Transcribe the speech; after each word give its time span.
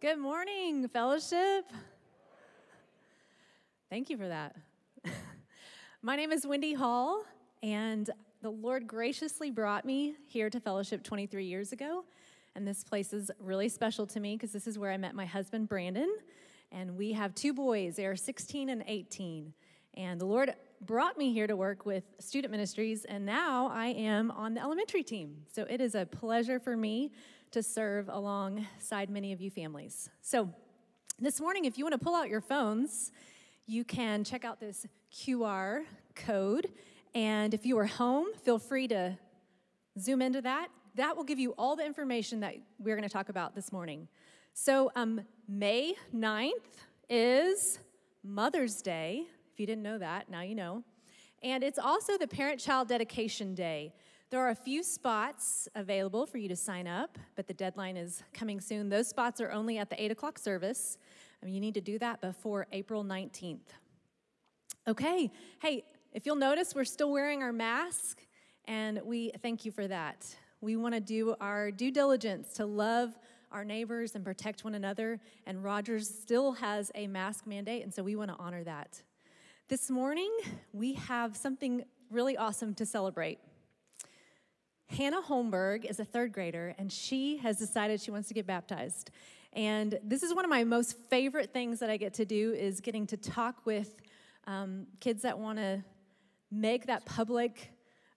Good 0.00 0.20
morning, 0.20 0.86
fellowship. 0.86 1.64
Thank 3.90 4.08
you 4.08 4.16
for 4.16 4.28
that. 4.28 4.54
My 6.02 6.14
name 6.14 6.30
is 6.30 6.46
Wendy 6.46 6.72
Hall, 6.72 7.24
and 7.64 8.08
the 8.40 8.50
Lord 8.50 8.86
graciously 8.86 9.50
brought 9.50 9.84
me 9.84 10.14
here 10.28 10.50
to 10.50 10.60
fellowship 10.60 11.02
23 11.02 11.44
years 11.44 11.72
ago. 11.72 12.04
And 12.54 12.64
this 12.64 12.84
place 12.84 13.12
is 13.12 13.32
really 13.40 13.68
special 13.68 14.06
to 14.06 14.20
me 14.20 14.36
because 14.36 14.52
this 14.52 14.68
is 14.68 14.78
where 14.78 14.92
I 14.92 14.98
met 14.98 15.16
my 15.16 15.26
husband, 15.26 15.68
Brandon. 15.68 16.16
And 16.70 16.96
we 16.96 17.10
have 17.14 17.34
two 17.34 17.52
boys, 17.52 17.96
they 17.96 18.06
are 18.06 18.14
16 18.14 18.68
and 18.68 18.84
18. 18.86 19.52
And 19.94 20.20
the 20.20 20.26
Lord 20.26 20.54
brought 20.80 21.18
me 21.18 21.32
here 21.32 21.48
to 21.48 21.56
work 21.56 21.84
with 21.84 22.04
student 22.20 22.52
ministries, 22.52 23.04
and 23.04 23.26
now 23.26 23.68
I 23.74 23.88
am 23.88 24.30
on 24.30 24.54
the 24.54 24.60
elementary 24.60 25.02
team. 25.02 25.38
So 25.52 25.66
it 25.68 25.80
is 25.80 25.96
a 25.96 26.06
pleasure 26.06 26.60
for 26.60 26.76
me 26.76 27.10
to 27.50 27.62
serve 27.62 28.08
alongside 28.08 29.10
many 29.10 29.32
of 29.32 29.40
you 29.40 29.50
families. 29.50 30.10
So 30.20 30.50
this 31.18 31.40
morning, 31.40 31.64
if 31.64 31.78
you 31.78 31.84
want 31.84 31.94
to 31.94 31.98
pull 31.98 32.14
out 32.14 32.28
your 32.28 32.40
phones, 32.40 33.12
you 33.66 33.84
can 33.84 34.24
check 34.24 34.44
out 34.44 34.60
this 34.60 34.86
QR 35.12 35.84
code. 36.14 36.68
And 37.14 37.54
if 37.54 37.64
you 37.64 37.78
are 37.78 37.86
home, 37.86 38.26
feel 38.44 38.58
free 38.58 38.88
to 38.88 39.18
zoom 39.98 40.22
into 40.22 40.42
that. 40.42 40.68
That 40.94 41.16
will 41.16 41.24
give 41.24 41.38
you 41.38 41.54
all 41.58 41.76
the 41.76 41.84
information 41.84 42.40
that 42.40 42.56
we're 42.78 42.96
going 42.96 43.08
to 43.08 43.12
talk 43.12 43.28
about 43.28 43.54
this 43.54 43.72
morning. 43.72 44.08
So, 44.52 44.90
um, 44.96 45.20
May 45.46 45.94
9th 46.14 46.50
is 47.08 47.78
Mother's 48.24 48.82
Day. 48.82 49.26
If 49.52 49.60
you 49.60 49.66
didn't 49.66 49.82
know 49.82 49.98
that, 49.98 50.28
now 50.28 50.40
you 50.40 50.54
know. 50.54 50.82
And 51.42 51.62
it's 51.62 51.78
also 51.78 52.18
the 52.18 52.26
Parent 52.26 52.58
Child 52.58 52.88
Dedication 52.88 53.54
Day. 53.54 53.94
There 54.30 54.40
are 54.40 54.50
a 54.50 54.54
few 54.54 54.82
spots 54.82 55.68
available 55.74 56.26
for 56.26 56.36
you 56.36 56.50
to 56.50 56.56
sign 56.56 56.86
up, 56.86 57.18
but 57.34 57.46
the 57.46 57.54
deadline 57.54 57.96
is 57.96 58.22
coming 58.34 58.60
soon. 58.60 58.90
Those 58.90 59.08
spots 59.08 59.40
are 59.40 59.50
only 59.50 59.78
at 59.78 59.88
the 59.88 60.02
8 60.02 60.10
o'clock 60.10 60.38
service. 60.38 60.98
Mean, 61.42 61.54
you 61.54 61.60
need 61.60 61.74
to 61.74 61.80
do 61.80 61.98
that 62.00 62.20
before 62.20 62.66
April 62.72 63.02
19th. 63.04 63.60
Okay, 64.86 65.30
hey, 65.62 65.84
if 66.12 66.26
you'll 66.26 66.36
notice, 66.36 66.74
we're 66.74 66.84
still 66.84 67.10
wearing 67.10 67.42
our 67.42 67.52
mask, 67.52 68.26
and 68.66 69.00
we 69.02 69.30
thank 69.40 69.64
you 69.64 69.70
for 69.70 69.86
that. 69.86 70.26
We 70.60 70.76
want 70.76 70.94
to 70.94 71.00
do 71.00 71.34
our 71.40 71.70
due 71.70 71.90
diligence 71.90 72.52
to 72.54 72.66
love 72.66 73.18
our 73.50 73.64
neighbors 73.64 74.14
and 74.14 74.24
protect 74.24 74.62
one 74.62 74.74
another, 74.74 75.20
and 75.46 75.64
Rogers 75.64 76.06
still 76.06 76.52
has 76.52 76.90
a 76.94 77.06
mask 77.06 77.46
mandate, 77.46 77.82
and 77.82 77.94
so 77.94 78.02
we 78.02 78.14
want 78.14 78.30
to 78.30 78.36
honor 78.38 78.62
that. 78.64 79.02
This 79.68 79.88
morning, 79.88 80.30
we 80.74 80.94
have 80.94 81.34
something 81.34 81.84
really 82.10 82.36
awesome 82.36 82.74
to 82.74 82.84
celebrate. 82.84 83.38
Hannah 84.88 85.20
Holmberg 85.20 85.84
is 85.84 86.00
a 86.00 86.04
third 86.04 86.32
grader, 86.32 86.74
and 86.78 86.90
she 86.90 87.36
has 87.38 87.58
decided 87.58 88.00
she 88.00 88.10
wants 88.10 88.28
to 88.28 88.34
get 88.34 88.46
baptized. 88.46 89.10
And 89.52 89.98
this 90.02 90.22
is 90.22 90.34
one 90.34 90.44
of 90.44 90.50
my 90.50 90.64
most 90.64 90.96
favorite 91.10 91.52
things 91.52 91.80
that 91.80 91.90
I 91.90 91.96
get 91.96 92.14
to 92.14 92.24
do 92.24 92.52
is 92.52 92.80
getting 92.80 93.06
to 93.08 93.16
talk 93.16 93.64
with 93.66 94.00
um, 94.46 94.86
kids 95.00 95.22
that 95.22 95.38
want 95.38 95.58
to 95.58 95.84
make 96.50 96.86
that 96.86 97.04
public 97.04 97.70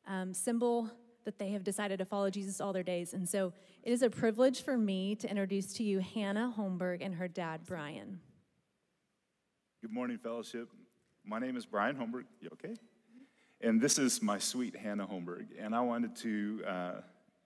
um, 0.07 0.33
symbol 0.33 0.89
that 1.25 1.37
they 1.37 1.51
have 1.51 1.63
decided 1.63 1.99
to 1.99 2.05
follow 2.05 2.29
Jesus 2.29 2.59
all 2.59 2.73
their 2.73 2.83
days. 2.83 3.13
And 3.13 3.27
so 3.27 3.53
it 3.83 3.91
is 3.91 4.01
a 4.01 4.09
privilege 4.09 4.63
for 4.63 4.77
me 4.77 5.15
to 5.15 5.29
introduce 5.29 5.73
to 5.73 5.83
you 5.83 5.99
Hannah 5.99 6.53
Holmberg 6.57 6.99
and 7.01 7.15
her 7.15 7.27
dad, 7.27 7.61
Brian. 7.65 8.19
Good 9.81 9.91
morning, 9.91 10.17
fellowship. 10.17 10.69
My 11.25 11.39
name 11.39 11.57
is 11.57 11.65
Brian 11.65 11.95
Holmberg. 11.95 12.25
You 12.39 12.49
okay? 12.53 12.75
And 13.63 13.79
this 13.79 13.99
is 13.99 14.23
my 14.23 14.39
sweet 14.39 14.75
Hannah 14.75 15.05
Holmberg. 15.05 15.45
And 15.59 15.75
I 15.75 15.81
wanted 15.81 16.15
to 16.17 16.63
uh, 16.67 16.91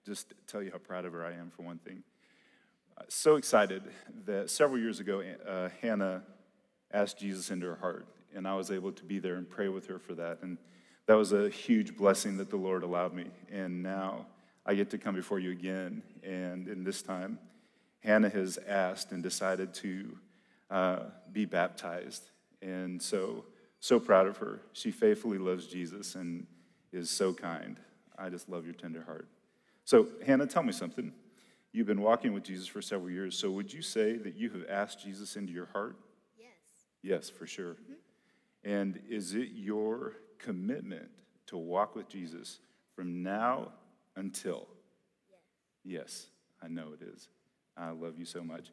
just 0.06 0.32
tell 0.46 0.62
you 0.62 0.70
how 0.70 0.78
proud 0.78 1.04
of 1.04 1.12
her 1.12 1.24
I 1.24 1.32
am, 1.32 1.50
for 1.54 1.62
one 1.62 1.78
thing. 1.78 2.02
Uh, 2.96 3.02
so 3.08 3.36
excited 3.36 3.82
that 4.24 4.48
several 4.48 4.78
years 4.78 4.98
ago, 4.98 5.22
uh, 5.46 5.68
Hannah 5.82 6.22
asked 6.90 7.18
Jesus 7.18 7.50
into 7.50 7.66
her 7.66 7.76
heart. 7.76 8.06
And 8.34 8.48
I 8.48 8.54
was 8.54 8.70
able 8.70 8.92
to 8.92 9.04
be 9.04 9.18
there 9.18 9.34
and 9.34 9.48
pray 9.48 9.68
with 9.68 9.86
her 9.88 9.98
for 9.98 10.14
that. 10.14 10.38
And 10.40 10.56
that 11.06 11.14
was 11.14 11.32
a 11.32 11.50
huge 11.50 11.96
blessing 11.96 12.38
that 12.38 12.48
the 12.48 12.56
Lord 12.56 12.82
allowed 12.82 13.12
me. 13.12 13.26
And 13.52 13.82
now 13.82 14.26
I 14.64 14.74
get 14.74 14.88
to 14.90 14.98
come 14.98 15.14
before 15.14 15.38
you 15.38 15.52
again. 15.52 16.02
And 16.22 16.66
in 16.66 16.82
this 16.82 17.02
time, 17.02 17.38
Hannah 18.00 18.30
has 18.30 18.58
asked 18.66 19.12
and 19.12 19.22
decided 19.22 19.74
to 19.74 20.16
uh, 20.70 20.98
be 21.30 21.44
baptized. 21.44 22.30
And 22.62 23.02
so, 23.02 23.44
so 23.86 24.00
proud 24.00 24.26
of 24.26 24.36
her. 24.38 24.60
She 24.72 24.90
faithfully 24.90 25.38
loves 25.38 25.66
Jesus 25.66 26.16
and 26.16 26.46
is 26.92 27.08
so 27.08 27.32
kind. 27.32 27.78
I 28.18 28.28
just 28.28 28.48
love 28.48 28.64
your 28.64 28.74
tender 28.74 29.02
heart. 29.02 29.28
So, 29.84 30.08
Hannah, 30.26 30.46
tell 30.46 30.64
me 30.64 30.72
something. 30.72 31.12
You've 31.72 31.86
been 31.86 32.00
walking 32.00 32.32
with 32.32 32.42
Jesus 32.42 32.66
for 32.66 32.82
several 32.82 33.10
years. 33.10 33.38
So, 33.38 33.50
would 33.50 33.72
you 33.72 33.82
say 33.82 34.16
that 34.16 34.34
you 34.34 34.50
have 34.50 34.64
asked 34.68 35.02
Jesus 35.02 35.36
into 35.36 35.52
your 35.52 35.66
heart? 35.66 35.96
Yes. 36.36 36.48
Yes, 37.02 37.30
for 37.30 37.46
sure. 37.46 37.74
Mm-hmm. 37.74 38.70
And 38.70 39.00
is 39.08 39.34
it 39.34 39.50
your 39.54 40.14
commitment 40.38 41.08
to 41.46 41.56
walk 41.56 41.94
with 41.94 42.08
Jesus 42.08 42.58
from 42.94 43.22
now 43.22 43.68
until? 44.16 44.66
Yes. 45.84 46.02
Yes, 46.02 46.26
I 46.60 46.68
know 46.68 46.88
it 47.00 47.04
is. 47.04 47.28
I 47.76 47.90
love 47.90 48.18
you 48.18 48.24
so 48.24 48.42
much. 48.42 48.72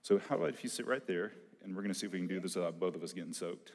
So, 0.00 0.18
how 0.28 0.36
about 0.36 0.50
if 0.50 0.62
you 0.62 0.70
sit 0.70 0.86
right 0.86 1.06
there, 1.06 1.32
and 1.62 1.74
we're 1.74 1.82
going 1.82 1.92
to 1.92 1.98
see 1.98 2.06
if 2.06 2.12
we 2.12 2.18
can 2.18 2.28
do 2.28 2.40
this 2.40 2.54
without 2.54 2.78
both 2.78 2.94
of 2.94 3.02
us 3.02 3.12
getting 3.12 3.32
soaked. 3.32 3.72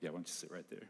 Yeah, 0.00 0.10
why 0.10 0.16
don't 0.16 0.28
you 0.28 0.32
sit 0.32 0.50
right 0.50 0.68
there? 0.70 0.88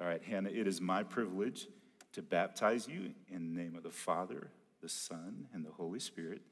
All 0.00 0.06
right, 0.06 0.22
Hannah, 0.22 0.50
it 0.50 0.66
is 0.66 0.80
my 0.80 1.02
privilege 1.02 1.66
to 2.12 2.22
baptize 2.22 2.88
you 2.88 3.12
in 3.28 3.54
the 3.54 3.60
name 3.60 3.74
of 3.76 3.82
the 3.82 3.90
Father, 3.90 4.50
the 4.80 4.88
Son, 4.88 5.46
and 5.52 5.64
the 5.64 5.70
Holy 5.70 6.00
Spirit, 6.00 6.42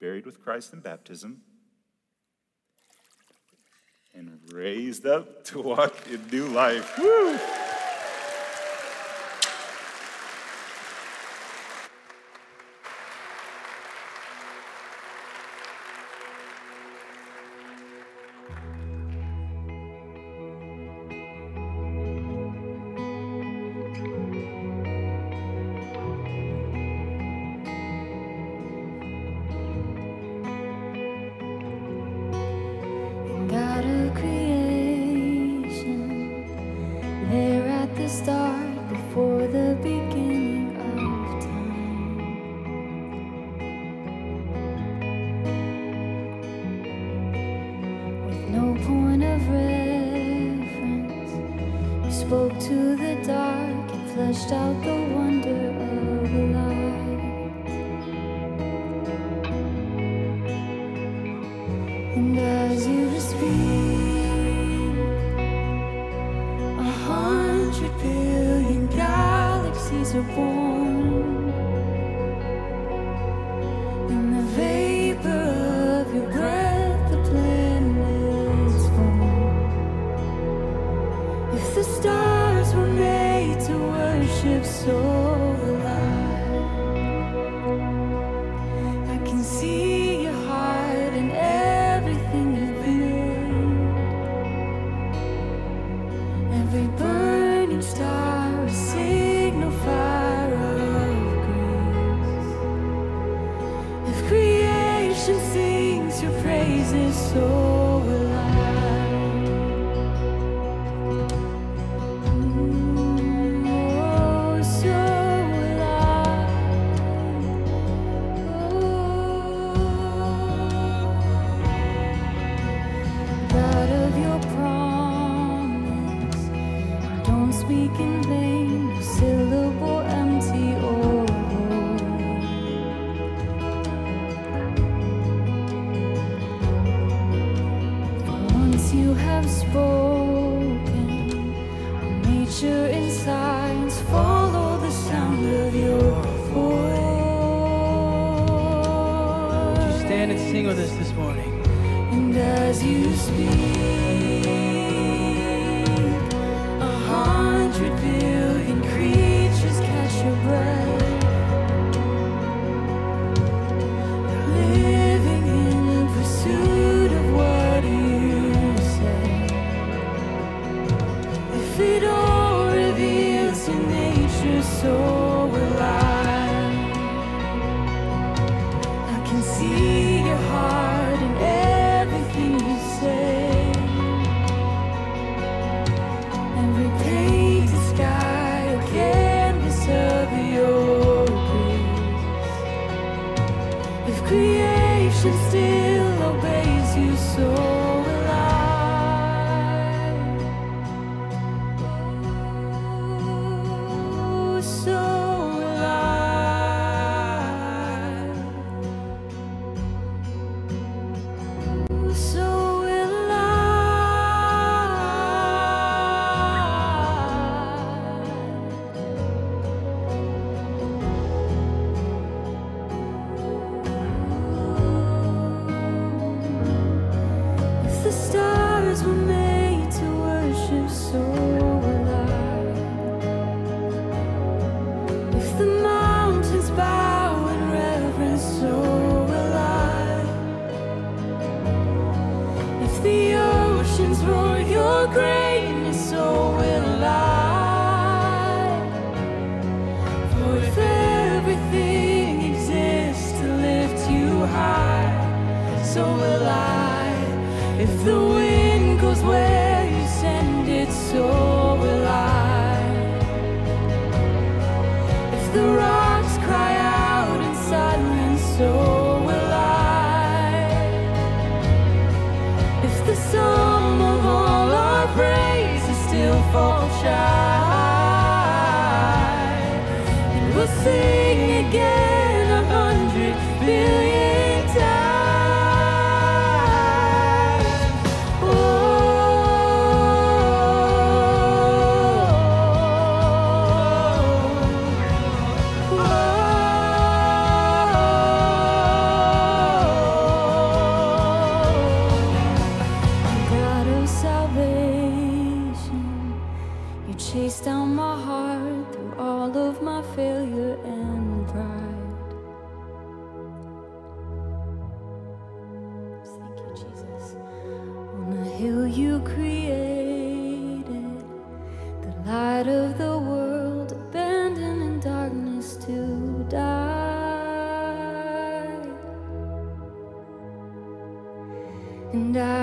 buried 0.00 0.26
with 0.26 0.42
Christ 0.42 0.72
in 0.72 0.80
baptism, 0.80 1.42
and 4.14 4.40
raised 4.52 5.06
up 5.06 5.44
to 5.44 5.60
walk 5.60 5.94
in 6.10 6.26
new 6.30 6.46
life. 6.48 6.98
Woo! 6.98 7.38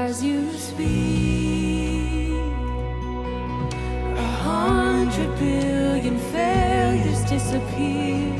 as 0.07 0.23
you 0.23 0.41
speak. 0.53 2.31
A 4.25 4.29
hundred 4.47 5.29
billion 5.37 6.17
failures 6.31 7.21
disappear. 7.33 8.31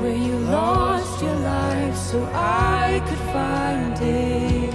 Where 0.00 0.18
you 0.26 0.36
lost 0.58 1.22
your 1.22 1.38
life 1.56 1.96
so 2.10 2.18
I 2.32 3.02
could 3.06 3.24
find 3.36 3.96
it. 4.00 4.74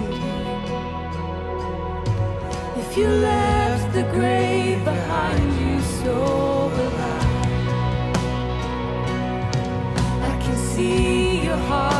If 2.82 2.96
you 2.96 3.08
left 3.08 3.92
the 3.92 4.04
grave 4.16 4.84
behind 4.84 5.48
you 5.62 5.74
so 6.02 6.16
alive, 6.84 7.66
I 10.30 10.34
can 10.44 10.56
see 10.56 11.44
your 11.46 11.62
heart. 11.70 11.99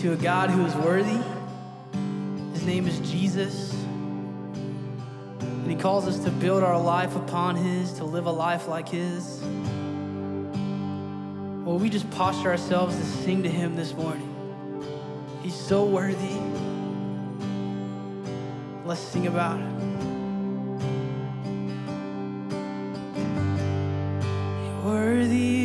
to 0.00 0.12
a 0.14 0.16
God 0.16 0.48
who 0.48 0.64
is 0.64 0.74
worthy. 0.76 1.20
His 2.54 2.64
name 2.64 2.86
is 2.86 2.98
Jesus. 3.00 3.74
And 5.40 5.70
He 5.70 5.76
calls 5.76 6.08
us 6.08 6.18
to 6.20 6.30
build 6.30 6.62
our 6.62 6.80
life 6.80 7.16
upon 7.16 7.56
His, 7.56 7.92
to 7.94 8.04
live 8.04 8.24
a 8.24 8.30
life 8.30 8.66
like 8.66 8.88
His. 8.88 9.40
Well, 11.66 11.78
we 11.78 11.90
just 11.90 12.10
posture 12.12 12.48
ourselves 12.48 12.96
to 12.96 13.04
sing 13.04 13.42
to 13.42 13.50
Him 13.50 13.76
this 13.76 13.92
morning? 13.92 14.26
He's 15.42 15.54
so 15.54 15.84
worthy. 15.84 16.40
Let's 18.86 19.02
sing 19.02 19.26
about 19.26 19.60
it. 19.60 19.66
Worthy. 24.82 25.59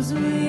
knows 0.00 0.12
me. 0.14 0.39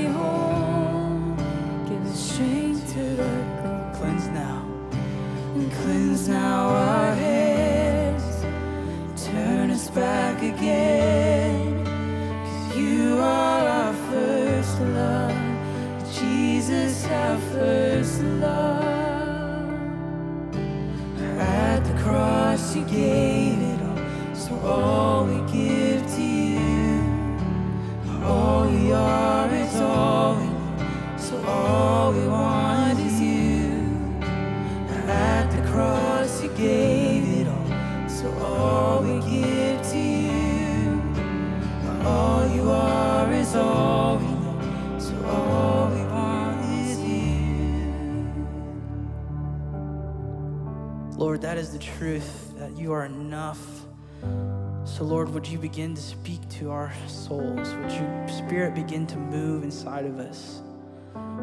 Would 55.32 55.48
you 55.48 55.58
begin 55.58 55.96
to 55.96 56.02
speak 56.02 56.42
to 56.50 56.72
our 56.72 56.92
souls? 57.08 57.74
Would 57.74 57.92
your 57.94 58.28
spirit 58.28 58.76
begin 58.76 59.08
to 59.08 59.18
move 59.18 59.64
inside 59.64 60.04
of 60.06 60.20
us? 60.20 60.62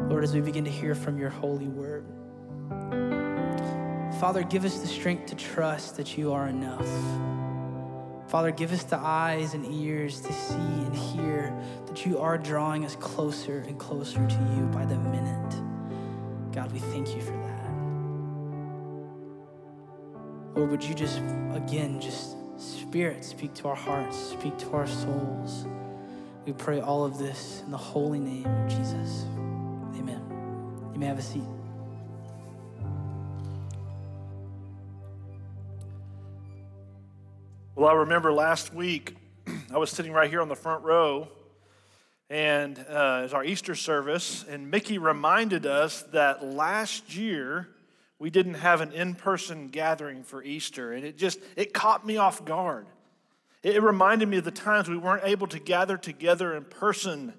Lord, 0.07 0.23
as 0.23 0.31
we 0.31 0.41
begin 0.41 0.63
to 0.65 0.69
hear 0.69 0.93
from 0.93 1.17
your 1.17 1.31
holy 1.31 1.67
word. 1.67 2.05
Father, 4.19 4.43
give 4.43 4.63
us 4.63 4.77
the 4.77 4.87
strength 4.87 5.25
to 5.27 5.35
trust 5.35 5.97
that 5.97 6.19
you 6.19 6.31
are 6.31 6.47
enough. 6.49 6.87
Father, 8.29 8.51
give 8.51 8.71
us 8.71 8.83
the 8.83 8.99
eyes 8.99 9.55
and 9.55 9.65
ears 9.73 10.21
to 10.21 10.31
see 10.33 10.53
and 10.53 10.95
hear 10.95 11.51
that 11.87 12.05
you 12.05 12.19
are 12.19 12.37
drawing 12.37 12.85
us 12.85 12.95
closer 12.95 13.65
and 13.67 13.79
closer 13.79 14.19
to 14.27 14.53
you 14.55 14.69
by 14.71 14.85
the 14.85 14.97
minute. 14.97 15.55
God, 16.53 16.71
we 16.71 16.77
thank 16.77 17.15
you 17.15 17.21
for 17.21 17.31
that. 17.31 17.71
Lord, 20.55 20.69
would 20.69 20.83
you 20.83 20.93
just, 20.93 21.17
again, 21.55 21.99
just 21.99 22.35
spirit 22.59 23.23
speak 23.23 23.53
to 23.55 23.67
our 23.67 23.75
hearts, 23.75 24.17
speak 24.17 24.57
to 24.57 24.71
our 24.71 24.85
souls. 24.85 25.65
We 26.45 26.53
pray 26.53 26.81
all 26.81 27.05
of 27.05 27.17
this 27.17 27.61
in 27.65 27.71
the 27.71 27.77
holy 27.77 28.19
name 28.19 28.45
of 28.45 28.69
Jesus. 28.69 29.25
Amen. 29.97 30.21
You 30.93 30.99
may 30.99 31.05
have 31.05 31.19
a 31.19 31.21
seat. 31.21 31.43
Well, 37.75 37.87
I 37.87 37.93
remember 37.93 38.33
last 38.33 38.73
week, 38.73 39.15
I 39.73 39.77
was 39.77 39.89
sitting 39.89 40.11
right 40.11 40.29
here 40.29 40.41
on 40.41 40.49
the 40.49 40.55
front 40.55 40.83
row, 40.83 41.29
and 42.29 42.77
uh, 42.77 43.19
it 43.19 43.23
was 43.23 43.33
our 43.33 43.45
Easter 43.45 43.73
service, 43.73 44.43
and 44.49 44.69
Mickey 44.69 44.97
reminded 44.97 45.65
us 45.65 46.01
that 46.11 46.43
last 46.43 47.15
year 47.15 47.69
we 48.19 48.29
didn't 48.29 48.55
have 48.55 48.81
an 48.81 48.91
in-person 48.91 49.69
gathering 49.69 50.23
for 50.23 50.43
Easter, 50.43 50.93
and 50.93 51.05
it 51.05 51.17
just 51.17 51.39
it 51.55 51.73
caught 51.73 52.05
me 52.05 52.17
off 52.17 52.45
guard. 52.45 52.85
It, 53.63 53.81
reminded 53.81 54.29
me 54.29 54.37
of 54.37 54.45
the 54.45 54.51
times 54.51 54.87
we 54.87 54.97
weren't 54.97 55.25
able 55.25 55.47
to 55.47 55.59
gather 55.59 55.97
together 55.97 56.55
in 56.55 56.63
person. 56.63 57.33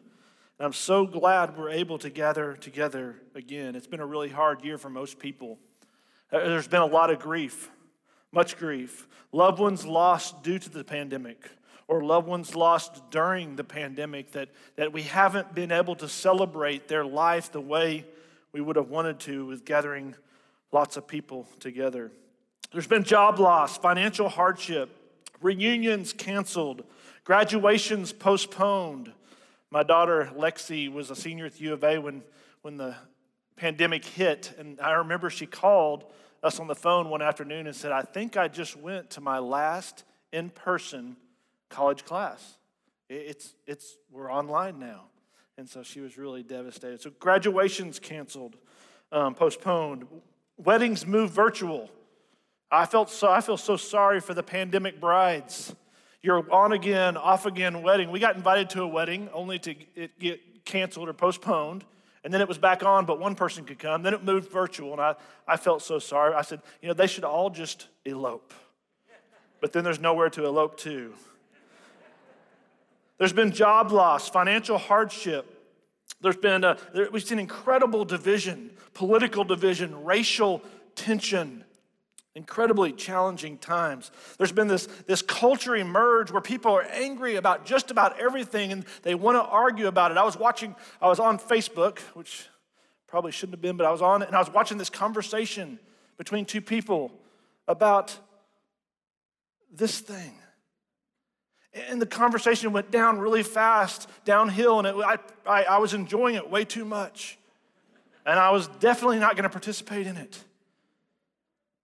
And 0.58 0.66
I'm 0.66 0.74
so 0.74 1.06
glad 1.06 1.56
we're 1.56 1.70
able 1.70 1.98
to 1.98 2.10
gather 2.10 2.56
together 2.56 3.16
again. 3.34 3.74
It's 3.74 3.86
been 3.86 4.00
a 4.00 4.06
really 4.06 4.28
hard 4.28 4.62
year 4.62 4.76
for 4.76 4.90
most 4.90 5.18
people. 5.18 5.58
There's 6.30 6.68
been 6.68 6.82
a 6.82 6.86
lot 6.86 7.10
of 7.10 7.20
grief 7.20 7.70
much 8.32 8.56
grief, 8.56 9.08
loved 9.32 9.58
ones 9.58 9.84
lost 9.86 10.42
due 10.42 10.58
to 10.58 10.70
the 10.70 10.84
pandemic, 10.84 11.50
or 11.88 12.02
loved 12.02 12.28
ones 12.28 12.54
lost 12.54 13.10
during 13.10 13.56
the 13.56 13.64
pandemic 13.64 14.32
that, 14.32 14.48
that 14.76 14.92
we 14.92 15.02
haven't 15.02 15.54
been 15.54 15.72
able 15.72 15.96
to 15.96 16.08
celebrate 16.08 16.86
their 16.86 17.04
life 17.04 17.50
the 17.50 17.60
way 17.60 18.06
we 18.52 18.60
would 18.60 18.76
have 18.76 18.88
wanted 18.88 19.18
to 19.18 19.46
with 19.46 19.64
gathering 19.64 20.14
lots 20.72 20.96
of 20.96 21.06
people 21.06 21.46
together. 21.58 22.10
There's 22.72 22.86
been 22.86 23.04
job 23.04 23.38
loss, 23.38 23.76
financial 23.76 24.28
hardship, 24.28 24.90
reunions 25.40 26.12
canceled, 26.12 26.84
graduations 27.24 28.12
postponed. 28.12 29.12
My 29.70 29.82
daughter 29.82 30.30
Lexi 30.36 30.92
was 30.92 31.10
a 31.10 31.16
senior 31.16 31.46
at 31.46 31.54
the 31.54 31.64
U 31.64 31.72
of 31.72 31.84
A 31.84 31.98
when, 31.98 32.22
when 32.62 32.76
the 32.76 32.94
pandemic 33.56 34.04
hit, 34.04 34.54
and 34.58 34.80
I 34.80 34.92
remember 34.92 35.30
she 35.30 35.46
called 35.46 36.04
us 36.42 36.58
on 36.58 36.66
the 36.66 36.74
phone 36.74 37.10
one 37.10 37.22
afternoon 37.22 37.66
and 37.66 37.76
said, 37.76 37.92
I 37.92 38.02
think 38.02 38.36
I 38.36 38.48
just 38.48 38.76
went 38.76 39.10
to 39.10 39.20
my 39.20 39.38
last 39.38 40.04
in 40.32 40.50
person 40.50 41.16
college 41.68 42.04
class. 42.04 42.56
It's, 43.08 43.54
it's, 43.66 43.96
we're 44.10 44.32
online 44.32 44.78
now. 44.78 45.04
And 45.58 45.68
so 45.68 45.82
she 45.82 46.00
was 46.00 46.16
really 46.16 46.42
devastated. 46.42 47.02
So 47.02 47.10
graduations 47.18 47.98
canceled, 47.98 48.56
um, 49.12 49.34
postponed, 49.34 50.06
weddings 50.64 51.06
move 51.06 51.30
virtual. 51.30 51.90
I 52.70 52.86
felt 52.86 53.10
so, 53.10 53.30
I 53.30 53.40
feel 53.40 53.56
so 53.56 53.76
sorry 53.76 54.20
for 54.20 54.34
the 54.34 54.42
pandemic 54.42 55.00
brides. 55.00 55.74
Your 56.22 56.44
on 56.52 56.72
again, 56.72 57.16
off 57.16 57.46
again 57.46 57.82
wedding. 57.82 58.10
We 58.10 58.20
got 58.20 58.36
invited 58.36 58.70
to 58.70 58.82
a 58.82 58.88
wedding 58.88 59.28
only 59.32 59.58
to 59.60 59.74
it 59.94 60.18
get 60.18 60.64
canceled 60.64 61.08
or 61.08 61.12
postponed. 61.12 61.84
And 62.22 62.34
then 62.34 62.42
it 62.42 62.48
was 62.48 62.58
back 62.58 62.82
on, 62.82 63.06
but 63.06 63.18
one 63.18 63.34
person 63.34 63.64
could 63.64 63.78
come. 63.78 64.02
Then 64.02 64.12
it 64.12 64.22
moved 64.22 64.50
virtual, 64.50 64.92
and 64.92 65.00
I, 65.00 65.14
I 65.48 65.56
felt 65.56 65.80
so 65.80 65.98
sorry. 65.98 66.34
I 66.34 66.42
said, 66.42 66.60
you 66.82 66.88
know, 66.88 66.94
they 66.94 67.06
should 67.06 67.24
all 67.24 67.48
just 67.48 67.88
elope. 68.04 68.52
But 69.60 69.72
then 69.72 69.84
there's 69.84 70.00
nowhere 70.00 70.28
to 70.30 70.44
elope 70.44 70.76
to. 70.80 71.14
There's 73.16 73.32
been 73.32 73.52
job 73.52 73.90
loss, 73.90 74.28
financial 74.28 74.76
hardship. 74.76 75.59
There's 76.20 76.36
been, 76.36 76.64
a, 76.64 76.76
there, 76.92 77.08
we've 77.10 77.24
seen 77.24 77.38
incredible 77.38 78.04
division, 78.04 78.70
political 78.94 79.44
division, 79.44 80.04
racial 80.04 80.62
tension, 80.94 81.64
incredibly 82.34 82.92
challenging 82.92 83.58
times. 83.58 84.10
There's 84.38 84.52
been 84.52 84.68
this, 84.68 84.86
this 85.06 85.22
culture 85.22 85.74
emerge 85.74 86.30
where 86.30 86.42
people 86.42 86.72
are 86.72 86.82
angry 86.82 87.36
about 87.36 87.64
just 87.64 87.90
about 87.90 88.20
everything 88.20 88.72
and 88.72 88.84
they 89.02 89.14
want 89.14 89.36
to 89.36 89.42
argue 89.42 89.86
about 89.86 90.10
it. 90.10 90.18
I 90.18 90.24
was 90.24 90.38
watching, 90.38 90.76
I 91.00 91.08
was 91.08 91.18
on 91.18 91.38
Facebook, 91.38 91.98
which 92.14 92.46
probably 93.06 93.32
shouldn't 93.32 93.54
have 93.54 93.62
been, 93.62 93.76
but 93.76 93.86
I 93.86 93.90
was 93.90 94.02
on 94.02 94.22
it, 94.22 94.28
and 94.28 94.36
I 94.36 94.38
was 94.38 94.50
watching 94.50 94.78
this 94.78 94.90
conversation 94.90 95.80
between 96.16 96.44
two 96.44 96.60
people 96.60 97.10
about 97.66 98.16
this 99.72 100.00
thing. 100.00 100.39
And 101.72 102.02
the 102.02 102.06
conversation 102.06 102.72
went 102.72 102.90
down 102.90 103.18
really 103.18 103.42
fast, 103.42 104.08
downhill, 104.24 104.78
and 104.78 104.88
it, 104.88 104.94
I, 104.96 105.18
I, 105.46 105.62
I 105.64 105.78
was 105.78 105.94
enjoying 105.94 106.34
it 106.34 106.50
way 106.50 106.64
too 106.64 106.84
much. 106.84 107.38
And 108.26 108.38
I 108.38 108.50
was 108.50 108.66
definitely 108.80 109.18
not 109.18 109.36
going 109.36 109.44
to 109.44 109.50
participate 109.50 110.06
in 110.06 110.16
it. 110.16 110.42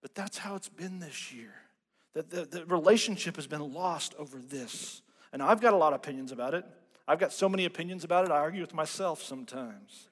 But 0.02 0.14
that's 0.14 0.38
how 0.38 0.56
it's 0.56 0.68
been 0.68 0.98
this 0.98 1.32
year. 1.32 1.54
That 2.14 2.30
the, 2.30 2.44
the 2.44 2.66
relationship 2.66 3.36
has 3.36 3.46
been 3.46 3.72
lost 3.72 4.14
over 4.18 4.38
this. 4.38 5.02
And 5.32 5.42
I've 5.42 5.60
got 5.60 5.72
a 5.72 5.76
lot 5.76 5.92
of 5.92 6.00
opinions 6.00 6.32
about 6.32 6.54
it. 6.54 6.64
I've 7.08 7.18
got 7.18 7.32
so 7.32 7.48
many 7.48 7.64
opinions 7.64 8.02
about 8.04 8.24
it, 8.24 8.32
I 8.32 8.38
argue 8.38 8.60
with 8.60 8.74
myself 8.74 9.22
sometimes. 9.22 10.08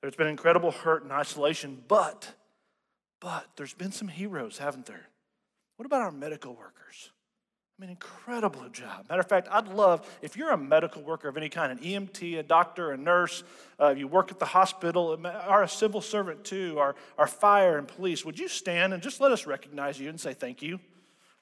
There's 0.00 0.14
been 0.14 0.28
incredible 0.28 0.70
hurt 0.70 1.02
and 1.02 1.10
isolation, 1.10 1.82
but, 1.88 2.32
but 3.18 3.46
there's 3.56 3.74
been 3.74 3.90
some 3.90 4.06
heroes, 4.06 4.58
haven't 4.58 4.86
there? 4.86 5.08
What 5.76 5.86
about 5.86 6.02
our 6.02 6.12
medical 6.12 6.54
workers? 6.54 7.10
I 7.78 7.82
mean, 7.82 7.90
incredible 7.90 8.68
job. 8.70 9.06
Matter 9.08 9.20
of 9.20 9.28
fact, 9.28 9.46
I'd 9.52 9.68
love, 9.68 10.04
if 10.20 10.36
you're 10.36 10.50
a 10.50 10.56
medical 10.56 11.00
worker 11.00 11.28
of 11.28 11.36
any 11.36 11.48
kind, 11.48 11.70
an 11.70 11.78
EMT, 11.78 12.40
a 12.40 12.42
doctor, 12.42 12.90
a 12.90 12.96
nurse, 12.96 13.44
uh, 13.78 13.90
you 13.90 14.08
work 14.08 14.32
at 14.32 14.40
the 14.40 14.46
hospital, 14.46 15.16
or 15.48 15.62
a 15.62 15.68
civil 15.68 16.00
servant 16.00 16.42
too, 16.42 16.74
or, 16.76 16.96
our 17.18 17.28
fire 17.28 17.78
and 17.78 17.86
police, 17.86 18.24
would 18.24 18.36
you 18.36 18.48
stand 18.48 18.92
and 18.92 19.00
just 19.00 19.20
let 19.20 19.30
us 19.30 19.46
recognize 19.46 20.00
you 20.00 20.08
and 20.08 20.18
say 20.18 20.34
thank 20.34 20.60
you? 20.60 20.80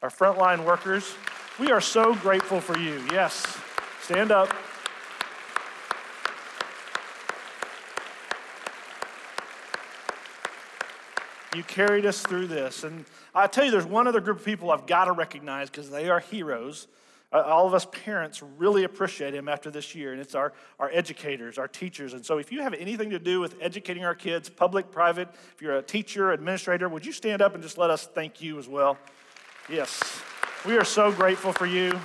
Our 0.03 0.11
frontline 0.11 0.66
workers, 0.66 1.14
we 1.59 1.70
are 1.72 1.81
so 1.81 2.14
grateful 2.16 2.61
for 2.61 2.79
you. 2.79 3.03
Yes, 3.11 3.57
stand 4.03 4.31
up. 4.31 4.55
You 11.57 11.64
carried 11.64 12.05
us 12.05 12.21
through 12.21 12.49
this. 12.49 12.85
And 12.85 13.07
I 13.35 13.47
tell 13.47 13.64
you, 13.64 13.71
there's 13.71 13.87
one 13.87 14.07
other 14.07 14.21
group 14.21 14.40
of 14.40 14.45
people 14.45 14.71
I've 14.71 14.87
got 14.87 15.07
to 15.07 15.12
recognize 15.12 15.71
because 15.71 15.88
they 15.88 16.11
are 16.11 16.21
heroes. 16.21 16.87
Uh, 17.33 17.40
all 17.40 17.66
of 17.66 17.73
us 17.73 17.87
parents 17.90 18.42
really 18.59 18.85
appreciate 18.85 19.35
him 19.35 19.49
after 19.49 19.71
this 19.71 19.95
year, 19.95 20.12
and 20.12 20.21
it's 20.21 20.35
our, 20.35 20.53
our 20.79 20.90
educators, 20.92 21.59
our 21.59 21.66
teachers. 21.66 22.12
And 22.12 22.25
so, 22.25 22.38
if 22.38 22.53
you 22.53 22.61
have 22.61 22.75
anything 22.75 23.11
to 23.11 23.19
do 23.19 23.40
with 23.40 23.57
educating 23.61 24.05
our 24.05 24.14
kids, 24.14 24.49
public, 24.49 24.92
private, 24.92 25.29
if 25.55 25.61
you're 25.61 25.77
a 25.77 25.83
teacher, 25.83 26.31
administrator, 26.31 26.88
would 26.88 27.05
you 27.05 27.12
stand 27.12 27.42
up 27.42 27.55
and 27.55 27.62
just 27.62 27.79
let 27.79 27.90
us 27.90 28.07
thank 28.07 28.40
you 28.40 28.59
as 28.59 28.69
well? 28.69 28.97
Yes, 29.69 30.23
we 30.64 30.77
are 30.77 30.85
so 30.85 31.11
grateful 31.11 31.53
for 31.53 31.66
you. 31.66 31.99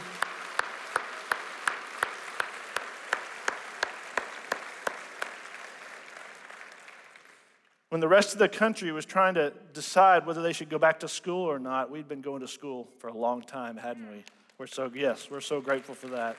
When 7.92 8.00
the 8.00 8.08
rest 8.08 8.32
of 8.32 8.40
the 8.40 8.48
country 8.48 8.90
was 8.94 9.06
trying 9.06 9.34
to 9.34 9.52
decide 9.74 10.26
whether 10.26 10.42
they 10.42 10.54
should 10.54 10.70
go 10.70 10.80
back 10.80 11.02
to 11.02 11.10
school 11.10 11.44
or 11.44 11.60
not, 11.60 11.92
we'd 11.92 12.08
been 12.08 12.22
going 12.22 12.40
to 12.40 12.48
school 12.48 12.88
for 13.00 13.10
a 13.10 13.14
long 13.14 13.42
time, 13.42 13.76
hadn't 13.76 14.10
we? 14.10 14.24
We're 14.58 14.68
so, 14.68 14.90
yes, 14.96 15.30
we're 15.30 15.42
so 15.42 15.60
grateful 15.60 15.94
for 15.94 16.08
that. 16.08 16.38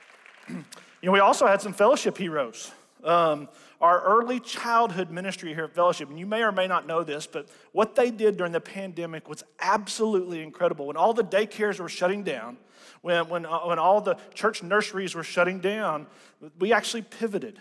you 0.48 0.64
know, 1.04 1.12
we 1.12 1.20
also 1.20 1.46
had 1.46 1.62
some 1.62 1.72
fellowship 1.72 2.18
heroes. 2.18 2.72
Um, 3.04 3.48
our 3.80 4.02
early 4.02 4.40
childhood 4.40 5.12
ministry 5.12 5.54
here 5.54 5.62
at 5.62 5.76
Fellowship, 5.76 6.10
and 6.10 6.18
you 6.18 6.26
may 6.26 6.42
or 6.42 6.50
may 6.50 6.66
not 6.66 6.88
know 6.88 7.04
this, 7.04 7.24
but 7.24 7.48
what 7.70 7.94
they 7.94 8.10
did 8.10 8.36
during 8.36 8.50
the 8.50 8.60
pandemic 8.60 9.28
was 9.28 9.44
absolutely 9.60 10.42
incredible. 10.42 10.88
When 10.88 10.96
all 10.96 11.14
the 11.14 11.22
daycares 11.22 11.78
were 11.78 11.88
shutting 11.88 12.24
down, 12.24 12.56
when, 13.02 13.28
when, 13.28 13.46
uh, 13.46 13.60
when 13.60 13.78
all 13.78 14.00
the 14.00 14.16
church 14.34 14.64
nurseries 14.64 15.14
were 15.14 15.22
shutting 15.22 15.60
down, 15.60 16.08
we 16.58 16.72
actually 16.72 17.02
pivoted. 17.02 17.60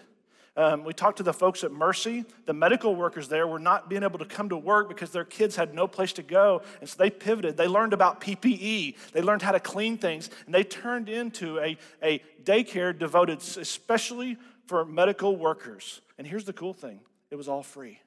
Um, 0.59 0.83
we 0.83 0.93
talked 0.93 1.15
to 1.19 1.23
the 1.23 1.31
folks 1.31 1.63
at 1.63 1.71
Mercy. 1.71 2.25
The 2.45 2.51
medical 2.51 2.93
workers 2.93 3.29
there 3.29 3.47
were 3.47 3.59
not 3.59 3.87
being 3.87 4.03
able 4.03 4.19
to 4.19 4.25
come 4.25 4.49
to 4.49 4.57
work 4.57 4.89
because 4.89 5.09
their 5.11 5.23
kids 5.23 5.55
had 5.55 5.73
no 5.73 5.87
place 5.87 6.11
to 6.13 6.21
go. 6.21 6.63
And 6.81 6.89
so 6.89 6.97
they 6.97 7.09
pivoted. 7.09 7.55
They 7.55 7.69
learned 7.69 7.93
about 7.93 8.19
PPE. 8.19 8.97
They 9.13 9.21
learned 9.21 9.41
how 9.41 9.53
to 9.53 9.61
clean 9.61 9.97
things. 9.97 10.29
And 10.45 10.53
they 10.53 10.65
turned 10.65 11.07
into 11.07 11.59
a, 11.59 11.77
a 12.03 12.21
daycare 12.43 12.97
devoted 12.97 13.39
especially 13.39 14.35
for 14.67 14.83
medical 14.83 15.37
workers. 15.37 16.01
And 16.17 16.27
here's 16.27 16.43
the 16.43 16.51
cool 16.51 16.73
thing 16.73 16.99
it 17.31 17.37
was 17.37 17.47
all 17.47 17.63
free. 17.63 18.01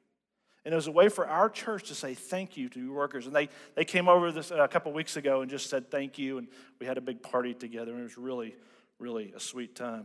And 0.66 0.74
it 0.74 0.76
was 0.76 0.88
a 0.88 0.92
way 0.92 1.08
for 1.08 1.26
our 1.26 1.48
church 1.48 1.88
to 1.88 1.94
say 1.94 2.12
thank 2.12 2.58
you 2.58 2.68
to 2.68 2.80
your 2.84 2.94
workers. 2.94 3.26
And 3.26 3.34
they, 3.34 3.48
they 3.76 3.86
came 3.86 4.10
over 4.10 4.30
this 4.30 4.50
a 4.50 4.68
couple 4.68 4.92
weeks 4.92 5.16
ago 5.16 5.40
and 5.40 5.50
just 5.50 5.70
said 5.70 5.90
thank 5.90 6.18
you. 6.18 6.36
And 6.36 6.48
we 6.78 6.84
had 6.84 6.98
a 6.98 7.00
big 7.00 7.22
party 7.22 7.54
together. 7.54 7.92
And 7.92 8.00
it 8.00 8.04
was 8.04 8.18
really, 8.18 8.54
really 8.98 9.32
a 9.34 9.40
sweet 9.40 9.74
time. 9.74 10.04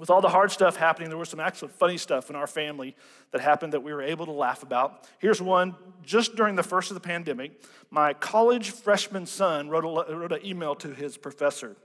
With 0.00 0.08
all 0.08 0.22
the 0.22 0.30
hard 0.30 0.50
stuff 0.50 0.76
happening, 0.76 1.10
there 1.10 1.18
was 1.18 1.28
some 1.28 1.40
actual 1.40 1.68
funny 1.68 1.98
stuff 1.98 2.30
in 2.30 2.36
our 2.36 2.46
family 2.46 2.96
that 3.32 3.42
happened 3.42 3.74
that 3.74 3.82
we 3.82 3.92
were 3.92 4.00
able 4.00 4.24
to 4.24 4.32
laugh 4.32 4.62
about. 4.62 5.06
Here's 5.18 5.42
one 5.42 5.76
just 6.02 6.36
during 6.36 6.56
the 6.56 6.62
first 6.62 6.90
of 6.90 6.94
the 6.94 7.02
pandemic. 7.02 7.62
My 7.90 8.14
college 8.14 8.70
freshman 8.70 9.26
son 9.26 9.68
wrote, 9.68 9.84
a, 9.84 10.16
wrote 10.16 10.32
an 10.32 10.40
email 10.42 10.74
to 10.76 10.94
his 10.94 11.18
professor. 11.18 11.76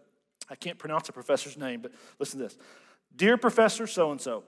I 0.49 0.56
can't 0.56 0.78
pronounce 0.78 1.08
the 1.08 1.12
professor's 1.12 1.58
name, 1.58 1.82
but 1.82 1.91
listen 2.17 2.39
to 2.39 2.45
this 2.45 2.58
Dear 3.13 3.36
Professor 3.36 3.86
so 3.86 4.12
and 4.12 4.21
so, 4.21 4.45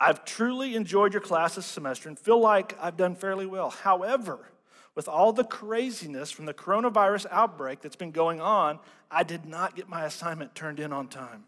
I've 0.00 0.24
truly 0.24 0.74
enjoyed 0.74 1.12
your 1.12 1.22
class 1.22 1.54
this 1.54 1.66
semester 1.66 2.08
and 2.08 2.18
feel 2.18 2.40
like 2.40 2.76
I've 2.80 2.96
done 2.96 3.14
fairly 3.14 3.46
well. 3.46 3.70
However, 3.70 4.50
with 4.96 5.06
all 5.06 5.32
the 5.32 5.44
craziness 5.44 6.32
from 6.32 6.46
the 6.46 6.54
coronavirus 6.54 7.26
outbreak 7.30 7.82
that's 7.82 7.94
been 7.94 8.10
going 8.10 8.40
on, 8.40 8.80
I 9.12 9.22
did 9.22 9.46
not 9.46 9.76
get 9.76 9.88
my 9.88 10.06
assignment 10.06 10.56
turned 10.56 10.80
in 10.80 10.92
on 10.92 11.06
time. 11.06 11.44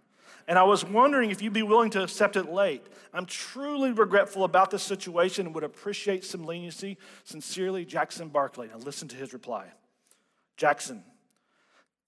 And 0.48 0.58
I 0.58 0.62
was 0.62 0.84
wondering 0.84 1.30
if 1.30 1.42
you'd 1.42 1.52
be 1.52 1.64
willing 1.64 1.90
to 1.90 2.02
accept 2.02 2.36
it 2.36 2.48
late. 2.50 2.86
I'm 3.12 3.26
truly 3.26 3.92
regretful 3.92 4.44
about 4.44 4.70
this 4.70 4.82
situation 4.82 5.46
and 5.46 5.54
would 5.54 5.64
appreciate 5.64 6.24
some 6.24 6.44
leniency. 6.44 6.98
Sincerely, 7.24 7.84
Jackson 7.84 8.28
Barclay. 8.28 8.68
Now 8.68 8.78
listen 8.78 9.08
to 9.08 9.16
his 9.16 9.32
reply. 9.32 9.66
Jackson, 10.56 11.02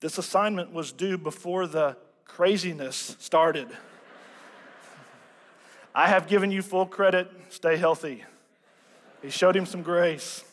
this 0.01 0.18
assignment 0.18 0.72
was 0.72 0.92
due 0.92 1.18
before 1.18 1.66
the 1.66 1.96
craziness 2.24 3.16
started. 3.18 3.68
I 5.94 6.07
have 6.07 6.29
given 6.29 6.53
you 6.53 6.62
full 6.62 6.87
credit. 6.87 7.29
Stay 7.48 7.77
healthy. 7.77 8.22
He 9.20 9.31
showed 9.31 9.57
him 9.57 9.66
some 9.66 9.83
grace. 9.83 10.44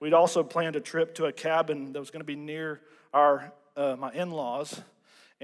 We'd 0.00 0.14
also 0.14 0.42
planned 0.42 0.74
a 0.74 0.80
trip 0.80 1.14
to 1.14 1.26
a 1.26 1.32
cabin 1.32 1.92
that 1.92 2.00
was 2.00 2.10
going 2.10 2.20
to 2.20 2.26
be 2.26 2.34
near 2.34 2.80
our 3.12 3.52
uh, 3.76 3.96
my 3.98 4.12
in-laws. 4.12 4.80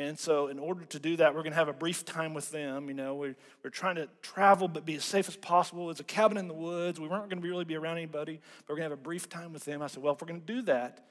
And 0.00 0.18
so, 0.18 0.46
in 0.46 0.58
order 0.58 0.86
to 0.86 0.98
do 0.98 1.16
that, 1.16 1.34
we're 1.34 1.42
going 1.42 1.52
to 1.52 1.58
have 1.58 1.68
a 1.68 1.74
brief 1.74 2.06
time 2.06 2.32
with 2.32 2.50
them. 2.50 2.88
You 2.88 2.94
know, 2.94 3.16
we're, 3.16 3.36
we're 3.62 3.68
trying 3.68 3.96
to 3.96 4.08
travel 4.22 4.66
but 4.66 4.86
be 4.86 4.94
as 4.94 5.04
safe 5.04 5.28
as 5.28 5.36
possible. 5.36 5.90
It's 5.90 6.00
a 6.00 6.04
cabin 6.04 6.38
in 6.38 6.48
the 6.48 6.54
woods. 6.54 6.98
We 6.98 7.06
weren't 7.06 7.28
going 7.28 7.42
to 7.42 7.46
really 7.46 7.66
be 7.66 7.76
around 7.76 7.98
anybody, 7.98 8.40
but 8.66 8.70
we're 8.70 8.76
going 8.76 8.88
to 8.88 8.94
have 8.94 8.98
a 8.98 9.02
brief 9.02 9.28
time 9.28 9.52
with 9.52 9.66
them. 9.66 9.82
I 9.82 9.88
said, 9.88 10.02
well, 10.02 10.14
if 10.14 10.22
we're 10.22 10.28
going 10.28 10.40
to 10.40 10.46
do 10.46 10.62
that, 10.62 11.06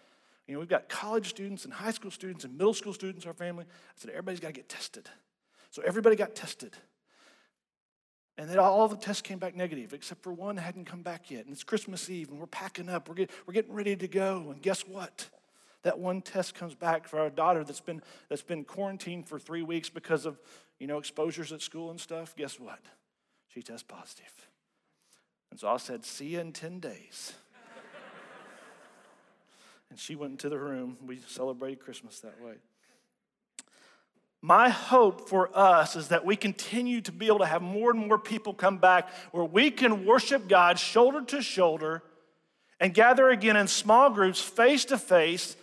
you 0.48 0.56
know, 0.56 0.60
we've 0.60 0.68
got 0.68 0.90
college 0.90 1.30
students 1.30 1.66
and 1.66 1.74
high 1.74 1.92
school 1.92 2.10
students 2.10 2.46
and 2.46 2.58
middle 2.58 2.74
school 2.74 2.92
students 2.92 3.28
our 3.28 3.34
family. 3.34 3.66
I 3.66 3.94
said, 3.96 4.10
everybody's 4.10 4.40
got 4.40 4.48
to 4.48 4.54
get 4.54 4.68
tested. 4.68 5.08
So 5.70 5.84
everybody 5.86 6.16
got 6.16 6.34
tested. 6.34 6.76
And 8.40 8.50
then 8.50 8.58
all 8.58 8.88
the 8.88 8.98
tests 8.98 9.22
came 9.22 9.38
back 9.38 9.56
negative, 9.56 9.94
except 9.94 10.24
for 10.24 10.34
one 10.34 10.58
hadn't 10.58 10.86
come 10.86 11.04
back 11.04 11.30
yet. 11.30 11.46
And 11.46 11.54
it's 11.54 11.64
Christmas 11.64 12.10
Eve, 12.10 12.30
and 12.32 12.40
we're 12.40 12.48
packing 12.48 12.90
up. 12.90 13.08
We're, 13.08 13.14
get, 13.14 13.30
we're 13.46 13.54
getting 13.54 13.74
ready 13.74 13.96
to 13.96 14.08
go. 14.08 14.48
And 14.50 14.60
guess 14.64 14.82
what? 14.88 15.30
That 15.84 16.00
one 16.00 16.22
test 16.22 16.56
comes 16.56 16.76
back 16.76 17.08
for 17.08 17.20
our 17.20 17.30
daughter 17.30 17.64
that's 17.64 17.80
been, 17.80 18.02
that's 18.28 18.42
been 18.42 18.66
quarantined 18.66 19.28
for 19.28 19.40
three 19.40 19.62
weeks 19.62 19.90
because 19.90 20.26
of, 20.26 20.40
you 20.78 20.88
know, 20.88 20.98
exposures 20.98 21.54
at 21.54 21.62
school 21.62 21.90
and 21.90 22.00
stuff. 22.00 22.36
Guess 22.36 22.60
what? 22.60 22.80
She 23.48 23.62
tests 23.62 23.84
positive. 23.88 24.34
And 25.52 25.60
so 25.60 25.68
I 25.70 25.78
said, 25.78 26.06
see 26.06 26.28
you 26.28 26.40
in 26.40 26.52
10 26.52 26.80
days. 26.80 27.34
and 29.90 29.98
she 29.98 30.16
went 30.16 30.34
into 30.34 30.50
the 30.50 30.60
room. 30.60 30.98
We 31.06 31.20
celebrated 31.28 31.80
Christmas 31.80 32.20
that 32.20 32.42
way. 32.42 32.56
My 34.42 34.70
hope 34.70 35.28
for 35.28 35.50
us 35.58 35.96
is 35.96 36.10
that 36.10 36.26
we 36.26 36.38
continue 36.38 37.02
to 37.02 37.12
be 37.12 37.28
able 37.28 37.40
to 37.40 37.46
have 37.46 37.62
more 37.62 37.92
and 37.92 38.08
more 38.08 38.18
people 38.18 38.54
come 38.54 38.78
back 38.78 39.10
where 39.32 39.44
we 39.44 39.70
can 39.70 40.06
worship 40.06 40.48
God 40.48 40.80
shoulder 40.80 41.22
to 41.26 41.42
shoulder 41.42 42.04
and 42.80 42.94
gather 42.94 43.30
again 43.30 43.58
in 43.58 43.68
small 43.68 44.10
groups, 44.10 44.40
face 44.40 44.86
to 44.86 44.98
face, 44.98 45.58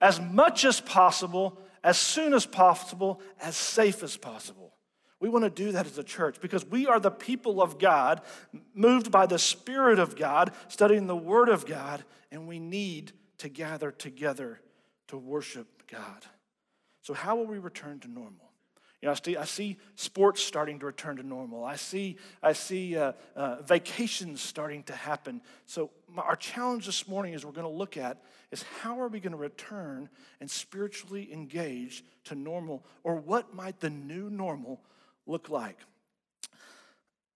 as 0.00 0.20
much 0.20 0.64
as 0.64 0.80
possible, 0.80 1.58
as 1.84 1.98
soon 1.98 2.34
as 2.34 2.46
possible, 2.46 3.20
as 3.40 3.56
safe 3.56 4.02
as 4.02 4.16
possible. 4.16 4.74
We 5.20 5.28
want 5.28 5.44
to 5.44 5.50
do 5.50 5.72
that 5.72 5.86
as 5.86 5.98
a 5.98 6.04
church 6.04 6.40
because 6.40 6.64
we 6.64 6.86
are 6.86 6.98
the 6.98 7.10
people 7.10 7.60
of 7.60 7.78
God, 7.78 8.22
moved 8.74 9.10
by 9.10 9.26
the 9.26 9.38
Spirit 9.38 9.98
of 9.98 10.16
God, 10.16 10.52
studying 10.68 11.06
the 11.06 11.16
Word 11.16 11.50
of 11.50 11.66
God, 11.66 12.04
and 12.30 12.48
we 12.48 12.58
need 12.58 13.12
to 13.38 13.48
gather 13.48 13.90
together 13.90 14.60
to 15.08 15.18
worship 15.18 15.66
God. 15.90 16.24
So, 17.02 17.12
how 17.12 17.36
will 17.36 17.46
we 17.46 17.58
return 17.58 18.00
to 18.00 18.08
normal? 18.08 18.49
You 19.00 19.06
know, 19.06 19.12
I 19.12 19.14
see, 19.14 19.36
I 19.36 19.44
see 19.44 19.78
sports 19.94 20.42
starting 20.42 20.78
to 20.80 20.86
return 20.86 21.16
to 21.16 21.22
normal. 21.22 21.64
I 21.64 21.76
see, 21.76 22.18
I 22.42 22.52
see 22.52 22.98
uh, 22.98 23.12
uh, 23.34 23.62
vacations 23.62 24.42
starting 24.42 24.82
to 24.84 24.92
happen. 24.92 25.40
So, 25.64 25.90
my, 26.06 26.22
our 26.22 26.36
challenge 26.36 26.84
this 26.84 27.08
morning 27.08 27.32
is 27.32 27.44
we're 27.44 27.52
going 27.52 27.66
to 27.66 27.72
look 27.72 27.96
at 27.96 28.22
is 28.50 28.62
how 28.82 29.00
are 29.00 29.08
we 29.08 29.18
going 29.20 29.32
to 29.32 29.38
return 29.38 30.10
and 30.40 30.50
spiritually 30.50 31.32
engage 31.32 32.04
to 32.24 32.34
normal, 32.34 32.84
or 33.02 33.16
what 33.16 33.54
might 33.54 33.80
the 33.80 33.90
new 33.90 34.28
normal 34.28 34.82
look 35.26 35.48
like? 35.48 35.78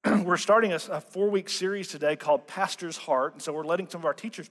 we're 0.25 0.37
starting 0.37 0.73
a, 0.73 0.81
a 0.91 1.01
four 1.01 1.31
week 1.31 1.49
series 1.49 1.89
today 1.89 2.15
called 2.15 2.47
Pastor's 2.47 2.99
Heart. 2.99 3.35
And 3.35 3.43
so 3.43 3.55
we're 3.55 3.65
letting 3.65 3.89
some 3.89 4.03
of 4.03 4.05
our 4.05 4.13
teachers, 4.13 4.51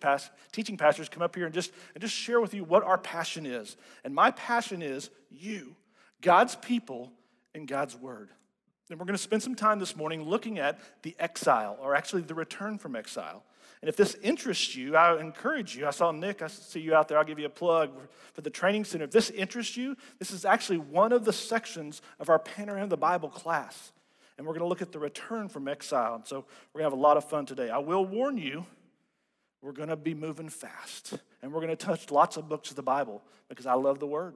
teaching 0.51 0.77
pastors, 0.77 1.09
come 1.09 1.21
up 1.21 1.35
here 1.35 1.45
and 1.45 1.53
just, 1.53 1.71
and 1.93 2.01
just 2.01 2.15
share 2.15 2.41
with 2.41 2.55
you 2.55 2.63
what 2.63 2.83
our 2.83 2.97
passion 2.97 3.45
is. 3.45 3.77
And 4.03 4.15
my 4.15 4.31
passion 4.31 4.81
is 4.81 5.11
you, 5.29 5.75
God's 6.23 6.55
people, 6.55 7.11
and 7.53 7.67
God's 7.67 7.95
word. 7.95 8.29
And 8.89 8.99
we're 8.99 9.05
going 9.05 9.15
to 9.15 9.21
spend 9.21 9.43
some 9.43 9.55
time 9.55 9.77
this 9.77 9.95
morning 9.95 10.23
looking 10.23 10.57
at 10.57 10.79
the 11.03 11.15
exile, 11.19 11.77
or 11.79 11.95
actually 11.95 12.23
the 12.23 12.33
return 12.33 12.79
from 12.79 12.95
exile. 12.95 13.43
And 13.81 13.89
if 13.89 13.95
this 13.95 14.15
interests 14.23 14.75
you, 14.75 14.95
I 14.95 15.19
encourage 15.19 15.75
you. 15.75 15.85
I 15.85 15.91
saw 15.91 16.11
Nick, 16.11 16.41
I 16.41 16.47
see 16.47 16.79
you 16.79 16.95
out 16.95 17.07
there. 17.07 17.19
I'll 17.19 17.23
give 17.23 17.37
you 17.37 17.45
a 17.45 17.49
plug 17.49 17.91
for 18.33 18.41
the 18.41 18.49
training 18.49 18.85
center. 18.85 19.03
If 19.03 19.11
this 19.11 19.29
interests 19.29 19.77
you, 19.77 19.95
this 20.17 20.31
is 20.31 20.45
actually 20.45 20.79
one 20.79 21.11
of 21.11 21.25
the 21.25 21.33
sections 21.33 22.01
of 22.19 22.29
our 22.29 22.39
Panorama 22.39 22.85
of 22.85 22.89
the 22.89 22.97
Bible 22.97 23.29
class 23.29 23.91
and 24.37 24.47
we're 24.47 24.53
going 24.53 24.63
to 24.63 24.67
look 24.67 24.81
at 24.81 24.91
the 24.91 24.99
return 24.99 25.47
from 25.47 25.67
exile. 25.67 26.15
And 26.15 26.25
so 26.25 26.37
we're 26.73 26.79
going 26.81 26.89
to 26.89 26.95
have 26.95 26.99
a 26.99 27.01
lot 27.01 27.17
of 27.17 27.29
fun 27.29 27.45
today. 27.45 27.69
I 27.69 27.77
will 27.77 28.05
warn 28.05 28.37
you, 28.37 28.65
we're 29.61 29.71
going 29.73 29.89
to 29.89 29.95
be 29.95 30.13
moving 30.13 30.49
fast, 30.49 31.13
and 31.41 31.53
we're 31.53 31.61
going 31.61 31.75
to 31.75 31.75
touch 31.75 32.11
lots 32.11 32.37
of 32.37 32.49
books 32.49 32.69
of 32.69 32.75
the 32.75 32.83
Bible 32.83 33.21
because 33.47 33.65
I 33.65 33.73
love 33.73 33.99
the 33.99 34.07
Word. 34.07 34.35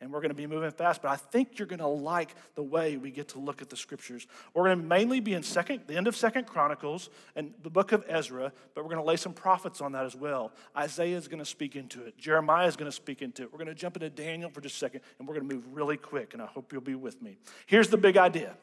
And 0.00 0.12
we're 0.12 0.20
going 0.20 0.30
to 0.30 0.34
be 0.34 0.46
moving 0.46 0.70
fast, 0.70 1.02
but 1.02 1.10
I 1.10 1.16
think 1.16 1.58
you're 1.58 1.66
going 1.66 1.80
to 1.80 1.86
like 1.88 2.34
the 2.54 2.62
way 2.62 2.96
we 2.96 3.10
get 3.10 3.28
to 3.30 3.40
look 3.40 3.62
at 3.62 3.68
the 3.68 3.76
scriptures. 3.76 4.28
We're 4.54 4.66
going 4.66 4.78
to 4.78 4.84
mainly 4.84 5.18
be 5.18 5.34
in 5.34 5.42
second, 5.42 5.82
the 5.88 5.96
end 5.96 6.06
of 6.06 6.16
Second 6.16 6.46
Chronicles 6.46 7.10
and 7.34 7.52
the 7.64 7.70
book 7.70 7.90
of 7.90 8.04
Ezra, 8.08 8.52
but 8.74 8.84
we're 8.84 8.90
going 8.90 9.02
to 9.02 9.08
lay 9.08 9.16
some 9.16 9.32
prophets 9.32 9.80
on 9.80 9.92
that 9.92 10.04
as 10.04 10.14
well. 10.14 10.52
Isaiah 10.76 11.16
is 11.16 11.26
going 11.26 11.40
to 11.40 11.44
speak 11.44 11.74
into 11.74 12.04
it. 12.04 12.16
Jeremiah 12.16 12.68
is 12.68 12.76
going 12.76 12.88
to 12.88 12.94
speak 12.94 13.22
into 13.22 13.42
it. 13.42 13.52
We're 13.52 13.58
going 13.58 13.68
to 13.68 13.74
jump 13.74 13.96
into 13.96 14.08
Daniel 14.08 14.50
for 14.50 14.60
just 14.60 14.76
a 14.76 14.78
second, 14.78 15.00
and 15.18 15.26
we're 15.26 15.34
going 15.34 15.48
to 15.48 15.54
move 15.54 15.64
really 15.72 15.96
quick, 15.96 16.32
and 16.32 16.40
I 16.40 16.46
hope 16.46 16.72
you'll 16.72 16.80
be 16.80 16.94
with 16.94 17.20
me. 17.20 17.38
Here's 17.66 17.88
the 17.88 17.96
big 17.96 18.16
idea 18.16 18.54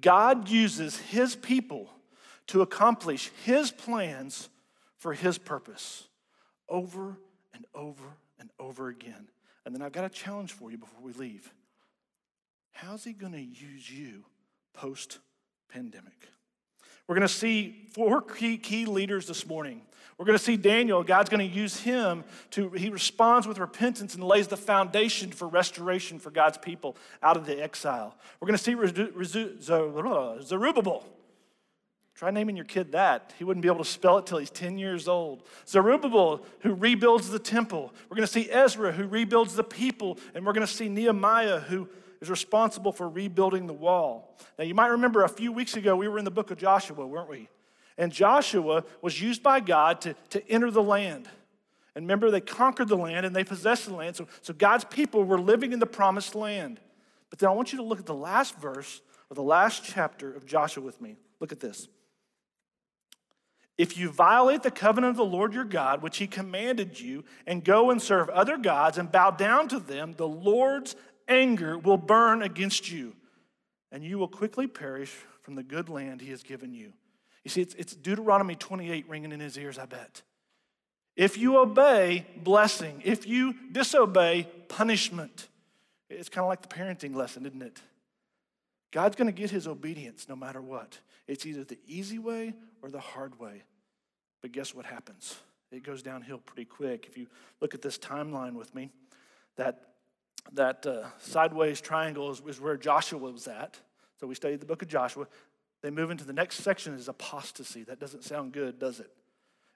God 0.00 0.48
uses 0.48 0.96
his 0.96 1.34
people 1.34 1.90
to 2.48 2.62
accomplish 2.62 3.30
his 3.44 3.70
plans 3.70 4.48
for 4.98 5.12
his 5.12 5.38
purpose 5.38 6.08
over 6.68 7.18
and 7.52 7.66
over 7.74 8.04
and 8.38 8.50
over 8.58 8.88
again. 8.88 9.28
And 9.64 9.74
then 9.74 9.82
I've 9.82 9.92
got 9.92 10.04
a 10.04 10.10
challenge 10.10 10.52
for 10.52 10.70
you 10.70 10.78
before 10.78 11.00
we 11.02 11.12
leave. 11.12 11.52
How's 12.72 13.04
he 13.04 13.12
going 13.12 13.32
to 13.32 13.40
use 13.40 13.90
you 13.90 14.24
post 14.74 15.18
pandemic? 15.72 16.28
We're 17.06 17.14
going 17.14 17.26
to 17.26 17.32
see 17.32 17.86
four 17.92 18.22
key, 18.22 18.56
key 18.56 18.86
leaders 18.86 19.26
this 19.26 19.46
morning. 19.46 19.82
We're 20.16 20.26
going 20.26 20.38
to 20.38 20.44
see 20.44 20.56
Daniel, 20.56 21.02
God's 21.02 21.28
going 21.28 21.46
to 21.46 21.54
use 21.54 21.80
him 21.80 22.24
to, 22.52 22.70
he 22.70 22.88
responds 22.88 23.48
with 23.48 23.58
repentance 23.58 24.14
and 24.14 24.22
lays 24.22 24.46
the 24.46 24.56
foundation 24.56 25.32
for 25.32 25.48
restoration 25.48 26.20
for 26.20 26.30
God's 26.30 26.56
people 26.56 26.96
out 27.22 27.36
of 27.36 27.46
the 27.46 27.60
exile. 27.60 28.16
We're 28.40 28.46
going 28.46 28.58
to 28.58 28.62
see 28.62 28.74
Zerubbabel. 29.60 31.04
Try 32.14 32.30
naming 32.30 32.54
your 32.54 32.64
kid 32.64 32.92
that. 32.92 33.34
He 33.38 33.44
wouldn't 33.44 33.62
be 33.62 33.68
able 33.68 33.82
to 33.82 33.90
spell 33.90 34.18
it 34.18 34.26
till 34.26 34.38
he's 34.38 34.50
10 34.50 34.78
years 34.78 35.08
old. 35.08 35.42
Zerubbabel, 35.66 36.44
who 36.60 36.74
rebuilds 36.74 37.28
the 37.28 37.40
temple. 37.40 37.92
We're 38.08 38.16
going 38.16 38.26
to 38.26 38.32
see 38.32 38.48
Ezra, 38.50 38.92
who 38.92 39.06
rebuilds 39.06 39.56
the 39.56 39.64
people. 39.64 40.18
And 40.32 40.46
we're 40.46 40.52
going 40.52 40.66
to 40.66 40.72
see 40.72 40.88
Nehemiah, 40.88 41.58
who 41.58 41.88
is 42.20 42.30
responsible 42.30 42.92
for 42.92 43.08
rebuilding 43.08 43.66
the 43.66 43.72
wall. 43.72 44.38
Now, 44.58 44.64
you 44.64 44.74
might 44.74 44.88
remember 44.88 45.24
a 45.24 45.28
few 45.28 45.50
weeks 45.50 45.76
ago, 45.76 45.96
we 45.96 46.06
were 46.06 46.18
in 46.18 46.24
the 46.24 46.30
book 46.30 46.52
of 46.52 46.58
Joshua, 46.58 47.04
weren't 47.04 47.28
we? 47.28 47.48
And 47.98 48.12
Joshua 48.12 48.84
was 49.02 49.20
used 49.20 49.42
by 49.42 49.58
God 49.58 50.00
to, 50.02 50.14
to 50.30 50.48
enter 50.48 50.70
the 50.70 50.82
land. 50.82 51.28
And 51.96 52.04
remember, 52.04 52.30
they 52.30 52.40
conquered 52.40 52.88
the 52.88 52.96
land 52.96 53.26
and 53.26 53.34
they 53.34 53.44
possessed 53.44 53.86
the 53.86 53.94
land. 53.94 54.16
So, 54.16 54.28
so 54.40 54.52
God's 54.52 54.84
people 54.84 55.24
were 55.24 55.40
living 55.40 55.72
in 55.72 55.80
the 55.80 55.86
promised 55.86 56.34
land. 56.34 56.80
But 57.30 57.40
then 57.40 57.48
I 57.48 57.52
want 57.52 57.72
you 57.72 57.78
to 57.78 57.84
look 57.84 57.98
at 57.98 58.06
the 58.06 58.14
last 58.14 58.56
verse 58.58 59.00
or 59.30 59.34
the 59.34 59.42
last 59.42 59.84
chapter 59.84 60.32
of 60.32 60.46
Joshua 60.46 60.82
with 60.84 61.00
me. 61.00 61.16
Look 61.40 61.52
at 61.52 61.60
this. 61.60 61.88
If 63.76 63.96
you 63.96 64.10
violate 64.10 64.62
the 64.62 64.70
covenant 64.70 65.12
of 65.12 65.16
the 65.16 65.24
Lord 65.24 65.52
your 65.52 65.64
God, 65.64 66.02
which 66.02 66.18
he 66.18 66.26
commanded 66.26 67.00
you, 67.00 67.24
and 67.46 67.64
go 67.64 67.90
and 67.90 68.00
serve 68.00 68.28
other 68.28 68.56
gods 68.56 68.98
and 68.98 69.10
bow 69.10 69.32
down 69.32 69.68
to 69.68 69.80
them, 69.80 70.12
the 70.12 70.28
Lord's 70.28 70.94
anger 71.26 71.76
will 71.76 71.96
burn 71.96 72.42
against 72.42 72.90
you, 72.90 73.14
and 73.90 74.04
you 74.04 74.18
will 74.18 74.28
quickly 74.28 74.66
perish 74.66 75.12
from 75.42 75.56
the 75.56 75.62
good 75.62 75.88
land 75.88 76.20
he 76.20 76.30
has 76.30 76.42
given 76.42 76.72
you. 76.72 76.92
You 77.42 77.50
see, 77.50 77.62
it's, 77.62 77.74
it's 77.74 77.94
Deuteronomy 77.94 78.54
28 78.54 79.08
ringing 79.08 79.32
in 79.32 79.40
his 79.40 79.58
ears, 79.58 79.78
I 79.78 79.86
bet. 79.86 80.22
If 81.16 81.36
you 81.36 81.58
obey, 81.58 82.26
blessing. 82.42 83.02
If 83.04 83.26
you 83.26 83.54
disobey, 83.70 84.48
punishment. 84.68 85.48
It's 86.10 86.28
kind 86.28 86.44
of 86.44 86.48
like 86.48 86.62
the 86.62 86.68
parenting 86.68 87.14
lesson, 87.14 87.46
isn't 87.46 87.62
it? 87.62 87.80
God's 88.90 89.16
going 89.16 89.26
to 89.26 89.32
get 89.32 89.50
his 89.50 89.66
obedience 89.66 90.28
no 90.28 90.36
matter 90.36 90.60
what. 90.60 90.98
It's 91.26 91.46
either 91.46 91.64
the 91.64 91.78
easy 91.86 92.18
way 92.18 92.54
or 92.84 92.90
the 92.90 93.00
hard 93.00 93.40
way. 93.40 93.62
But 94.42 94.52
guess 94.52 94.74
what 94.74 94.84
happens? 94.84 95.38
It 95.72 95.82
goes 95.82 96.02
downhill 96.02 96.36
pretty 96.36 96.66
quick. 96.66 97.06
If 97.08 97.16
you 97.16 97.28
look 97.62 97.74
at 97.74 97.80
this 97.80 97.96
timeline 97.96 98.52
with 98.52 98.74
me, 98.74 98.90
that, 99.56 99.80
that 100.52 100.84
uh, 100.84 101.06
sideways 101.18 101.80
triangle 101.80 102.30
is, 102.30 102.42
is 102.46 102.60
where 102.60 102.76
Joshua 102.76 103.18
was 103.18 103.48
at. 103.48 103.80
So 104.20 104.26
we 104.26 104.34
studied 104.34 104.60
the 104.60 104.66
book 104.66 104.82
of 104.82 104.88
Joshua. 104.88 105.26
They 105.80 105.88
move 105.88 106.10
into 106.10 106.24
the 106.24 106.34
next 106.34 106.56
section 106.56 106.92
is 106.92 107.08
apostasy. 107.08 107.84
That 107.84 107.98
doesn't 107.98 108.22
sound 108.22 108.52
good, 108.52 108.78
does 108.78 109.00
it? 109.00 109.10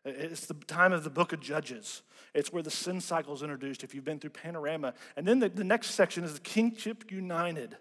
It's 0.05 0.45
the 0.45 0.55
time 0.67 0.93
of 0.93 1.03
the 1.03 1.11
book 1.11 1.33
of 1.33 1.41
Judges. 1.41 2.03
It's 2.35 2.53
where 2.53 2.63
the 2.63 2.71
sin 2.71 3.01
cycle 3.01 3.33
is 3.33 3.43
introduced 3.43 3.85
if 3.85 3.95
you've 3.95 4.05
been 4.05 4.19
through 4.19 4.31
Panorama. 4.31 4.93
And 5.17 5.27
then 5.27 5.39
the, 5.39 5.49
the 5.49 5.65
next 5.65 5.93
section 5.93 6.25
is 6.25 6.35
the 6.35 6.41
kingship 6.41 7.11
united 7.11 7.79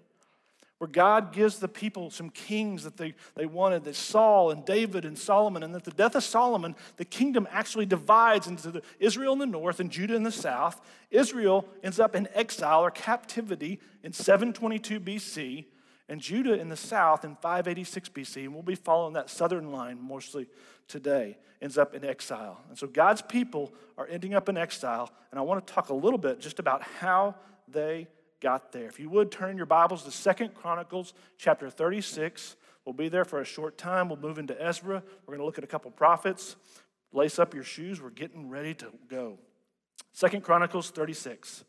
where 0.78 0.88
God 0.88 1.34
gives 1.34 1.58
the 1.58 1.68
people 1.68 2.12
some 2.12 2.30
kings 2.30 2.84
that 2.84 2.98
they, 2.98 3.16
they 3.36 3.46
wanted, 3.46 3.84
that 3.86 3.96
Saul 3.96 4.52
and 4.52 4.64
David 4.64 5.06
and 5.06 5.18
Solomon, 5.18 5.64
and 5.64 5.76
at 5.76 5.84
the 5.84 5.92
death 5.92 6.16
of 6.16 6.24
Solomon, 6.24 6.76
the 6.98 7.06
kingdom 7.06 7.48
actually 7.52 7.88
divides 7.88 8.48
into 8.48 8.82
Israel 9.00 9.34
in 9.34 9.40
the 9.40 9.46
north 9.46 9.80
and 9.80 9.90
Judah 9.90 10.16
in 10.16 10.24
the 10.24 10.32
south. 10.32 10.80
Israel 11.10 11.68
ends 11.84 12.00
up 12.00 12.16
in 12.16 12.28
exile 12.34 12.82
or 12.82 12.92
captivity 12.92 13.80
in 14.04 14.14
722 14.14 15.00
BC, 15.00 15.66
and 16.10 16.22
Judah 16.22 16.60
in 16.60 16.70
the 16.70 16.78
south 16.78 17.26
in 17.26 17.36
586 17.36 18.10
BC, 18.10 18.44
and 18.44 18.54
we'll 18.54 18.64
be 18.64 18.76
following 18.76 19.14
that 19.14 19.30
southern 19.30 19.72
line 19.72 20.00
mostly 20.02 20.48
today, 20.88 21.38
ends 21.62 21.78
up 21.78 21.96
in 21.96 22.06
exile. 22.06 22.62
And 22.70 22.78
so 22.78 22.88
God's 22.88 23.22
people 23.22 23.74
are 23.98 24.08
ending 24.08 24.34
up 24.34 24.48
in 24.48 24.58
exile, 24.58 25.12
and 25.32 25.40
I 25.40 25.44
want 25.44 25.66
to 25.66 25.74
talk 25.74 25.90
a 25.90 25.94
little 25.94 26.20
bit 26.20 26.40
just 26.40 26.60
about 26.60 26.84
how 26.84 27.36
they 27.68 28.08
got 28.40 28.72
there. 28.72 28.88
If 28.88 29.00
you 29.00 29.10
would 29.10 29.32
turn 29.32 29.58
your 29.58 29.66
Bibles 29.66 30.04
to 30.04 30.12
Second 30.12 30.54
Chronicles 30.54 31.14
chapter 31.38 31.70
36. 31.70 32.56
We'll 32.86 32.94
be 32.94 33.10
there 33.10 33.26
for 33.26 33.42
a 33.42 33.46
short 33.46 33.78
time. 33.78 34.08
We'll 34.08 34.20
move 34.20 34.40
into 34.40 34.60
Ezra. 34.62 35.04
We're 35.26 35.36
going 35.36 35.40
to 35.40 35.46
look 35.46 35.58
at 35.58 35.64
a 35.64 35.68
couple 35.68 35.92
prophets. 35.92 36.56
Lace 37.12 37.40
up 37.40 37.54
your 37.54 37.64
shoes. 37.64 38.02
We're 38.02 38.12
getting 38.12 38.50
ready 38.50 38.74
to 38.76 38.88
go. 39.10 39.40
Second 40.14 40.42
Chronicles 40.44 40.90
36. 40.92 41.66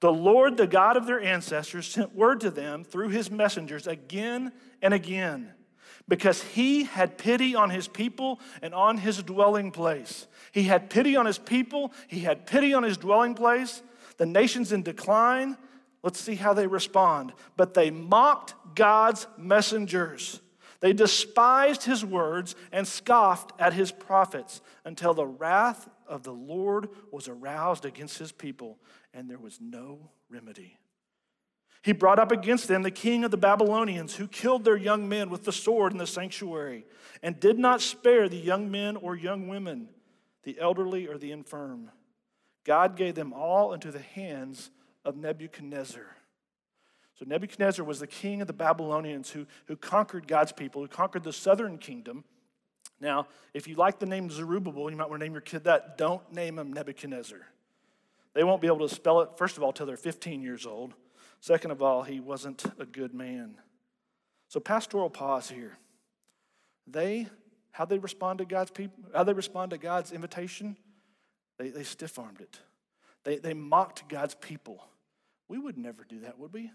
The 0.00 0.12
Lord, 0.12 0.56
the 0.56 0.66
God 0.66 0.96
of 0.96 1.06
their 1.06 1.20
ancestors, 1.20 1.86
sent 1.86 2.14
word 2.14 2.40
to 2.40 2.50
them 2.50 2.84
through 2.84 3.08
his 3.08 3.30
messengers 3.30 3.86
again 3.86 4.52
and 4.80 4.94
again 4.94 5.52
because 6.06 6.42
he 6.42 6.84
had 6.84 7.18
pity 7.18 7.54
on 7.54 7.70
his 7.70 7.86
people 7.86 8.40
and 8.62 8.74
on 8.74 8.96
his 8.96 9.22
dwelling 9.22 9.70
place. 9.70 10.26
He 10.52 10.62
had 10.62 10.88
pity 10.88 11.16
on 11.16 11.26
his 11.26 11.38
people, 11.38 11.92
he 12.06 12.20
had 12.20 12.46
pity 12.46 12.72
on 12.74 12.82
his 12.82 12.96
dwelling 12.96 13.34
place. 13.34 13.82
The 14.16 14.26
nations 14.26 14.72
in 14.72 14.82
decline, 14.82 15.56
Let's 16.08 16.20
see 16.20 16.36
how 16.36 16.54
they 16.54 16.66
respond. 16.66 17.34
But 17.58 17.74
they 17.74 17.90
mocked 17.90 18.54
God's 18.74 19.26
messengers. 19.36 20.40
They 20.80 20.94
despised 20.94 21.82
his 21.82 22.02
words 22.02 22.54
and 22.72 22.88
scoffed 22.88 23.52
at 23.60 23.74
his 23.74 23.92
prophets 23.92 24.62
until 24.86 25.12
the 25.12 25.26
wrath 25.26 25.86
of 26.06 26.22
the 26.22 26.32
Lord 26.32 26.88
was 27.12 27.28
aroused 27.28 27.84
against 27.84 28.16
his 28.16 28.32
people, 28.32 28.78
and 29.12 29.28
there 29.28 29.36
was 29.36 29.60
no 29.60 30.08
remedy. 30.30 30.78
He 31.82 31.92
brought 31.92 32.18
up 32.18 32.32
against 32.32 32.68
them 32.68 32.80
the 32.80 32.90
king 32.90 33.22
of 33.22 33.30
the 33.30 33.36
Babylonians, 33.36 34.14
who 34.16 34.28
killed 34.28 34.64
their 34.64 34.78
young 34.78 35.10
men 35.10 35.28
with 35.28 35.44
the 35.44 35.52
sword 35.52 35.92
in 35.92 35.98
the 35.98 36.06
sanctuary, 36.06 36.86
and 37.22 37.38
did 37.38 37.58
not 37.58 37.82
spare 37.82 38.30
the 38.30 38.38
young 38.38 38.70
men 38.70 38.96
or 38.96 39.14
young 39.14 39.46
women, 39.46 39.90
the 40.44 40.58
elderly 40.58 41.06
or 41.06 41.18
the 41.18 41.32
infirm. 41.32 41.90
God 42.64 42.96
gave 42.96 43.14
them 43.14 43.34
all 43.34 43.74
into 43.74 43.92
the 43.92 43.98
hands 43.98 44.70
of 45.04 45.16
Nebuchadnezzar. 45.16 46.06
So, 47.18 47.24
Nebuchadnezzar 47.26 47.84
was 47.84 47.98
the 47.98 48.06
king 48.06 48.40
of 48.40 48.46
the 48.46 48.52
Babylonians 48.52 49.30
who, 49.30 49.46
who 49.66 49.76
conquered 49.76 50.28
God's 50.28 50.52
people, 50.52 50.82
who 50.82 50.88
conquered 50.88 51.24
the 51.24 51.32
southern 51.32 51.78
kingdom. 51.78 52.22
Now, 53.00 53.26
if 53.54 53.66
you 53.66 53.74
like 53.74 53.98
the 53.98 54.06
name 54.06 54.30
Zerubbabel, 54.30 54.90
you 54.90 54.96
might 54.96 55.08
want 55.08 55.20
to 55.20 55.26
name 55.26 55.32
your 55.32 55.40
kid 55.40 55.64
that. 55.64 55.98
Don't 55.98 56.32
name 56.32 56.58
him 56.58 56.72
Nebuchadnezzar. 56.72 57.40
They 58.34 58.44
won't 58.44 58.60
be 58.60 58.68
able 58.68 58.86
to 58.86 58.94
spell 58.94 59.20
it, 59.20 59.30
first 59.36 59.56
of 59.56 59.64
all, 59.64 59.72
till 59.72 59.86
they're 59.86 59.96
15 59.96 60.42
years 60.42 60.64
old. 60.64 60.94
Second 61.40 61.72
of 61.72 61.82
all, 61.82 62.02
he 62.02 62.20
wasn't 62.20 62.64
a 62.78 62.86
good 62.86 63.14
man. 63.14 63.56
So, 64.48 64.60
pastoral 64.60 65.10
pause 65.10 65.50
here. 65.50 65.76
They, 66.86 67.26
how 67.72 67.84
they 67.84 67.98
respond 67.98 68.38
to 68.38 68.44
God's 68.44 68.70
people, 68.70 69.04
how 69.12 69.24
they 69.24 69.32
respond 69.32 69.70
to 69.72 69.78
God's 69.78 70.12
invitation, 70.12 70.76
they, 71.58 71.70
they 71.70 71.82
stiff 71.82 72.18
armed 72.18 72.40
it. 72.40 72.60
They, 73.24 73.36
they 73.36 73.54
mocked 73.54 74.08
God's 74.08 74.34
people. 74.34 74.84
We 75.48 75.58
would 75.58 75.78
never 75.78 76.04
do 76.04 76.20
that, 76.20 76.38
would 76.38 76.52
we? 76.52 76.70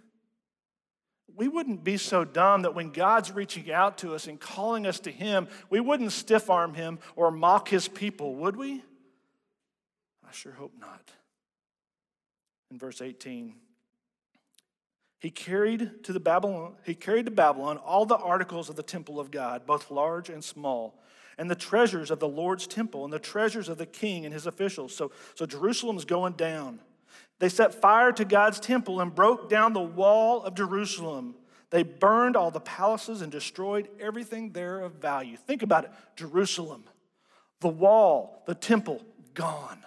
We 1.35 1.47
wouldn't 1.47 1.83
be 1.83 1.97
so 1.97 2.25
dumb 2.25 2.63
that 2.63 2.75
when 2.75 2.91
God's 2.91 3.31
reaching 3.31 3.71
out 3.71 3.97
to 3.99 4.13
us 4.13 4.27
and 4.27 4.39
calling 4.39 4.85
us 4.85 4.99
to 5.01 5.11
Him, 5.11 5.47
we 5.69 5.79
wouldn't 5.79 6.11
stiff 6.11 6.49
arm 6.49 6.73
Him 6.73 6.99
or 7.15 7.31
mock 7.31 7.69
His 7.69 7.87
people, 7.87 8.35
would 8.35 8.55
we? 8.55 8.83
I 10.27 10.31
sure 10.31 10.51
hope 10.51 10.73
not. 10.79 11.11
In 12.71 12.77
verse 12.77 13.01
18, 13.01 13.53
he 15.19 15.31
carried 15.31 16.03
to 16.03 16.11
the 16.11 16.19
Babylon, 16.19 16.73
he 16.85 16.95
carried 16.95 17.27
to 17.27 17.31
Babylon 17.31 17.77
all 17.77 18.05
the 18.05 18.17
articles 18.17 18.67
of 18.69 18.75
the 18.75 18.83
temple 18.83 19.21
of 19.21 19.31
God, 19.31 19.65
both 19.65 19.89
large 19.89 20.29
and 20.29 20.43
small 20.43 20.99
and 21.37 21.49
the 21.49 21.55
treasures 21.55 22.11
of 22.11 22.19
the 22.19 22.27
Lord's 22.27 22.67
temple 22.67 23.03
and 23.03 23.13
the 23.13 23.19
treasures 23.19 23.69
of 23.69 23.77
the 23.77 23.85
king 23.85 24.25
and 24.25 24.33
his 24.33 24.47
officials. 24.47 24.95
So, 24.95 25.11
so 25.35 25.45
Jerusalem's 25.45 26.05
going 26.05 26.33
down. 26.33 26.79
They 27.39 27.49
set 27.49 27.73
fire 27.73 28.11
to 28.13 28.25
God's 28.25 28.59
temple 28.59 29.01
and 29.01 29.13
broke 29.13 29.49
down 29.49 29.73
the 29.73 29.81
wall 29.81 30.43
of 30.43 30.55
Jerusalem. 30.55 31.35
They 31.71 31.83
burned 31.83 32.35
all 32.35 32.51
the 32.51 32.59
palaces 32.59 33.21
and 33.21 33.31
destroyed 33.31 33.89
everything 33.99 34.51
there 34.51 34.79
of 34.79 34.93
value. 34.93 35.37
Think 35.37 35.63
about 35.63 35.85
it 35.85 35.91
Jerusalem, 36.15 36.83
the 37.59 37.69
wall, 37.69 38.43
the 38.45 38.55
temple, 38.55 39.01
gone. 39.33 39.79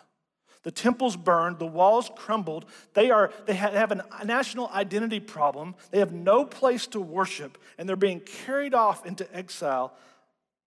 The 0.64 0.72
temple's 0.72 1.16
burned, 1.16 1.60
the 1.60 1.66
walls 1.66 2.10
crumbled. 2.16 2.64
They, 2.94 3.12
are, 3.12 3.32
they 3.46 3.54
have 3.54 3.92
a 3.92 4.24
national 4.24 4.68
identity 4.70 5.20
problem. 5.20 5.76
They 5.92 6.00
have 6.00 6.12
no 6.12 6.44
place 6.44 6.88
to 6.88 7.00
worship, 7.00 7.56
and 7.78 7.88
they're 7.88 7.94
being 7.94 8.18
carried 8.18 8.74
off 8.74 9.06
into 9.06 9.32
exile 9.32 9.96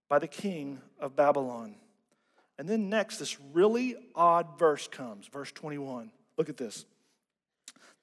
by 0.09 0.19
the 0.19 0.27
king 0.27 0.81
of 0.99 1.15
Babylon. 1.15 1.75
And 2.57 2.67
then 2.67 2.89
next, 2.89 3.19
this 3.19 3.39
really 3.53 3.95
odd 4.15 4.59
verse 4.59 4.87
comes, 4.87 5.27
verse 5.27 5.51
21. 5.51 6.11
Look 6.37 6.49
at 6.49 6.57
this. 6.57 6.85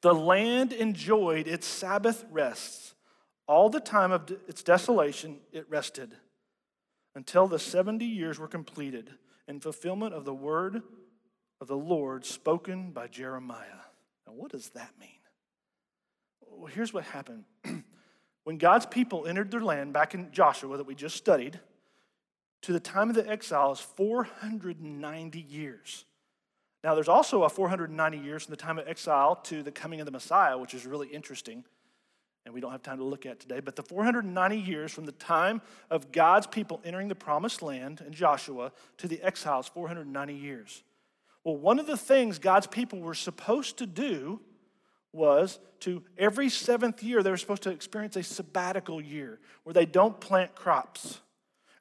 The 0.01 0.15
land 0.15 0.73
enjoyed 0.73 1.49
its 1.49 1.67
Sabbath 1.67 2.25
rests. 2.31 2.95
All 3.49 3.69
the 3.69 3.81
time 3.81 4.13
of 4.13 4.31
its 4.49 4.63
desolation, 4.63 5.39
it 5.53 5.67
rested 5.69 6.15
until 7.15 7.49
the 7.49 7.59
70 7.59 8.05
years 8.05 8.39
were 8.39 8.49
completed 8.49 9.11
in 9.49 9.61
fulfillment 9.61 10.15
of 10.15 10.25
the 10.25 10.35
word 10.35 10.83
of 11.61 11.69
the 11.69 11.77
Lord 11.77 12.25
spoken 12.25 12.91
by 12.91 13.09
Jeremiah. 13.09 13.83
Now, 14.27 14.35
what 14.35 14.51
does 14.51 14.71
that 14.71 14.91
mean? 15.01 15.09
Well, 16.41 16.67
here's 16.67 16.93
what 16.93 17.05
happened. 17.05 17.45
when 18.45 18.59
God's 18.59 18.87
people 18.87 19.27
entered 19.27 19.51
their 19.51 19.61
land 19.61 19.93
back 19.93 20.15
in 20.15 20.31
Joshua 20.33 20.77
that 20.77 20.87
we 20.87 20.95
just 20.95 21.17
studied, 21.17 21.59
to 22.63 22.73
the 22.73 22.81
time 22.81 23.09
of 23.09 23.17
the 23.17 23.29
exile 23.29 23.73
is 23.73 23.81
490 23.81 25.41
years. 25.41 26.05
Now, 26.83 26.95
there's 26.95 27.09
also 27.09 27.43
a 27.43 27.49
490 27.49 28.19
years 28.19 28.45
from 28.45 28.53
the 28.53 28.57
time 28.57 28.79
of 28.79 28.87
exile 28.87 29.37
to 29.45 29.63
the 29.63 29.73
coming 29.73 30.01
of 30.01 30.07
the 30.07 30.13
Messiah, 30.13 30.57
which 30.57 30.75
is 30.75 30.87
really 30.87 31.09
interesting, 31.09 31.65
and 32.45 32.55
we 32.55 32.61
don't 32.61 32.71
have 32.71 32.83
time 32.83 32.99
to 32.99 33.05
look 33.05 33.27
at 33.27 33.41
today. 33.41 33.61
But 33.61 33.75
the 33.75 33.83
490 33.83 34.57
years 34.57 34.93
from 34.93 35.05
the 35.05 35.13
time 35.13 35.63
of 35.91 36.13
God's 36.13 36.47
people 36.47 36.81
entering 36.85 37.09
the 37.09 37.15
promised 37.15 37.61
land 37.61 38.03
in 38.07 38.13
Joshua 38.13 38.73
to 38.99 39.09
the 39.09 39.21
exile 39.23 39.61
is 39.61 39.67
490 39.67 40.35
years. 40.35 40.85
Well, 41.43 41.57
one 41.57 41.79
of 41.79 41.87
the 41.87 41.97
things 41.97 42.39
God's 42.39 42.67
people 42.67 43.01
were 43.01 43.15
supposed 43.15 43.79
to 43.79 43.87
do 43.87 44.41
was 45.13 45.59
to 45.81 46.03
every 46.19 46.49
seventh 46.49 47.03
year, 47.03 47.23
they 47.23 47.31
were 47.31 47.37
supposed 47.37 47.63
to 47.65 47.71
experience 47.71 48.17
a 48.17 48.23
sabbatical 48.23 49.01
year 49.01 49.41
where 49.65 49.75
they 49.75 49.87
don't 49.87 50.21
plant 50.21 50.55
crops 50.55 51.21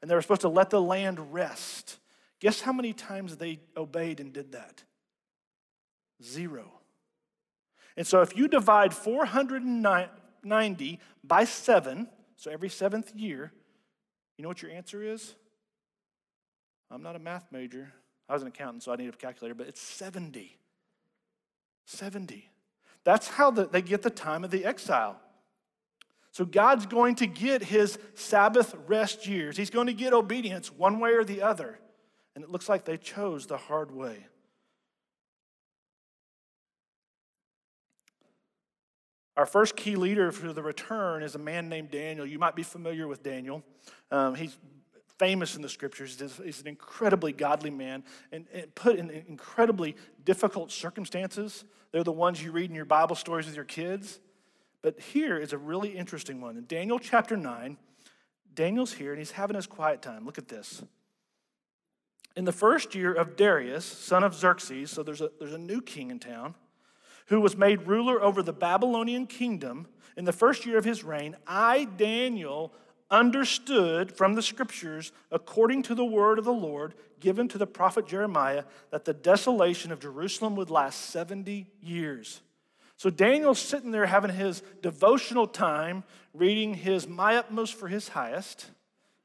and 0.06 0.12
they 0.12 0.14
were 0.14 0.22
supposed 0.22 0.42
to 0.42 0.50
let 0.50 0.70
the 0.70 0.80
land 0.80 1.34
rest. 1.34 1.98
Guess 2.40 2.62
how 2.62 2.72
many 2.72 2.94
times 2.94 3.38
they 3.38 3.58
obeyed 3.76 4.20
and 4.20 4.32
did 4.32 4.52
that? 4.52 4.84
Zero. 6.24 6.72
And 7.98 8.06
so 8.06 8.22
if 8.22 8.38
you 8.38 8.48
divide 8.48 8.94
490 8.94 11.00
by 11.24 11.44
seven, 11.44 12.08
so 12.38 12.52
every 12.52 12.70
seventh 12.70 13.16
year, 13.16 13.52
you 14.38 14.44
know 14.44 14.48
what 14.48 14.62
your 14.62 14.70
answer 14.70 15.02
is? 15.02 15.34
I'm 16.92 17.02
not 17.02 17.16
a 17.16 17.20
math 17.20 17.52
major. 17.52 17.92
I 18.30 18.34
was 18.34 18.44
an 18.44 18.50
accountant, 18.50 18.84
so 18.84 18.94
I 18.94 18.98
need 18.98 19.10
a 19.10 19.14
calculator, 19.14 19.56
but 19.56 19.66
it's 19.66 19.82
70. 19.82 20.56
70. 21.86 22.48
That's 23.06 23.28
how 23.28 23.50
the, 23.50 23.66
they 23.66 23.82
get 23.82 24.04
the 24.04 24.12
time 24.12 24.44
of 24.44 24.52
the 24.52 24.66
exile. 24.66 25.20
So 26.36 26.44
God's 26.44 26.86
going 26.86 27.16
to 27.16 27.28
get 27.28 27.64
his 27.64 27.98
Sabbath 28.14 28.76
rest 28.88 29.26
years. 29.26 29.56
He's 29.56 29.70
going 29.70 29.88
to 29.88 29.94
get 29.94 30.12
obedience 30.12 30.70
one 30.70 31.00
way 31.00 31.12
or 31.12 31.24
the 31.24 31.42
other. 31.42 31.80
And 32.36 32.44
it 32.44 32.50
looks 32.50 32.68
like 32.68 32.84
they 32.84 32.98
chose 32.98 33.48
the 33.48 33.56
hard 33.56 33.90
way. 33.90 34.18
Our 39.38 39.46
first 39.46 39.78
key 39.78 39.96
leader 39.96 40.30
for 40.34 40.52
the 40.52 40.62
return 40.62 41.24
is 41.24 41.36
a 41.36 41.40
man 41.40 41.70
named 41.70 41.92
Daniel. 41.92 42.26
You 42.26 42.38
might 42.38 42.58
be 42.58 42.64
familiar 42.64 43.08
with 43.08 43.24
Daniel. 43.24 43.64
Um, 44.12 44.36
he's 44.36 44.58
famous 45.18 45.56
in 45.56 45.62
the 45.62 45.70
scriptures. 45.70 46.22
He's 46.44 46.60
an 46.60 46.68
incredibly 46.68 47.32
godly 47.32 47.70
man 47.70 48.04
and, 48.34 48.46
and, 48.54 48.76
put 48.76 48.98
in 48.98 49.10
incredibly 49.10 49.96
difficult 50.26 50.70
circumstances. 50.70 51.64
They're 51.94 52.04
the 52.04 52.12
ones 52.12 52.44
you 52.44 52.52
read 52.52 52.70
in 52.70 52.76
your 52.76 52.84
Bible 52.84 53.16
stories 53.16 53.46
with 53.46 53.56
your 53.56 53.64
kids. 53.64 54.20
But 54.86 55.00
here 55.00 55.40
is 55.40 55.52
a 55.52 55.58
really 55.58 55.98
interesting 55.98 56.42
one. 56.42 56.58
In 56.58 56.68
Daniel 56.68 57.00
chapter 57.00 57.36
9, 57.36 57.76
Daniel's 58.54 58.94
here 58.94 59.14
and 59.14 59.18
he's 59.18 59.32
having 59.32 59.56
his 59.56 59.66
quiet 59.66 60.04
time. 60.04 60.28
Look 60.28 60.38
at 60.38 60.48
this. 60.48 60.84
In 62.36 62.46
the 62.46 62.52
first 62.52 62.94
year 62.94 63.12
of 63.12 63.36
Darius, 63.36 63.84
son 63.84 64.24
of 64.24 64.36
Xerxes, 64.36 64.92
so 64.92 65.02
there's 65.02 65.22
a, 65.22 65.32
there's 65.40 65.56
a 65.56 65.58
new 65.58 65.82
king 65.82 66.12
in 66.12 66.20
town 66.20 66.54
who 67.30 67.42
was 67.42 67.58
made 67.58 67.88
ruler 67.88 68.22
over 68.22 68.44
the 68.44 68.54
Babylonian 68.54 69.26
kingdom 69.26 69.88
in 70.16 70.26
the 70.26 70.32
first 70.32 70.68
year 70.68 70.78
of 70.78 70.86
his 70.86 71.04
reign, 71.04 71.36
I, 71.48 71.86
Daniel, 71.86 72.72
understood 73.10 74.16
from 74.16 74.36
the 74.36 74.44
scriptures, 74.44 75.12
according 75.32 75.82
to 75.82 75.96
the 75.96 76.06
word 76.06 76.38
of 76.38 76.46
the 76.46 76.54
Lord 76.54 76.94
given 77.20 77.48
to 77.48 77.58
the 77.58 77.66
prophet 77.66 78.06
Jeremiah, 78.06 78.66
that 78.92 79.06
the 79.06 79.16
desolation 79.16 79.92
of 79.92 80.00
Jerusalem 80.00 80.56
would 80.58 80.70
last 80.70 81.10
70 81.10 81.72
years. 81.82 82.42
So 82.98 83.10
Daniel's 83.10 83.60
sitting 83.60 83.92
there 83.92 84.06
having 84.06 84.32
his 84.32 84.64
devotional 84.82 85.48
time, 85.48 86.04
reading 86.34 86.74
his 86.74 87.08
My 87.08 87.36
Utmost 87.36 87.74
for 87.76 87.88
His 87.88 88.10
Highest. 88.10 88.72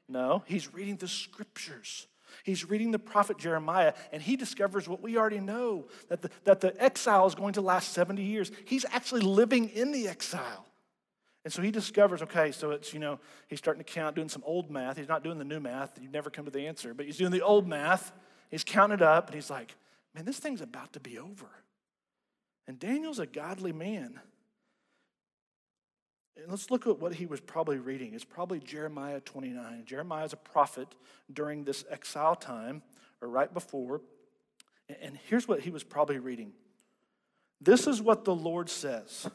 No, 0.09 0.43
he's 0.45 0.73
reading 0.73 0.97
the 0.97 1.07
scriptures. 1.07 2.07
He's 2.43 2.69
reading 2.69 2.91
the 2.91 2.99
prophet 2.99 3.37
Jeremiah, 3.37 3.93
and 4.11 4.21
he 4.21 4.35
discovers 4.35 4.87
what 4.87 5.01
we 5.01 5.17
already 5.17 5.39
know 5.39 5.87
that 6.09 6.21
the, 6.21 6.29
that 6.43 6.61
the 6.61 6.81
exile 6.81 7.27
is 7.27 7.35
going 7.35 7.53
to 7.53 7.61
last 7.61 7.93
70 7.93 8.21
years. 8.21 8.51
He's 8.65 8.85
actually 8.85 9.21
living 9.21 9.69
in 9.69 9.91
the 9.91 10.07
exile. 10.07 10.65
And 11.43 11.51
so 11.51 11.61
he 11.61 11.71
discovers, 11.71 12.21
okay, 12.21 12.51
so 12.51 12.71
it's, 12.71 12.93
you 12.93 12.99
know, 12.99 13.19
he's 13.47 13.59
starting 13.59 13.83
to 13.83 13.89
count, 13.91 14.15
doing 14.15 14.29
some 14.29 14.43
old 14.45 14.69
math. 14.69 14.97
He's 14.97 15.07
not 15.07 15.23
doing 15.23 15.39
the 15.39 15.45
new 15.45 15.59
math. 15.59 15.99
You 15.99 16.09
never 16.09 16.29
come 16.29 16.45
to 16.45 16.51
the 16.51 16.67
answer, 16.67 16.93
but 16.93 17.05
he's 17.05 17.17
doing 17.17 17.31
the 17.31 17.41
old 17.41 17.67
math. 17.67 18.11
He's 18.49 18.63
counted 18.63 19.01
up, 19.01 19.27
and 19.27 19.35
he's 19.35 19.49
like, 19.49 19.75
man, 20.13 20.25
this 20.25 20.37
thing's 20.37 20.61
about 20.61 20.93
to 20.93 20.99
be 20.99 21.17
over. 21.17 21.47
And 22.71 22.79
Daniel's 22.79 23.19
a 23.19 23.25
godly 23.25 23.73
man. 23.73 24.17
And 26.37 26.49
let's 26.49 26.71
look 26.71 26.87
at 26.87 26.99
what 26.99 27.13
he 27.13 27.25
was 27.25 27.41
probably 27.41 27.79
reading. 27.79 28.13
It's 28.13 28.23
probably 28.23 28.61
Jeremiah 28.61 29.19
29. 29.19 29.83
Jeremiah 29.85 30.23
is 30.23 30.31
a 30.31 30.37
prophet 30.37 30.87
during 31.33 31.65
this 31.65 31.83
exile 31.89 32.37
time, 32.37 32.81
or 33.21 33.27
right 33.27 33.53
before. 33.53 33.99
And 35.01 35.19
here's 35.27 35.49
what 35.49 35.59
he 35.59 35.69
was 35.69 35.83
probably 35.83 36.19
reading 36.19 36.53
This 37.59 37.87
is 37.87 38.01
what 38.01 38.23
the 38.23 38.33
Lord 38.33 38.69
says 38.69 39.29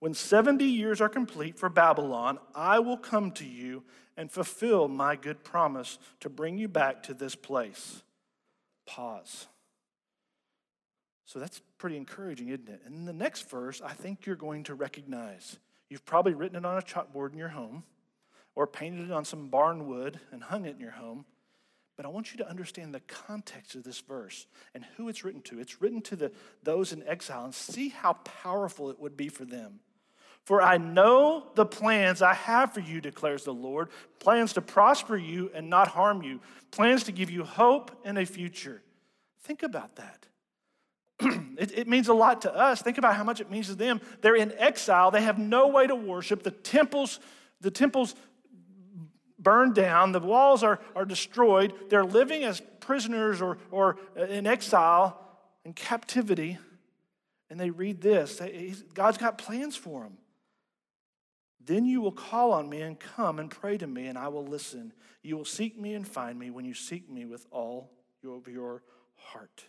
When 0.00 0.12
70 0.12 0.64
years 0.64 1.00
are 1.00 1.08
complete 1.08 1.60
for 1.60 1.68
Babylon, 1.68 2.40
I 2.52 2.80
will 2.80 2.98
come 2.98 3.30
to 3.30 3.46
you 3.46 3.84
and 4.16 4.28
fulfill 4.28 4.88
my 4.88 5.14
good 5.14 5.44
promise 5.44 6.00
to 6.18 6.28
bring 6.28 6.58
you 6.58 6.66
back 6.66 7.04
to 7.04 7.14
this 7.14 7.36
place. 7.36 8.02
Pause. 8.86 9.46
So 11.32 11.38
that's 11.38 11.62
pretty 11.78 11.96
encouraging, 11.96 12.48
isn't 12.48 12.68
it? 12.68 12.82
And 12.84 13.08
the 13.08 13.12
next 13.14 13.48
verse, 13.48 13.80
I 13.82 13.94
think 13.94 14.26
you're 14.26 14.36
going 14.36 14.64
to 14.64 14.74
recognize. 14.74 15.58
You've 15.88 16.04
probably 16.04 16.34
written 16.34 16.58
it 16.58 16.66
on 16.66 16.76
a 16.76 16.82
chalkboard 16.82 17.32
in 17.32 17.38
your 17.38 17.48
home 17.48 17.84
or 18.54 18.66
painted 18.66 19.06
it 19.06 19.12
on 19.12 19.24
some 19.24 19.48
barn 19.48 19.86
wood 19.86 20.20
and 20.30 20.42
hung 20.42 20.66
it 20.66 20.74
in 20.74 20.80
your 20.80 20.90
home. 20.90 21.24
But 21.96 22.04
I 22.04 22.10
want 22.10 22.32
you 22.32 22.38
to 22.38 22.50
understand 22.50 22.94
the 22.94 23.00
context 23.00 23.74
of 23.74 23.82
this 23.82 23.98
verse 24.00 24.46
and 24.74 24.84
who 24.98 25.08
it's 25.08 25.24
written 25.24 25.40
to. 25.42 25.58
It's 25.58 25.80
written 25.80 26.02
to 26.02 26.16
the, 26.16 26.32
those 26.64 26.92
in 26.92 27.02
exile 27.08 27.46
and 27.46 27.54
see 27.54 27.88
how 27.88 28.12
powerful 28.12 28.90
it 28.90 29.00
would 29.00 29.16
be 29.16 29.30
for 29.30 29.46
them. 29.46 29.80
For 30.44 30.60
I 30.60 30.76
know 30.76 31.46
the 31.54 31.64
plans 31.64 32.20
I 32.20 32.34
have 32.34 32.74
for 32.74 32.80
you, 32.80 33.00
declares 33.00 33.44
the 33.44 33.54
Lord 33.54 33.88
plans 34.18 34.52
to 34.52 34.60
prosper 34.60 35.16
you 35.16 35.50
and 35.54 35.70
not 35.70 35.88
harm 35.88 36.22
you, 36.22 36.40
plans 36.72 37.04
to 37.04 37.12
give 37.12 37.30
you 37.30 37.44
hope 37.44 37.90
and 38.04 38.18
a 38.18 38.26
future. 38.26 38.82
Think 39.44 39.62
about 39.62 39.96
that. 39.96 40.26
it, 41.58 41.78
it, 41.78 41.88
means 41.88 42.08
a 42.08 42.14
lot 42.14 42.42
to 42.42 42.54
us. 42.54 42.82
Think 42.82 42.98
about 42.98 43.14
how 43.14 43.24
much 43.24 43.40
it 43.40 43.50
means 43.50 43.68
to 43.68 43.74
them. 43.74 44.00
They're 44.20 44.36
in 44.36 44.52
exile. 44.58 45.10
They 45.10 45.22
have 45.22 45.38
no 45.38 45.68
way 45.68 45.86
to 45.86 45.94
worship. 45.94 46.42
The 46.42 46.50
temples, 46.50 47.20
the 47.60 47.70
temples 47.70 48.14
burned 49.38 49.74
down. 49.74 50.12
The 50.12 50.20
walls 50.20 50.62
are, 50.62 50.80
are 50.94 51.04
destroyed. 51.04 51.72
They're 51.88 52.04
living 52.04 52.44
as 52.44 52.62
prisoners 52.80 53.42
or, 53.42 53.58
or 53.70 53.98
in 54.16 54.46
exile, 54.46 55.18
in 55.64 55.72
captivity. 55.72 56.58
And 57.50 57.60
they 57.60 57.70
read 57.70 58.00
this 58.00 58.40
God's 58.94 59.18
got 59.18 59.38
plans 59.38 59.76
for 59.76 60.02
them. 60.02 60.18
Then 61.64 61.84
you 61.84 62.00
will 62.00 62.12
call 62.12 62.52
on 62.52 62.68
me 62.68 62.80
and 62.80 62.98
come 62.98 63.38
and 63.38 63.48
pray 63.48 63.78
to 63.78 63.86
me, 63.86 64.06
and 64.06 64.18
I 64.18 64.28
will 64.28 64.44
listen. 64.44 64.92
You 65.22 65.36
will 65.36 65.44
seek 65.44 65.78
me 65.78 65.94
and 65.94 66.06
find 66.06 66.36
me 66.36 66.50
when 66.50 66.64
you 66.64 66.74
seek 66.74 67.08
me 67.08 67.24
with 67.24 67.46
all 67.52 67.92
of 68.24 68.48
your 68.48 68.82
heart. 69.14 69.64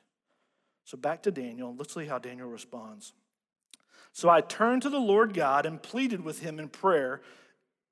So 0.86 0.98
back 0.98 1.24
to 1.24 1.32
Daniel. 1.32 1.76
Let's 1.78 1.94
see 1.94 2.06
how 2.06 2.20
Daniel 2.20 2.48
responds. 2.48 3.14
So 4.12 4.30
I 4.30 4.42
turned 4.42 4.84
to 4.84 4.90
the 4.90 5.00
Lord 5.00 5.34
God 5.34 5.66
and 5.66 5.82
pleaded 5.82 6.24
with 6.24 6.40
him 6.40 6.60
in 6.60 6.70
prayer 6.70 7.22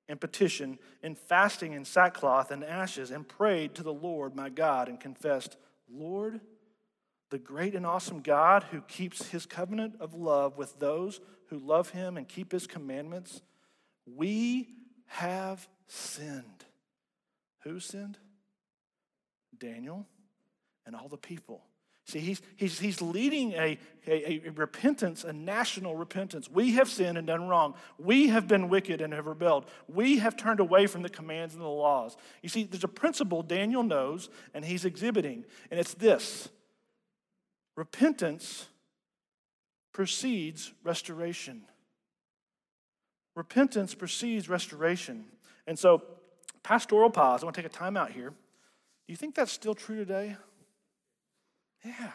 and 0.08 0.20
petition, 0.20 0.78
in 1.02 1.14
fasting 1.14 1.74
and 1.74 1.86
sackcloth 1.86 2.50
and 2.50 2.62
ashes, 2.62 3.10
and 3.10 3.26
prayed 3.26 3.74
to 3.74 3.82
the 3.82 3.92
Lord 3.92 4.36
my 4.36 4.48
God 4.48 4.88
and 4.88 5.00
confessed, 5.00 5.56
Lord, 5.90 6.40
the 7.30 7.38
great 7.38 7.74
and 7.74 7.86
awesome 7.86 8.20
God 8.20 8.64
who 8.64 8.82
keeps 8.82 9.28
his 9.28 9.46
covenant 9.46 9.94
of 10.00 10.14
love 10.14 10.56
with 10.58 10.78
those 10.78 11.20
who 11.48 11.58
love 11.58 11.90
him 11.90 12.16
and 12.16 12.28
keep 12.28 12.52
his 12.52 12.66
commandments, 12.66 13.42
we 14.06 14.68
have 15.06 15.66
sinned. 15.86 16.64
Who 17.64 17.80
sinned? 17.80 18.18
Daniel 19.58 20.06
and 20.86 20.96
all 20.96 21.08
the 21.08 21.16
people. 21.16 21.62
See, 22.04 22.18
he's, 22.18 22.42
he's, 22.56 22.78
he's 22.80 23.00
leading 23.00 23.52
a, 23.52 23.78
a, 24.06 24.48
a, 24.48 24.50
repentance, 24.50 25.22
a 25.22 25.32
national 25.32 25.94
repentance. 25.94 26.50
We 26.50 26.72
have 26.72 26.88
sinned 26.88 27.16
and 27.16 27.26
done 27.26 27.48
wrong. 27.48 27.74
We 27.98 28.28
have 28.28 28.48
been 28.48 28.68
wicked 28.68 29.00
and 29.00 29.12
have 29.12 29.26
rebelled. 29.26 29.66
We 29.86 30.18
have 30.18 30.36
turned 30.36 30.58
away 30.58 30.88
from 30.88 31.02
the 31.02 31.08
commands 31.08 31.54
and 31.54 31.62
the 31.62 31.68
laws. 31.68 32.16
You 32.42 32.48
see, 32.48 32.64
there's 32.64 32.82
a 32.82 32.88
principle 32.88 33.42
Daniel 33.42 33.84
knows 33.84 34.30
and 34.52 34.64
he's 34.64 34.84
exhibiting, 34.84 35.44
and 35.70 35.78
it's 35.78 35.94
this 35.94 36.48
repentance 37.76 38.66
precedes 39.92 40.72
restoration. 40.82 41.62
Repentance 43.36 43.94
precedes 43.94 44.48
restoration. 44.48 45.24
And 45.66 45.78
so, 45.78 46.02
pastoral 46.62 47.10
pause, 47.10 47.42
I 47.42 47.46
want 47.46 47.54
to 47.56 47.62
take 47.62 47.70
a 47.70 47.74
time 47.74 47.96
out 47.96 48.10
here. 48.10 48.30
Do 48.30 49.12
you 49.12 49.16
think 49.16 49.34
that's 49.34 49.52
still 49.52 49.74
true 49.74 49.96
today? 49.96 50.36
Yeah. 51.84 52.10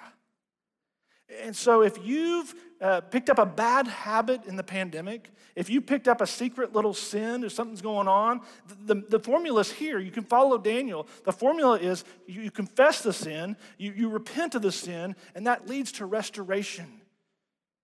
And 1.44 1.56
so, 1.56 1.82
if 1.82 1.98
you've 2.06 2.56
uh, 2.80 3.02
picked 3.02 3.30
up 3.30 3.38
a 3.38 3.46
bad 3.46 3.88
habit 3.88 4.46
in 4.46 4.56
the 4.56 4.64
pandemic, 4.64 5.30
if 5.56 5.70
you 5.70 5.82
picked 5.82 6.08
up 6.08 6.22
a 6.22 6.28
secret 6.28 6.74
little 6.74 6.94
sin 6.94 7.44
or 7.44 7.50
something's 7.50 7.82
going 7.82 8.08
on, 8.08 8.42
the, 8.86 8.96
the, 9.10 9.20
formula 9.20 9.60
is 9.60 9.72
here. 9.72 10.00
You 10.00 10.12
can 10.12 10.24
follow 10.24 10.58
Daniel. 10.58 11.08
The 11.26 11.34
formula 11.34 11.80
is 11.80 12.06
you, 12.28 12.44
you 12.44 12.52
confess 12.52 13.02
the 13.02 13.12
sin, 13.12 13.58
you, 13.78 13.92
you 13.92 14.10
repent 14.10 14.56
of 14.56 14.62
the 14.62 14.72
sin, 14.72 15.16
and 15.36 15.48
that 15.48 15.68
leads 15.68 15.92
to 15.94 16.06
restoration. 16.06 17.02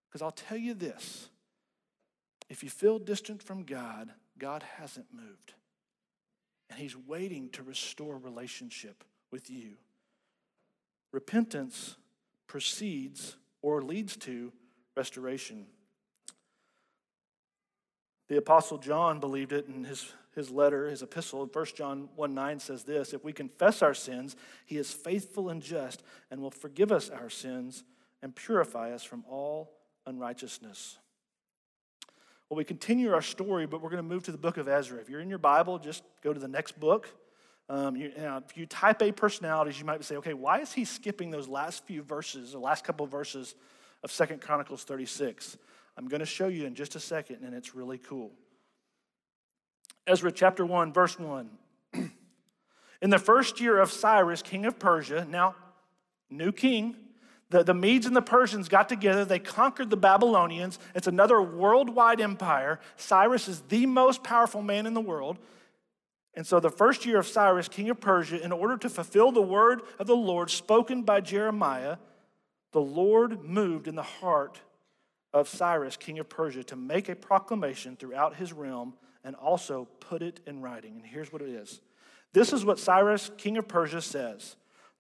Because 0.08 0.22
I'll 0.22 0.32
tell 0.32 0.58
you 0.58 0.74
this 0.74 1.30
if 2.50 2.64
you 2.64 2.70
feel 2.70 3.00
distant 3.00 3.42
from 3.42 3.64
God, 3.64 4.10
God 4.38 4.64
hasn't 4.78 5.08
moved. 5.12 5.54
And 6.70 6.80
He's 6.80 6.96
waiting 6.96 7.50
to 7.52 7.64
restore 7.64 8.18
relationship 8.18 9.04
with 9.32 9.50
you. 9.50 9.74
Repentance 11.14 11.96
precedes 12.48 13.38
or 13.62 13.82
leads 13.82 14.18
to 14.18 14.52
restoration. 14.98 15.68
The 18.28 18.38
Apostle 18.38 18.80
John 18.80 19.20
believed 19.20 19.54
it 19.54 19.68
in 19.68 19.84
his, 19.84 20.12
his 20.36 20.50
letter, 20.50 20.90
his 20.90 21.04
epistle. 21.04 21.46
1 21.46 21.66
John 21.76 22.10
1 22.16 22.34
9 22.34 22.60
says 22.60 22.84
this 22.84 23.14
If 23.14 23.24
we 23.24 23.32
confess 23.32 23.82
our 23.82 23.94
sins, 23.94 24.36
he 24.66 24.78
is 24.78 24.92
faithful 24.92 25.50
and 25.50 25.62
just 25.62 26.04
and 26.32 26.42
will 26.42 26.52
forgive 26.52 26.92
us 26.92 27.10
our 27.10 27.30
sins 27.30 27.84
and 28.24 28.36
purify 28.36 28.92
us 28.92 29.04
from 29.04 29.24
all 29.30 29.72
unrighteousness. 30.08 30.98
Well, 32.50 32.58
we 32.58 32.64
continue 32.64 33.14
our 33.14 33.22
story, 33.22 33.68
but 33.68 33.82
we're 33.82 33.90
going 33.90 34.04
to 34.04 34.10
move 34.10 34.24
to 34.24 34.32
the 34.32 34.38
book 34.38 34.58
of 34.58 34.68
Ezra. 34.68 35.00
If 35.00 35.10
you're 35.10 35.22
in 35.22 35.30
your 35.30 35.38
Bible, 35.38 35.78
just 35.78 36.04
go 36.24 36.34
to 36.34 36.40
the 36.40 36.48
next 36.48 36.80
book. 36.80 37.10
Um, 37.70 37.96
you, 37.96 38.12
now, 38.18 38.38
if 38.38 38.58
you 38.58 38.66
type 38.66 39.02
A 39.02 39.12
personalities, 39.12 39.80
you 39.80 39.86
might 39.86 40.04
say, 40.04 40.18
okay, 40.18 40.34
why 40.34 40.60
is 40.60 40.74
he 40.74 40.86
skipping 40.86 41.32
those 41.32 41.48
last 41.48 41.86
few 41.86 42.04
verses, 42.04 42.52
the 42.52 42.60
last 42.60 42.84
couple 42.84 43.06
of 43.06 43.12
verses 43.12 43.56
of 44.04 44.12
Second 44.12 44.42
Chronicles 44.42 44.84
36? 44.84 45.58
I'm 45.98 46.08
going 46.08 46.20
to 46.20 46.26
show 46.26 46.48
you 46.48 46.66
in 46.66 46.76
just 46.76 46.96
a 46.96 47.00
second, 47.00 47.44
and 47.44 47.54
it's 47.54 47.76
really 47.76 47.98
cool. 47.98 48.32
Ezra 50.06 50.32
chapter 50.32 50.66
1, 50.66 50.92
verse 50.92 51.18
1. 51.18 51.50
in 53.02 53.10
the 53.10 53.20
first 53.20 53.62
year 53.62 53.80
of 53.80 53.92
Cyrus, 53.92 54.42
king 54.42 54.66
of 54.66 54.78
Persia, 54.78 55.26
now, 55.30 55.56
new 56.30 56.52
king, 56.52 56.96
the, 57.54 57.64
the 57.64 57.74
Medes 57.74 58.08
and 58.08 58.16
the 58.16 58.22
Persians 58.22 58.68
got 58.68 58.90
together. 58.90 59.24
They 59.26 59.40
conquered 59.40 59.92
the 59.92 59.98
Babylonians. 59.98 60.80
It's 60.96 61.08
another 61.08 61.42
worldwide 61.42 62.20
empire. 62.20 62.80
Cyrus 62.98 63.48
is 63.48 63.62
the 63.70 63.86
most 63.86 64.24
powerful 64.24 64.64
man 64.64 64.88
in 64.88 64.96
the 64.96 65.02
world. 65.02 65.38
And 66.36 66.48
so, 66.48 66.60
the 66.60 66.72
first 66.72 67.06
year 67.06 67.20
of 67.20 67.28
Cyrus, 67.28 67.68
king 67.68 67.90
of 67.90 68.00
Persia, 68.00 68.44
in 68.44 68.52
order 68.52 68.76
to 68.78 68.90
fulfill 68.90 69.32
the 69.32 69.42
word 69.42 69.82
of 70.00 70.08
the 70.08 70.16
Lord 70.16 70.50
spoken 70.50 71.04
by 71.04 71.22
Jeremiah, 71.22 71.98
the 72.72 72.82
Lord 72.82 73.44
moved 73.44 73.88
in 73.88 73.96
the 73.96 74.02
heart 74.02 74.60
of 75.32 75.48
Cyrus, 75.48 75.96
king 75.96 76.18
of 76.18 76.30
Persia, 76.30 76.64
to 76.66 76.76
make 76.76 77.08
a 77.08 77.16
proclamation 77.16 77.96
throughout 77.96 78.36
his 78.36 78.52
realm 78.52 78.96
and 79.24 79.36
also 79.36 79.88
put 80.00 80.24
it 80.24 80.40
in 80.48 80.62
writing. 80.62 80.96
And 80.96 81.06
here's 81.06 81.32
what 81.32 81.42
it 81.42 81.50
is. 81.50 81.82
This 82.34 82.52
is 82.52 82.66
what 82.66 82.80
Cyrus, 82.80 83.30
king 83.38 83.58
of 83.58 83.68
Persia, 83.68 84.02
says. 84.02 84.56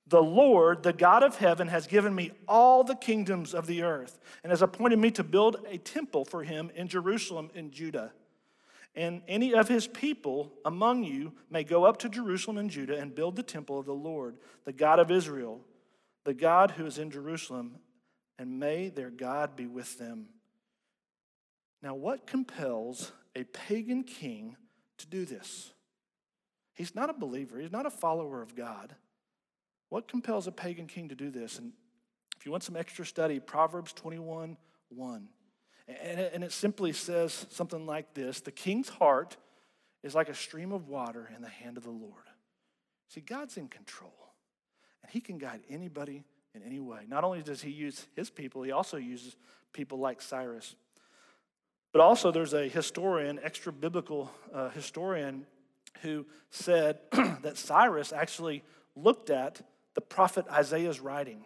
The 0.08 0.22
Lord, 0.22 0.84
the 0.84 0.94
God 0.94 1.24
of 1.24 1.38
heaven, 1.38 1.68
has 1.70 1.88
given 1.88 2.14
me 2.14 2.32
all 2.48 2.84
the 2.84 2.96
kingdoms 2.96 3.56
of 3.56 3.66
the 3.66 3.82
earth 3.82 4.20
and 4.44 4.52
has 4.52 4.62
appointed 4.62 5.00
me 5.00 5.10
to 5.12 5.24
build 5.24 5.66
a 5.68 5.78
temple 5.80 6.26
for 6.26 6.44
him 6.44 6.70
in 6.76 6.88
Jerusalem 6.88 7.50
in 7.56 7.72
Judah 7.72 8.12
and 8.96 9.22
any 9.28 9.54
of 9.54 9.68
his 9.68 9.88
people 9.88 10.54
among 10.66 11.04
you 11.04 11.34
may 11.50 11.64
go 11.64 11.86
up 11.86 11.98
to 11.98 12.10
Jerusalem 12.10 12.58
and 12.58 12.70
Judah 12.70 13.00
and 13.00 13.16
build 13.16 13.36
the 13.36 13.44
temple 13.44 13.80
of 13.80 13.86
the 13.86 13.94
Lord, 13.94 14.38
the 14.66 14.74
God 14.74 15.00
of 15.00 15.10
Israel, 15.10 15.62
the 16.24 16.34
God 16.34 16.72
who 16.72 16.86
is 16.86 16.98
in 16.98 17.10
Jerusalem, 17.10 17.78
and 18.38 18.60
may 18.60 18.89
their 18.89 19.10
God 19.10 19.56
be 19.56 19.66
with 19.66 19.98
them. 19.98 20.28
Now, 21.82 21.96
what 21.96 22.28
compels 22.28 23.12
a 23.36 23.44
pagan 23.44 24.04
king 24.04 24.56
to 25.00 25.08
do 25.08 25.26
this? 25.26 25.74
He's 26.76 26.96
not 26.96 27.10
a 27.10 27.14
believer, 27.14 27.60
he's 27.60 27.72
not 27.72 27.86
a 27.86 27.91
follower 27.91 28.41
of 28.41 28.56
God. 28.56 28.96
What 29.89 30.08
compels 30.08 30.48
a 30.48 30.52
pagan 30.52 30.88
king 30.88 31.10
to 31.10 31.16
do 31.16 31.30
this? 31.30 31.60
And 31.60 31.74
if 32.38 32.46
you 32.46 32.52
want 32.52 32.64
some 32.64 32.76
extra 32.76 33.06
study, 33.06 33.39
Proverbs 33.39 33.94
21 33.94 34.58
1. 34.89 35.28
And 35.88 36.44
it 36.44 36.52
simply 36.52 36.94
says 36.94 37.46
something 37.50 37.86
like 37.86 38.14
this 38.14 38.42
The 38.42 38.52
king's 38.52 38.90
heart 38.90 39.38
is 40.02 40.16
like 40.16 40.30
a 40.30 40.36
stream 40.36 40.72
of 40.72 40.88
water 40.88 41.30
in 41.36 41.42
the 41.42 41.50
hand 41.50 41.78
of 41.78 41.84
the 41.84 41.92
Lord. 41.92 42.24
See, 43.10 43.22
God's 43.22 43.58
in 43.58 43.68
control, 43.68 44.14
and 45.02 45.12
He 45.12 45.20
can 45.20 45.38
guide 45.38 45.62
anybody 45.70 46.24
in 46.56 46.64
any 46.64 46.80
way. 46.80 47.02
Not 47.08 47.24
only 47.24 47.42
does 47.42 47.62
He 47.62 47.72
use 47.72 48.08
His 48.16 48.30
people, 48.30 48.64
He 48.64 48.72
also 48.72 48.98
uses 48.98 49.36
people 49.74 50.00
like 50.00 50.22
Cyrus. 50.22 50.76
But 51.92 52.02
also, 52.02 52.32
there's 52.32 52.54
a 52.54 52.68
historian, 52.68 53.40
extra 53.44 53.72
biblical 53.72 54.32
uh, 54.54 54.70
historian, 54.70 55.46
who 56.02 56.26
said 56.50 57.00
that 57.12 57.58
Cyrus 57.58 58.12
actually 58.12 58.64
looked 58.96 59.30
at 59.30 59.62
the 59.94 60.02
prophet 60.02 60.46
Isaiah's 60.50 61.00
writing 61.00 61.44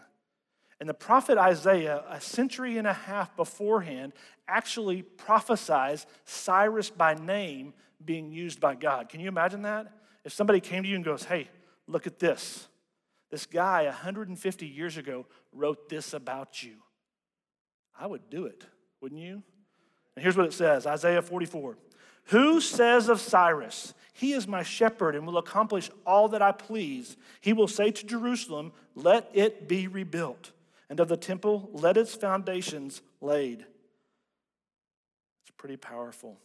and 0.79 0.87
the 0.87 0.93
prophet 0.93 1.37
Isaiah, 1.37 2.03
a 2.07 2.21
century 2.21 2.77
and 2.77 2.85
a 2.85 2.93
half 2.93 3.35
beforehand, 3.35 4.13
actually 4.47 5.01
prophesies 5.01 6.05
Cyrus 6.25 6.89
by 6.89 7.15
name 7.15 7.73
being 8.03 8.31
used 8.31 8.59
by 8.59 8.75
God. 8.75 9.09
Can 9.09 9.19
you 9.19 9.27
imagine 9.27 9.63
that? 9.63 9.91
If 10.23 10.33
somebody 10.33 10.59
came 10.59 10.83
to 10.83 10.89
you 10.89 10.95
and 10.95 11.03
goes, 11.03 11.23
hey, 11.23 11.49
look 11.87 12.05
at 12.05 12.19
this. 12.19 12.67
This 13.31 13.45
guy 13.45 13.85
150 13.85 14.67
years 14.67 14.97
ago 14.97 15.25
wrote 15.51 15.89
this 15.89 16.13
about 16.13 16.61
you. 16.61 16.75
I 17.99 18.05
would 18.05 18.29
do 18.29 18.45
it, 18.45 18.63
wouldn't 19.01 19.19
you? 19.19 19.41
And 20.15 20.23
here's 20.23 20.37
what 20.37 20.45
it 20.45 20.53
says 20.53 20.85
Isaiah 20.85 21.21
44. 21.21 21.77
Who 22.25 22.61
says 22.61 23.09
of 23.09 23.19
Cyrus, 23.19 23.93
He 24.13 24.33
is 24.33 24.47
my 24.47 24.61
shepherd 24.61 25.15
and 25.15 25.25
will 25.25 25.37
accomplish 25.37 25.89
all 26.05 26.29
that 26.29 26.41
I 26.41 26.51
please? 26.51 27.17
He 27.41 27.53
will 27.53 27.67
say 27.67 27.89
to 27.89 28.05
Jerusalem, 28.05 28.73
Let 28.95 29.29
it 29.33 29.67
be 29.67 29.87
rebuilt 29.87 30.51
and 30.89 30.99
of 30.99 31.07
the 31.07 31.17
temple, 31.17 31.69
let 31.73 31.97
its 31.97 32.15
foundations 32.15 33.01
laid. 33.21 33.59
It's 33.59 35.55
pretty 35.57 35.77
powerful. 35.77 36.39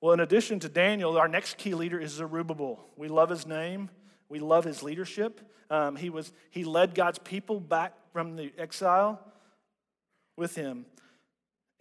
Well, 0.00 0.12
in 0.12 0.20
addition 0.20 0.60
to 0.60 0.68
Daniel, 0.68 1.16
our 1.16 1.28
next 1.28 1.56
key 1.56 1.74
leader 1.74 1.98
is 1.98 2.12
Zerubbabel. 2.12 2.84
We 2.96 3.08
love 3.08 3.30
his 3.30 3.46
name. 3.46 3.88
We 4.28 4.38
love 4.38 4.64
his 4.64 4.82
leadership. 4.82 5.40
Um, 5.70 5.96
he, 5.96 6.10
was, 6.10 6.32
he 6.50 6.64
led 6.64 6.94
God's 6.94 7.18
people 7.18 7.58
back 7.58 7.94
from 8.12 8.36
the 8.36 8.52
exile 8.58 9.20
with 10.36 10.54
him. 10.54 10.86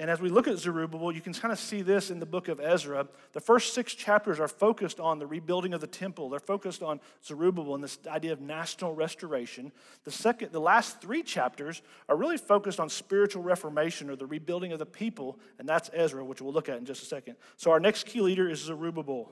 And 0.03 0.11
as 0.11 0.19
we 0.19 0.27
look 0.27 0.49
at 0.49 0.57
Zerubbabel, 0.57 1.13
you 1.13 1.21
can 1.21 1.33
kind 1.33 1.53
of 1.53 1.57
see 1.57 1.81
this 1.81 2.11
in 2.11 2.19
the 2.19 2.25
book 2.25 2.49
of 2.49 2.59
Ezra. 2.59 3.07
The 3.31 3.39
first 3.39 3.73
six 3.73 3.95
chapters 3.95 4.37
are 4.37 4.49
focused 4.49 4.99
on 4.99 5.17
the 5.17 5.25
rebuilding 5.25 5.73
of 5.73 5.79
the 5.79 5.87
temple. 5.87 6.27
They're 6.27 6.41
focused 6.41 6.83
on 6.83 6.99
Zerubbabel 7.23 7.73
and 7.73 7.81
this 7.81 7.97
idea 8.05 8.33
of 8.33 8.41
national 8.41 8.93
restoration. 8.93 9.71
The 10.03 10.11
second, 10.11 10.51
the 10.51 10.59
last 10.59 10.99
three 10.99 11.23
chapters 11.23 11.81
are 12.09 12.17
really 12.17 12.35
focused 12.35 12.81
on 12.81 12.89
spiritual 12.89 13.43
reformation 13.43 14.09
or 14.09 14.17
the 14.17 14.25
rebuilding 14.25 14.73
of 14.73 14.79
the 14.79 14.85
people, 14.85 15.39
and 15.57 15.69
that's 15.69 15.89
Ezra, 15.93 16.25
which 16.25 16.41
we'll 16.41 16.51
look 16.51 16.67
at 16.67 16.79
in 16.79 16.83
just 16.83 17.01
a 17.03 17.05
second. 17.05 17.37
So 17.55 17.71
our 17.71 17.79
next 17.79 18.05
key 18.05 18.19
leader 18.19 18.49
is 18.49 18.59
Zerubbabel. 18.59 19.31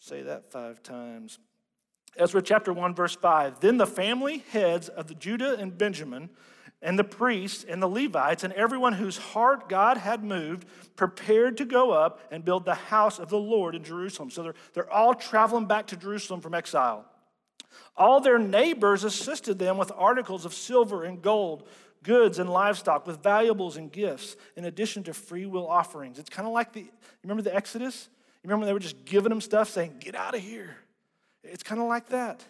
Say 0.00 0.22
that 0.22 0.50
five 0.50 0.82
times. 0.82 1.38
Ezra 2.16 2.42
chapter 2.42 2.72
1, 2.72 2.92
verse 2.92 3.14
5. 3.14 3.60
Then 3.60 3.76
the 3.76 3.86
family 3.86 4.38
heads 4.50 4.88
of 4.88 5.06
the 5.06 5.14
Judah 5.14 5.54
and 5.54 5.78
Benjamin 5.78 6.28
and 6.82 6.98
the 6.98 7.04
priests 7.04 7.64
and 7.64 7.82
the 7.82 7.88
Levites 7.88 8.42
and 8.42 8.52
everyone 8.54 8.94
whose 8.94 9.18
heart 9.18 9.68
God 9.68 9.98
had 9.98 10.24
moved 10.24 10.66
prepared 10.96 11.58
to 11.58 11.64
go 11.64 11.90
up 11.90 12.20
and 12.30 12.44
build 12.44 12.64
the 12.64 12.74
house 12.74 13.18
of 13.18 13.28
the 13.28 13.38
Lord 13.38 13.74
in 13.74 13.84
Jerusalem. 13.84 14.30
So 14.30 14.42
they're, 14.42 14.54
they're 14.72 14.90
all 14.90 15.14
traveling 15.14 15.66
back 15.66 15.88
to 15.88 15.96
Jerusalem 15.96 16.40
from 16.40 16.54
exile. 16.54 17.04
All 17.96 18.20
their 18.20 18.38
neighbors 18.38 19.04
assisted 19.04 19.58
them 19.58 19.76
with 19.76 19.92
articles 19.94 20.44
of 20.44 20.54
silver 20.54 21.04
and 21.04 21.20
gold, 21.20 21.68
goods 22.02 22.38
and 22.38 22.48
livestock, 22.48 23.06
with 23.06 23.22
valuables 23.22 23.76
and 23.76 23.92
gifts, 23.92 24.36
in 24.56 24.64
addition 24.64 25.02
to 25.04 25.12
free 25.12 25.46
will 25.46 25.68
offerings. 25.68 26.18
It's 26.18 26.30
kind 26.30 26.48
of 26.48 26.54
like 26.54 26.72
the, 26.72 26.80
you 26.80 26.90
remember 27.22 27.42
the 27.42 27.54
Exodus? 27.54 28.08
You 28.42 28.48
remember 28.48 28.60
when 28.60 28.68
they 28.68 28.72
were 28.72 28.80
just 28.80 29.04
giving 29.04 29.28
them 29.28 29.42
stuff 29.42 29.68
saying, 29.68 29.96
Get 30.00 30.14
out 30.14 30.34
of 30.34 30.40
here? 30.40 30.76
It's 31.44 31.62
kind 31.62 31.80
of 31.80 31.88
like 31.88 32.08
that. 32.08 32.42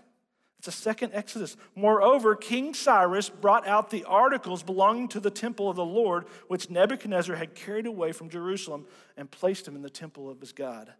It's 0.61 0.69
a 0.69 0.73
second 0.73 1.13
Exodus. 1.15 1.57
Moreover, 1.75 2.37
King 2.37 2.75
Cyrus 2.75 3.31
brought 3.31 3.67
out 3.67 3.89
the 3.89 4.05
articles 4.05 4.63
belonging 4.63 5.09
to 5.09 5.19
the 5.19 5.31
temple 5.31 5.71
of 5.71 5.77
the 5.77 5.87
Lord, 5.87 6.27
which 6.49 6.69
Nebuchadnezzar 6.69 7.35
had 7.35 7.55
carried 7.55 7.87
away 7.87 8.13
from 8.13 8.29
Jerusalem 8.29 8.85
and 9.17 9.31
placed 9.31 9.65
them 9.65 9.75
in 9.75 9.81
the 9.81 9.89
temple 9.89 10.29
of 10.29 10.39
his 10.39 10.53
God. 10.53 10.93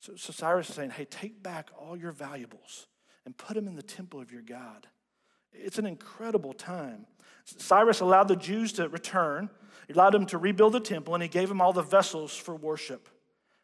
So, 0.00 0.14
so 0.14 0.34
Cyrus 0.34 0.68
is 0.68 0.74
saying, 0.74 0.90
hey, 0.90 1.06
take 1.06 1.42
back 1.42 1.70
all 1.74 1.96
your 1.96 2.12
valuables 2.12 2.86
and 3.24 3.34
put 3.34 3.54
them 3.54 3.66
in 3.66 3.76
the 3.76 3.82
temple 3.82 4.20
of 4.20 4.30
your 4.30 4.42
God. 4.42 4.86
It's 5.54 5.78
an 5.78 5.86
incredible 5.86 6.52
time. 6.52 7.06
Cyrus 7.46 8.00
allowed 8.00 8.28
the 8.28 8.36
Jews 8.36 8.74
to 8.74 8.90
return, 8.90 9.48
he 9.86 9.94
allowed 9.94 10.12
them 10.12 10.26
to 10.26 10.36
rebuild 10.36 10.74
the 10.74 10.80
temple, 10.80 11.14
and 11.14 11.22
he 11.22 11.30
gave 11.30 11.48
them 11.48 11.62
all 11.62 11.72
the 11.72 11.80
vessels 11.80 12.36
for 12.36 12.54
worship. 12.54 13.08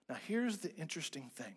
Now, 0.09 0.16
here's 0.26 0.57
the 0.57 0.74
interesting 0.76 1.30
thing 1.34 1.53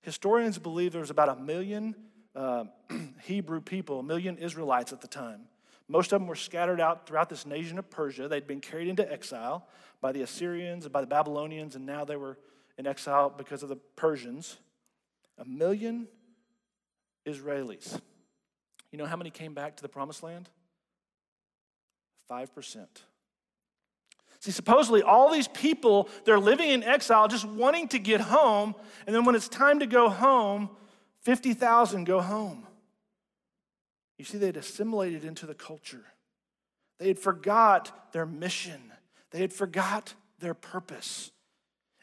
historians 0.00 0.58
believe 0.58 0.92
there 0.92 1.02
was 1.02 1.10
about 1.10 1.28
a 1.28 1.36
million 1.36 1.94
uh, 2.34 2.64
Hebrew 3.22 3.60
people, 3.60 4.00
a 4.00 4.02
million 4.02 4.38
Israelites 4.38 4.92
at 4.92 5.00
the 5.00 5.08
time. 5.08 5.42
Most 5.88 6.12
of 6.12 6.20
them 6.20 6.28
were 6.28 6.36
scattered 6.36 6.80
out 6.80 7.06
throughout 7.06 7.30
this 7.30 7.46
nation 7.46 7.78
of 7.78 7.88
Persia. 7.88 8.28
They'd 8.28 8.46
been 8.46 8.60
carried 8.60 8.88
into 8.88 9.10
exile 9.10 9.66
by 10.00 10.12
the 10.12 10.22
Assyrians 10.22 10.84
and 10.84 10.92
by 10.92 11.00
the 11.00 11.06
Babylonians, 11.06 11.76
and 11.76 11.86
now 11.86 12.04
they 12.04 12.16
were 12.16 12.36
in 12.76 12.86
exile 12.86 13.30
because 13.30 13.62
of 13.62 13.68
the 13.68 13.76
Persians. 13.96 14.58
A 15.38 15.44
million 15.44 16.08
Israelis. 17.26 18.00
You 18.90 18.98
know 18.98 19.06
how 19.06 19.16
many 19.16 19.30
came 19.30 19.54
back 19.54 19.76
to 19.76 19.82
the 19.82 19.88
promised 19.88 20.22
land? 20.22 20.48
5%. 22.30 22.86
See, 24.40 24.50
supposedly 24.50 25.02
all 25.02 25.32
these 25.32 25.48
people, 25.48 26.08
they're 26.24 26.38
living 26.38 26.68
in 26.68 26.82
exile, 26.82 27.26
just 27.28 27.44
wanting 27.44 27.88
to 27.88 27.98
get 27.98 28.20
home, 28.20 28.74
and 29.06 29.14
then 29.14 29.24
when 29.24 29.34
it's 29.34 29.48
time 29.48 29.80
to 29.80 29.86
go 29.86 30.08
home, 30.08 30.70
50,000 31.22 32.04
go 32.04 32.20
home. 32.20 32.66
You 34.18 34.24
see, 34.24 34.38
they'd 34.38 34.56
assimilated 34.56 35.24
into 35.24 35.46
the 35.46 35.54
culture. 35.54 36.04
They 36.98 37.08
had 37.08 37.18
forgot 37.18 38.12
their 38.12 38.26
mission. 38.26 38.92
They 39.30 39.40
had 39.40 39.52
forgot 39.52 40.14
their 40.40 40.54
purpose. 40.54 41.30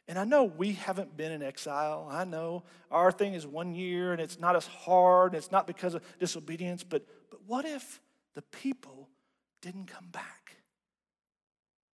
And 0.07 0.19
I 0.19 0.23
know 0.23 0.43
we 0.43 0.73
haven't 0.73 1.17
been 1.17 1.31
in 1.31 1.41
exile. 1.41 2.07
I 2.09 2.25
know 2.25 2.63
our 2.91 3.11
thing 3.11 3.33
is 3.33 3.45
one 3.47 3.73
year 3.73 4.11
and 4.11 4.21
it's 4.21 4.39
not 4.39 4.55
as 4.55 4.67
hard. 4.67 5.33
And 5.33 5.37
it's 5.37 5.51
not 5.51 5.67
because 5.67 5.95
of 5.95 6.03
disobedience, 6.19 6.83
but, 6.83 7.05
but 7.29 7.39
what 7.45 7.65
if 7.65 7.99
the 8.35 8.43
people 8.43 9.09
didn't 9.61 9.87
come 9.87 10.07
back 10.11 10.57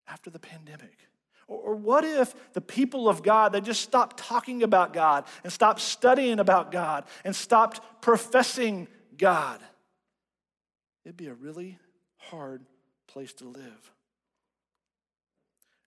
after 0.07 0.29
the 0.29 0.39
pandemic? 0.39 1.07
Or, 1.51 1.75
what 1.75 2.05
if 2.05 2.53
the 2.53 2.61
people 2.61 3.09
of 3.09 3.23
God, 3.23 3.51
they 3.51 3.59
just 3.59 3.81
stopped 3.81 4.17
talking 4.17 4.63
about 4.63 4.93
God 4.93 5.25
and 5.43 5.51
stopped 5.51 5.81
studying 5.81 6.39
about 6.39 6.71
God 6.71 7.03
and 7.25 7.35
stopped 7.35 7.81
professing 8.01 8.87
God? 9.17 9.59
It'd 11.03 11.17
be 11.17 11.27
a 11.27 11.33
really 11.33 11.77
hard 12.15 12.63
place 13.07 13.33
to 13.33 13.45
live. 13.45 13.91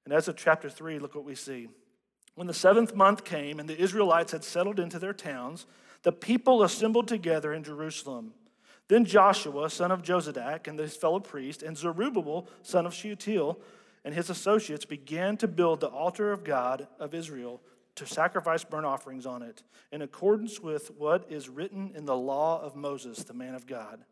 And 0.04 0.12
Ezra 0.12 0.34
chapter 0.34 0.68
3, 0.68 0.98
look 0.98 1.14
what 1.14 1.24
we 1.24 1.34
see. 1.34 1.68
When 2.34 2.46
the 2.46 2.52
seventh 2.52 2.94
month 2.94 3.24
came 3.24 3.58
and 3.58 3.66
the 3.66 3.80
Israelites 3.80 4.32
had 4.32 4.44
settled 4.44 4.78
into 4.78 4.98
their 4.98 5.14
towns, 5.14 5.64
the 6.02 6.12
people 6.12 6.62
assembled 6.62 7.08
together 7.08 7.54
in 7.54 7.64
Jerusalem. 7.64 8.34
Then 8.88 9.06
Joshua, 9.06 9.70
son 9.70 9.90
of 9.90 10.02
Jozadak, 10.02 10.68
and 10.68 10.78
his 10.78 10.94
fellow 10.94 11.20
priest, 11.20 11.62
and 11.62 11.78
Zerubbabel, 11.78 12.48
son 12.60 12.84
of 12.84 12.92
Shealtiel, 12.92 13.58
and 14.05 14.14
his 14.14 14.30
associates 14.30 14.84
began 14.84 15.36
to 15.38 15.48
build 15.48 15.80
the 15.80 15.88
altar 15.88 16.32
of 16.32 16.44
God 16.44 16.86
of 16.98 17.14
Israel 17.14 17.61
to 17.96 18.07
sacrifice 18.07 18.64
burnt 18.64 18.86
offerings 18.86 19.24
on 19.24 19.42
it, 19.42 19.62
in 19.92 20.02
accordance 20.02 20.61
with 20.61 20.90
what 20.98 21.26
is 21.30 21.48
written 21.48 21.92
in 21.94 22.05
the 22.05 22.16
law 22.16 22.61
of 22.61 22.74
Moses, 22.74 23.24
the 23.24 23.34
man 23.34 23.55
of 23.55 23.66
God. 23.66 24.05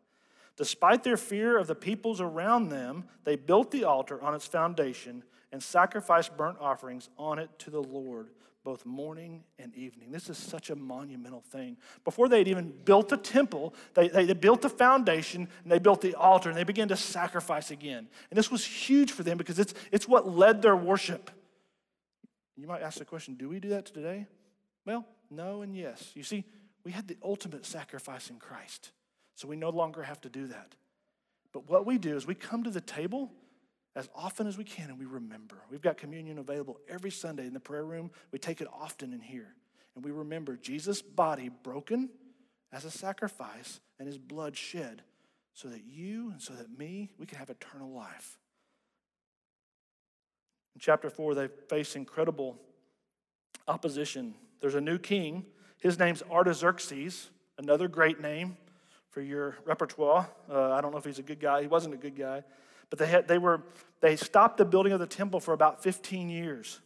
Despite 0.55 1.03
their 1.03 1.17
fear 1.17 1.57
of 1.57 1.67
the 1.67 1.75
peoples 1.75 2.21
around 2.21 2.69
them, 2.69 3.05
they 3.23 3.35
built 3.35 3.71
the 3.71 3.83
altar 3.83 4.21
on 4.21 4.35
its 4.35 4.47
foundation 4.47 5.23
and 5.51 5.61
sacrificed 5.61 6.37
burnt 6.37 6.57
offerings 6.59 7.09
on 7.17 7.39
it 7.39 7.49
to 7.59 7.69
the 7.69 7.81
Lord, 7.81 8.29
both 8.63 8.85
morning 8.85 9.43
and 9.59 9.75
evening. 9.75 10.11
This 10.11 10.29
is 10.29 10.37
such 10.37 10.69
a 10.69 10.75
monumental 10.75 11.41
thing. 11.41 11.77
Before 12.05 12.29
they'd 12.29 12.47
even 12.47 12.73
built 12.85 13.09
the 13.09 13.17
temple, 13.17 13.73
they, 13.93 14.07
they, 14.07 14.25
they 14.25 14.33
built 14.33 14.61
the 14.61 14.69
foundation 14.69 15.47
and 15.63 15.71
they 15.71 15.79
built 15.79 16.01
the 16.01 16.15
altar 16.15 16.49
and 16.49 16.57
they 16.57 16.63
began 16.63 16.87
to 16.87 16.95
sacrifice 16.95 17.71
again. 17.71 18.07
And 18.29 18.37
this 18.37 18.49
was 18.49 18.65
huge 18.65 19.11
for 19.11 19.23
them 19.23 19.37
because 19.37 19.59
it's, 19.59 19.73
it's 19.91 20.07
what 20.07 20.29
led 20.29 20.61
their 20.61 20.75
worship. 20.75 21.29
You 22.55 22.67
might 22.67 22.81
ask 22.81 22.99
the 22.99 23.05
question 23.05 23.35
do 23.35 23.49
we 23.49 23.59
do 23.59 23.69
that 23.69 23.85
today? 23.85 24.27
Well, 24.85 25.05
no 25.29 25.61
and 25.61 25.75
yes. 25.75 26.11
You 26.13 26.23
see, 26.23 26.45
we 26.85 26.91
had 26.91 27.07
the 27.07 27.17
ultimate 27.23 27.65
sacrifice 27.65 28.29
in 28.29 28.37
Christ, 28.37 28.91
so 29.35 29.47
we 29.47 29.55
no 29.55 29.69
longer 29.69 30.03
have 30.03 30.21
to 30.21 30.29
do 30.29 30.47
that. 30.47 30.75
But 31.51 31.69
what 31.69 31.85
we 31.85 31.97
do 31.97 32.15
is 32.15 32.25
we 32.25 32.35
come 32.35 32.63
to 32.63 32.69
the 32.69 32.81
table 32.81 33.31
as 33.95 34.09
often 34.15 34.47
as 34.47 34.57
we 34.57 34.63
can 34.63 34.89
and 34.89 34.99
we 34.99 35.05
remember. 35.05 35.57
We've 35.69 35.81
got 35.81 35.97
communion 35.97 36.39
available 36.39 36.79
every 36.89 37.11
Sunday 37.11 37.45
in 37.45 37.53
the 37.53 37.59
prayer 37.59 37.85
room. 37.85 38.11
We 38.31 38.39
take 38.39 38.61
it 38.61 38.67
often 38.73 39.13
in 39.13 39.19
here. 39.19 39.53
And 39.95 40.03
we 40.03 40.11
remember 40.11 40.57
Jesus' 40.57 41.01
body 41.01 41.49
broken 41.49 42.09
as 42.71 42.85
a 42.85 42.91
sacrifice 42.91 43.79
and 43.99 44.07
his 44.07 44.17
blood 44.17 44.57
shed 44.57 45.03
so 45.53 45.67
that 45.67 45.83
you 45.85 46.31
and 46.31 46.41
so 46.41 46.53
that 46.53 46.77
me, 46.77 47.11
we 47.19 47.27
can 47.27 47.37
have 47.37 47.51
eternal 47.51 47.91
life. 47.91 48.39
In 50.73 50.81
chapter 50.81 51.11
4, 51.11 51.35
they 51.35 51.47
face 51.69 51.95
incredible 51.95 52.57
opposition. 53.67 54.33
There's 54.59 54.73
a 54.73 54.81
new 54.81 54.97
king. 54.97 55.45
His 55.77 55.99
name's 55.99 56.23
Artaxerxes, 56.23 57.29
another 57.59 57.87
great 57.87 58.19
name 58.19 58.57
for 59.09 59.21
your 59.21 59.57
repertoire. 59.65 60.27
Uh, 60.49 60.71
I 60.71 60.81
don't 60.81 60.91
know 60.91 60.97
if 60.97 61.05
he's 61.05 61.19
a 61.19 61.23
good 61.23 61.39
guy. 61.39 61.61
He 61.61 61.67
wasn't 61.67 61.93
a 61.93 61.97
good 61.97 62.15
guy. 62.15 62.43
But 62.89 62.99
they, 62.99 63.07
had, 63.07 63.27
they, 63.27 63.37
were, 63.37 63.63
they 64.01 64.15
stopped 64.15 64.57
the 64.57 64.65
building 64.65 64.93
of 64.93 64.99
the 64.99 65.07
temple 65.07 65.39
for 65.39 65.53
about 65.53 65.83
15 65.83 66.29
years. 66.29 66.79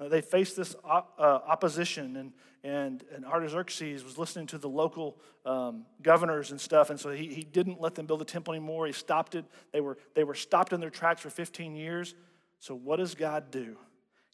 Uh, 0.00 0.08
they 0.08 0.20
faced 0.20 0.56
this 0.56 0.74
op, 0.84 1.14
uh, 1.18 1.40
opposition, 1.46 2.16
and, 2.16 2.32
and, 2.64 3.04
and 3.14 3.24
Artaxerxes 3.24 4.02
was 4.04 4.18
listening 4.18 4.46
to 4.48 4.58
the 4.58 4.68
local 4.68 5.18
um, 5.44 5.84
governors 6.02 6.50
and 6.50 6.60
stuff, 6.60 6.90
and 6.90 6.98
so 6.98 7.10
he, 7.10 7.26
he 7.26 7.42
didn't 7.42 7.80
let 7.80 7.94
them 7.94 8.06
build 8.06 8.20
the 8.20 8.24
temple 8.24 8.54
anymore. 8.54 8.86
He 8.86 8.92
stopped 8.92 9.34
it. 9.34 9.44
They 9.72 9.80
were, 9.80 9.98
they 10.14 10.24
were 10.24 10.34
stopped 10.34 10.72
in 10.72 10.80
their 10.80 10.90
tracks 10.90 11.20
for 11.20 11.30
15 11.30 11.76
years. 11.76 12.14
So, 12.58 12.74
what 12.74 12.96
does 12.96 13.14
God 13.14 13.50
do? 13.50 13.76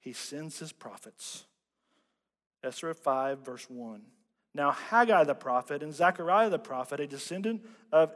He 0.01 0.13
sends 0.13 0.59
his 0.59 0.73
prophets. 0.73 1.45
Ezra 2.63 2.95
5, 2.95 3.41
verse 3.41 3.69
1. 3.69 4.03
Now, 4.55 4.73
Haggai 4.73 5.25
the 5.25 5.35
prophet 5.35 5.83
and 5.83 5.95
Zechariah 5.95 6.51
the 6.51 6.59
prophet, 6.59 7.01
a 7.01 7.07
descendant 7.07 7.65
of 7.93 8.15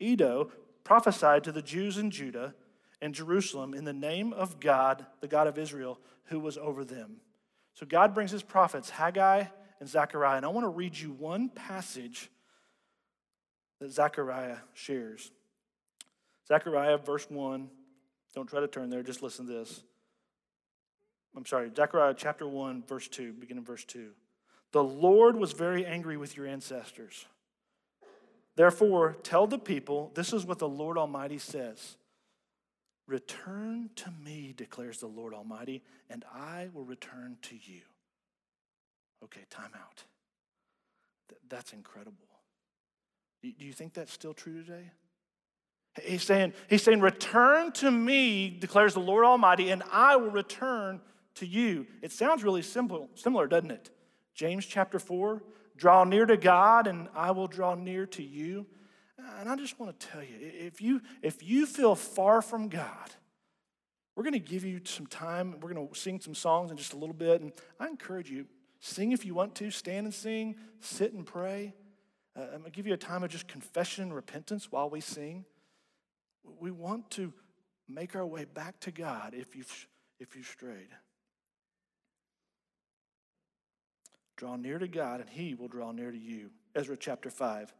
Iddo, 0.00 0.50
prophesied 0.86 1.42
to 1.42 1.50
the 1.50 1.62
Jews 1.62 1.98
in 1.98 2.12
Judah 2.12 2.54
and 3.02 3.12
Jerusalem 3.12 3.74
in 3.74 3.82
the 3.82 3.92
name 3.92 4.32
of 4.32 4.60
God, 4.60 5.04
the 5.20 5.26
God 5.26 5.48
of 5.48 5.58
Israel, 5.58 5.98
who 6.26 6.38
was 6.38 6.56
over 6.56 6.84
them. 6.84 7.16
So 7.74 7.84
God 7.84 8.14
brings 8.14 8.30
his 8.30 8.44
prophets, 8.44 8.88
Haggai 8.88 9.46
and 9.80 9.88
Zechariah. 9.88 10.36
And 10.36 10.46
I 10.46 10.48
want 10.50 10.64
to 10.64 10.68
read 10.68 10.96
you 10.96 11.10
one 11.10 11.48
passage 11.48 12.30
that 13.80 13.90
Zechariah 13.90 14.58
shares. 14.74 15.32
Zechariah, 16.46 16.98
verse 16.98 17.28
1. 17.28 17.68
Don't 18.32 18.48
try 18.48 18.60
to 18.60 18.68
turn 18.68 18.88
there, 18.88 19.02
just 19.02 19.24
listen 19.24 19.44
to 19.48 19.52
this. 19.54 19.82
I'm 21.36 21.46
sorry, 21.46 21.68
Zechariah 21.74 22.14
chapter 22.16 22.46
1, 22.46 22.84
verse 22.86 23.08
2, 23.08 23.32
beginning 23.32 23.64
verse 23.64 23.84
2. 23.84 24.10
The 24.70 24.84
Lord 24.84 25.36
was 25.36 25.52
very 25.52 25.84
angry 25.84 26.16
with 26.16 26.36
your 26.36 26.46
ancestors 26.46 27.26
Therefore, 28.56 29.16
tell 29.22 29.46
the 29.46 29.58
people 29.58 30.10
this 30.14 30.32
is 30.32 30.46
what 30.46 30.58
the 30.58 30.68
Lord 30.68 30.98
Almighty 30.98 31.38
says 31.38 31.96
Return 33.06 33.90
to 33.96 34.10
me, 34.24 34.52
declares 34.56 34.98
the 34.98 35.06
Lord 35.06 35.32
Almighty, 35.32 35.82
and 36.10 36.24
I 36.34 36.68
will 36.74 36.84
return 36.84 37.36
to 37.42 37.54
you. 37.54 37.82
Okay, 39.22 39.42
time 39.48 39.70
out. 39.74 40.02
Th- 41.28 41.40
that's 41.48 41.72
incredible. 41.72 42.16
Do 43.42 43.64
you 43.64 43.72
think 43.72 43.94
that's 43.94 44.12
still 44.12 44.34
true 44.34 44.62
today? 44.64 44.90
He's 46.02 46.24
saying, 46.24 46.52
he's 46.68 46.82
saying, 46.82 47.00
Return 47.00 47.72
to 47.72 47.90
me, 47.90 48.50
declares 48.50 48.94
the 48.94 49.00
Lord 49.00 49.24
Almighty, 49.24 49.70
and 49.70 49.82
I 49.92 50.16
will 50.16 50.30
return 50.30 51.00
to 51.36 51.46
you. 51.46 51.86
It 52.02 52.12
sounds 52.12 52.42
really 52.42 52.62
simple, 52.62 53.08
similar, 53.14 53.46
doesn't 53.46 53.70
it? 53.70 53.90
James 54.34 54.66
chapter 54.66 54.98
4 54.98 55.42
Draw 55.76 56.04
near 56.04 56.26
to 56.26 56.36
God, 56.36 56.86
and 56.86 57.08
I 57.14 57.30
will 57.32 57.46
draw 57.46 57.74
near 57.74 58.06
to 58.06 58.22
you. 58.22 58.66
And 59.38 59.48
I 59.48 59.56
just 59.56 59.78
want 59.78 59.98
to 59.98 60.06
tell 60.06 60.22
you 60.22 60.36
if 60.40 60.80
you, 60.80 61.02
if 61.22 61.42
you 61.42 61.66
feel 61.66 61.94
far 61.94 62.40
from 62.42 62.68
God, 62.68 63.10
we're 64.14 64.22
going 64.22 64.32
to 64.32 64.38
give 64.38 64.64
you 64.64 64.80
some 64.84 65.06
time. 65.06 65.56
We're 65.60 65.72
going 65.72 65.88
to 65.88 65.94
sing 65.94 66.20
some 66.20 66.34
songs 66.34 66.70
in 66.70 66.76
just 66.76 66.94
a 66.94 66.96
little 66.96 67.14
bit. 67.14 67.42
And 67.42 67.52
I 67.78 67.86
encourage 67.86 68.30
you, 68.30 68.46
sing 68.80 69.12
if 69.12 69.26
you 69.26 69.34
want 69.34 69.54
to, 69.56 69.70
stand 69.70 70.06
and 70.06 70.14
sing, 70.14 70.56
sit 70.80 71.12
and 71.12 71.26
pray. 71.26 71.74
Uh, 72.34 72.42
I'm 72.42 72.60
going 72.60 72.64
to 72.64 72.70
give 72.70 72.86
you 72.86 72.94
a 72.94 72.98
time 72.98 73.22
of 73.22 73.30
just 73.30 73.46
confession 73.46 74.04
and 74.04 74.14
repentance 74.14 74.72
while 74.72 74.88
we 74.88 75.00
sing. 75.00 75.44
We 76.60 76.70
want 76.70 77.10
to 77.12 77.32
make 77.88 78.16
our 78.16 78.26
way 78.26 78.44
back 78.44 78.80
to 78.80 78.90
God 78.90 79.34
if 79.36 79.54
you've, 79.54 79.86
if 80.18 80.34
you've 80.34 80.46
strayed. 80.46 80.88
Draw 84.36 84.56
near 84.56 84.78
to 84.78 84.88
God, 84.88 85.20
and 85.20 85.30
he 85.30 85.54
will 85.54 85.68
draw 85.68 85.92
near 85.92 86.10
to 86.10 86.18
you. 86.18 86.50
Ezra 86.74 86.96
chapter 86.96 87.30
5. 87.30 87.74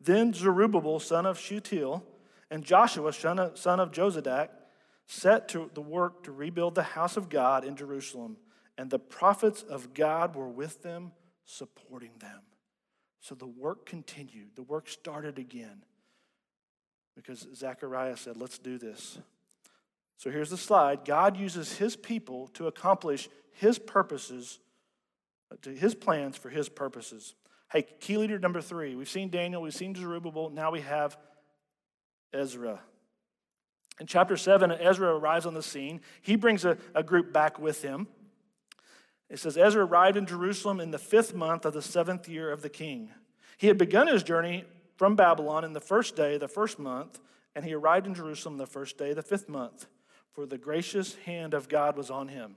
Then 0.00 0.32
Zerubbabel, 0.32 1.00
son 1.00 1.26
of 1.26 1.38
Shealtiel, 1.38 2.04
and 2.50 2.64
Joshua, 2.64 3.12
son 3.12 3.38
of, 3.38 3.58
son 3.58 3.80
of 3.80 3.92
Jozadak, 3.92 4.48
set 5.06 5.48
to 5.48 5.70
the 5.74 5.80
work 5.80 6.24
to 6.24 6.32
rebuild 6.32 6.74
the 6.74 6.82
house 6.82 7.16
of 7.16 7.28
God 7.28 7.64
in 7.64 7.76
Jerusalem, 7.76 8.36
and 8.76 8.90
the 8.90 8.98
prophets 8.98 9.62
of 9.62 9.94
God 9.94 10.34
were 10.34 10.48
with 10.48 10.82
them, 10.82 11.12
supporting 11.44 12.12
them. 12.18 12.40
So 13.20 13.34
the 13.34 13.46
work 13.46 13.86
continued. 13.86 14.56
The 14.56 14.62
work 14.62 14.88
started 14.88 15.38
again 15.38 15.84
because 17.14 17.46
Zechariah 17.54 18.16
said, 18.16 18.36
Let's 18.36 18.58
do 18.58 18.78
this. 18.78 19.18
So 20.16 20.30
here's 20.30 20.50
the 20.50 20.56
slide 20.56 21.04
God 21.04 21.36
uses 21.36 21.78
his 21.78 21.96
people 21.96 22.48
to 22.48 22.66
accomplish 22.66 23.28
his 23.52 23.78
purposes 23.78 24.58
to 25.62 25.70
his 25.70 25.94
plans 25.94 26.36
for 26.36 26.48
his 26.48 26.68
purposes. 26.68 27.34
Hey, 27.70 27.82
key 28.00 28.18
leader 28.18 28.38
number 28.38 28.60
three. 28.60 28.94
We've 28.94 29.08
seen 29.08 29.30
Daniel, 29.30 29.62
we've 29.62 29.74
seen 29.74 29.94
Zerubbabel, 29.94 30.50
now 30.50 30.70
we 30.70 30.80
have 30.80 31.16
Ezra. 32.32 32.80
In 34.00 34.06
chapter 34.06 34.36
7, 34.36 34.72
Ezra 34.72 35.14
arrives 35.14 35.46
on 35.46 35.54
the 35.54 35.62
scene. 35.62 36.00
He 36.22 36.36
brings 36.36 36.64
a, 36.64 36.76
a 36.94 37.02
group 37.02 37.32
back 37.32 37.58
with 37.58 37.82
him. 37.82 38.08
It 39.28 39.38
says 39.38 39.56
Ezra 39.56 39.84
arrived 39.84 40.16
in 40.16 40.26
Jerusalem 40.26 40.80
in 40.80 40.90
the 40.90 40.98
fifth 40.98 41.34
month 41.34 41.64
of 41.64 41.72
the 41.72 41.82
seventh 41.82 42.28
year 42.28 42.50
of 42.50 42.62
the 42.62 42.68
king. 42.68 43.10
He 43.56 43.68
had 43.68 43.78
begun 43.78 44.06
his 44.06 44.22
journey 44.22 44.64
from 44.96 45.16
Babylon 45.16 45.64
in 45.64 45.72
the 45.72 45.80
first 45.80 46.16
day, 46.16 46.34
of 46.34 46.40
the 46.40 46.48
first 46.48 46.78
month, 46.78 47.20
and 47.54 47.64
he 47.64 47.74
arrived 47.74 48.06
in 48.06 48.14
Jerusalem 48.14 48.56
the 48.56 48.66
first 48.66 48.98
day, 48.98 49.10
of 49.10 49.16
the 49.16 49.22
fifth 49.22 49.48
month, 49.48 49.86
for 50.32 50.46
the 50.46 50.58
gracious 50.58 51.14
hand 51.24 51.54
of 51.54 51.68
God 51.68 51.96
was 51.96 52.10
on 52.10 52.28
him. 52.28 52.56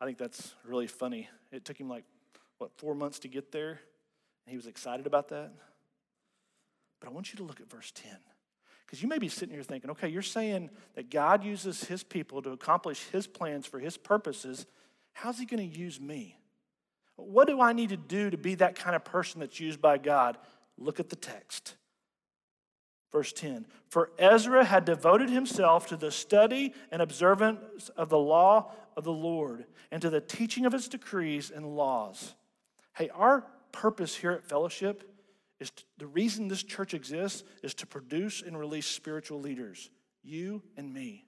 I 0.00 0.04
think 0.04 0.18
that's 0.18 0.54
really 0.66 0.86
funny. 0.86 1.28
It 1.50 1.64
took 1.64 1.78
him 1.78 1.88
like 1.88 2.04
what, 2.62 2.78
four 2.78 2.94
months 2.94 3.18
to 3.18 3.28
get 3.28 3.50
there? 3.50 3.70
And 3.70 4.50
he 4.50 4.56
was 4.56 4.66
excited 4.66 5.06
about 5.06 5.28
that. 5.30 5.50
But 7.00 7.08
I 7.08 7.12
want 7.12 7.32
you 7.32 7.36
to 7.38 7.42
look 7.42 7.60
at 7.60 7.68
verse 7.68 7.90
10. 7.92 8.12
Because 8.86 9.02
you 9.02 9.08
may 9.08 9.18
be 9.18 9.28
sitting 9.28 9.52
here 9.52 9.64
thinking, 9.64 9.90
okay, 9.90 10.08
you're 10.08 10.22
saying 10.22 10.70
that 10.94 11.10
God 11.10 11.42
uses 11.42 11.84
his 11.84 12.04
people 12.04 12.40
to 12.42 12.50
accomplish 12.50 13.02
his 13.10 13.26
plans 13.26 13.66
for 13.66 13.80
his 13.80 13.96
purposes. 13.96 14.66
How's 15.12 15.38
he 15.38 15.44
going 15.44 15.68
to 15.68 15.78
use 15.78 16.00
me? 16.00 16.36
What 17.16 17.48
do 17.48 17.60
I 17.60 17.72
need 17.72 17.88
to 17.88 17.96
do 17.96 18.30
to 18.30 18.36
be 18.36 18.54
that 18.56 18.76
kind 18.76 18.94
of 18.94 19.04
person 19.04 19.40
that's 19.40 19.58
used 19.58 19.80
by 19.80 19.98
God? 19.98 20.38
Look 20.78 21.00
at 21.00 21.10
the 21.10 21.16
text. 21.16 21.74
Verse 23.10 23.32
10 23.32 23.66
For 23.88 24.10
Ezra 24.18 24.64
had 24.64 24.84
devoted 24.84 25.30
himself 25.30 25.88
to 25.88 25.96
the 25.96 26.12
study 26.12 26.74
and 26.92 27.02
observance 27.02 27.88
of 27.96 28.08
the 28.08 28.18
law 28.18 28.70
of 28.96 29.02
the 29.02 29.12
Lord 29.12 29.64
and 29.90 30.00
to 30.00 30.10
the 30.10 30.20
teaching 30.20 30.64
of 30.64 30.72
his 30.72 30.88
decrees 30.88 31.50
and 31.50 31.76
laws. 31.76 32.34
Hey, 32.94 33.08
our 33.14 33.44
purpose 33.72 34.14
here 34.14 34.32
at 34.32 34.44
Fellowship 34.44 35.08
is 35.60 35.70
to, 35.70 35.82
the 35.98 36.06
reason 36.06 36.48
this 36.48 36.62
church 36.62 36.94
exists 36.94 37.44
is 37.62 37.74
to 37.74 37.86
produce 37.86 38.42
and 38.42 38.58
release 38.58 38.86
spiritual 38.86 39.40
leaders, 39.40 39.90
you 40.22 40.62
and 40.76 40.92
me. 40.92 41.24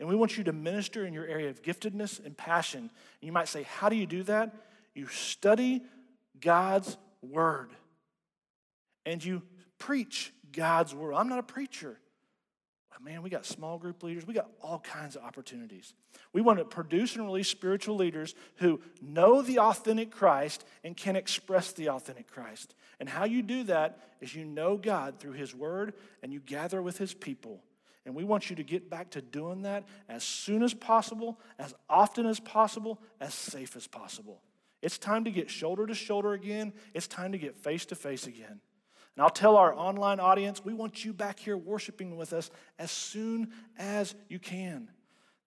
And 0.00 0.08
we 0.08 0.14
want 0.14 0.38
you 0.38 0.44
to 0.44 0.52
minister 0.52 1.04
in 1.04 1.12
your 1.12 1.26
area 1.26 1.50
of 1.50 1.62
giftedness 1.62 2.24
and 2.24 2.36
passion. 2.36 2.80
And 2.80 2.90
you 3.20 3.32
might 3.32 3.48
say, 3.48 3.64
How 3.64 3.88
do 3.88 3.96
you 3.96 4.06
do 4.06 4.22
that? 4.24 4.54
You 4.94 5.06
study 5.08 5.82
God's 6.40 6.96
word 7.20 7.70
and 9.04 9.24
you 9.24 9.42
preach 9.78 10.32
God's 10.52 10.94
word. 10.94 11.14
I'm 11.14 11.28
not 11.28 11.38
a 11.38 11.42
preacher. 11.44 11.98
Man, 13.00 13.22
we 13.22 13.30
got 13.30 13.46
small 13.46 13.78
group 13.78 14.02
leaders. 14.02 14.26
We 14.26 14.34
got 14.34 14.50
all 14.60 14.80
kinds 14.80 15.14
of 15.14 15.22
opportunities. 15.22 15.94
We 16.32 16.40
want 16.40 16.58
to 16.58 16.64
produce 16.64 17.14
and 17.14 17.24
release 17.24 17.48
spiritual 17.48 17.96
leaders 17.96 18.34
who 18.56 18.80
know 19.00 19.40
the 19.40 19.60
authentic 19.60 20.10
Christ 20.10 20.64
and 20.82 20.96
can 20.96 21.14
express 21.14 21.72
the 21.72 21.90
authentic 21.90 22.28
Christ. 22.28 22.74
And 22.98 23.08
how 23.08 23.24
you 23.24 23.42
do 23.42 23.64
that 23.64 24.00
is 24.20 24.34
you 24.34 24.44
know 24.44 24.76
God 24.76 25.20
through 25.20 25.32
His 25.32 25.54
Word 25.54 25.94
and 26.22 26.32
you 26.32 26.40
gather 26.40 26.82
with 26.82 26.98
His 26.98 27.14
people. 27.14 27.62
And 28.04 28.14
we 28.14 28.24
want 28.24 28.50
you 28.50 28.56
to 28.56 28.64
get 28.64 28.88
back 28.88 29.10
to 29.10 29.20
doing 29.20 29.62
that 29.62 29.84
as 30.08 30.24
soon 30.24 30.62
as 30.62 30.74
possible, 30.74 31.38
as 31.58 31.74
often 31.88 32.26
as 32.26 32.40
possible, 32.40 33.00
as 33.20 33.34
safe 33.34 33.76
as 33.76 33.86
possible. 33.86 34.40
It's 34.80 34.98
time 34.98 35.24
to 35.24 35.30
get 35.30 35.50
shoulder 35.50 35.86
to 35.86 35.94
shoulder 35.94 36.32
again. 36.32 36.72
It's 36.94 37.06
time 37.06 37.32
to 37.32 37.38
get 37.38 37.56
face 37.56 37.84
to 37.86 37.94
face 37.94 38.26
again. 38.26 38.60
And 39.16 39.22
I'll 39.22 39.30
tell 39.30 39.56
our 39.56 39.74
online 39.74 40.20
audience, 40.20 40.64
we 40.64 40.74
want 40.74 41.04
you 41.04 41.12
back 41.12 41.38
here 41.40 41.56
worshiping 41.56 42.16
with 42.16 42.32
us 42.32 42.50
as 42.78 42.90
soon 42.90 43.52
as 43.78 44.14
you 44.28 44.38
can. 44.38 44.90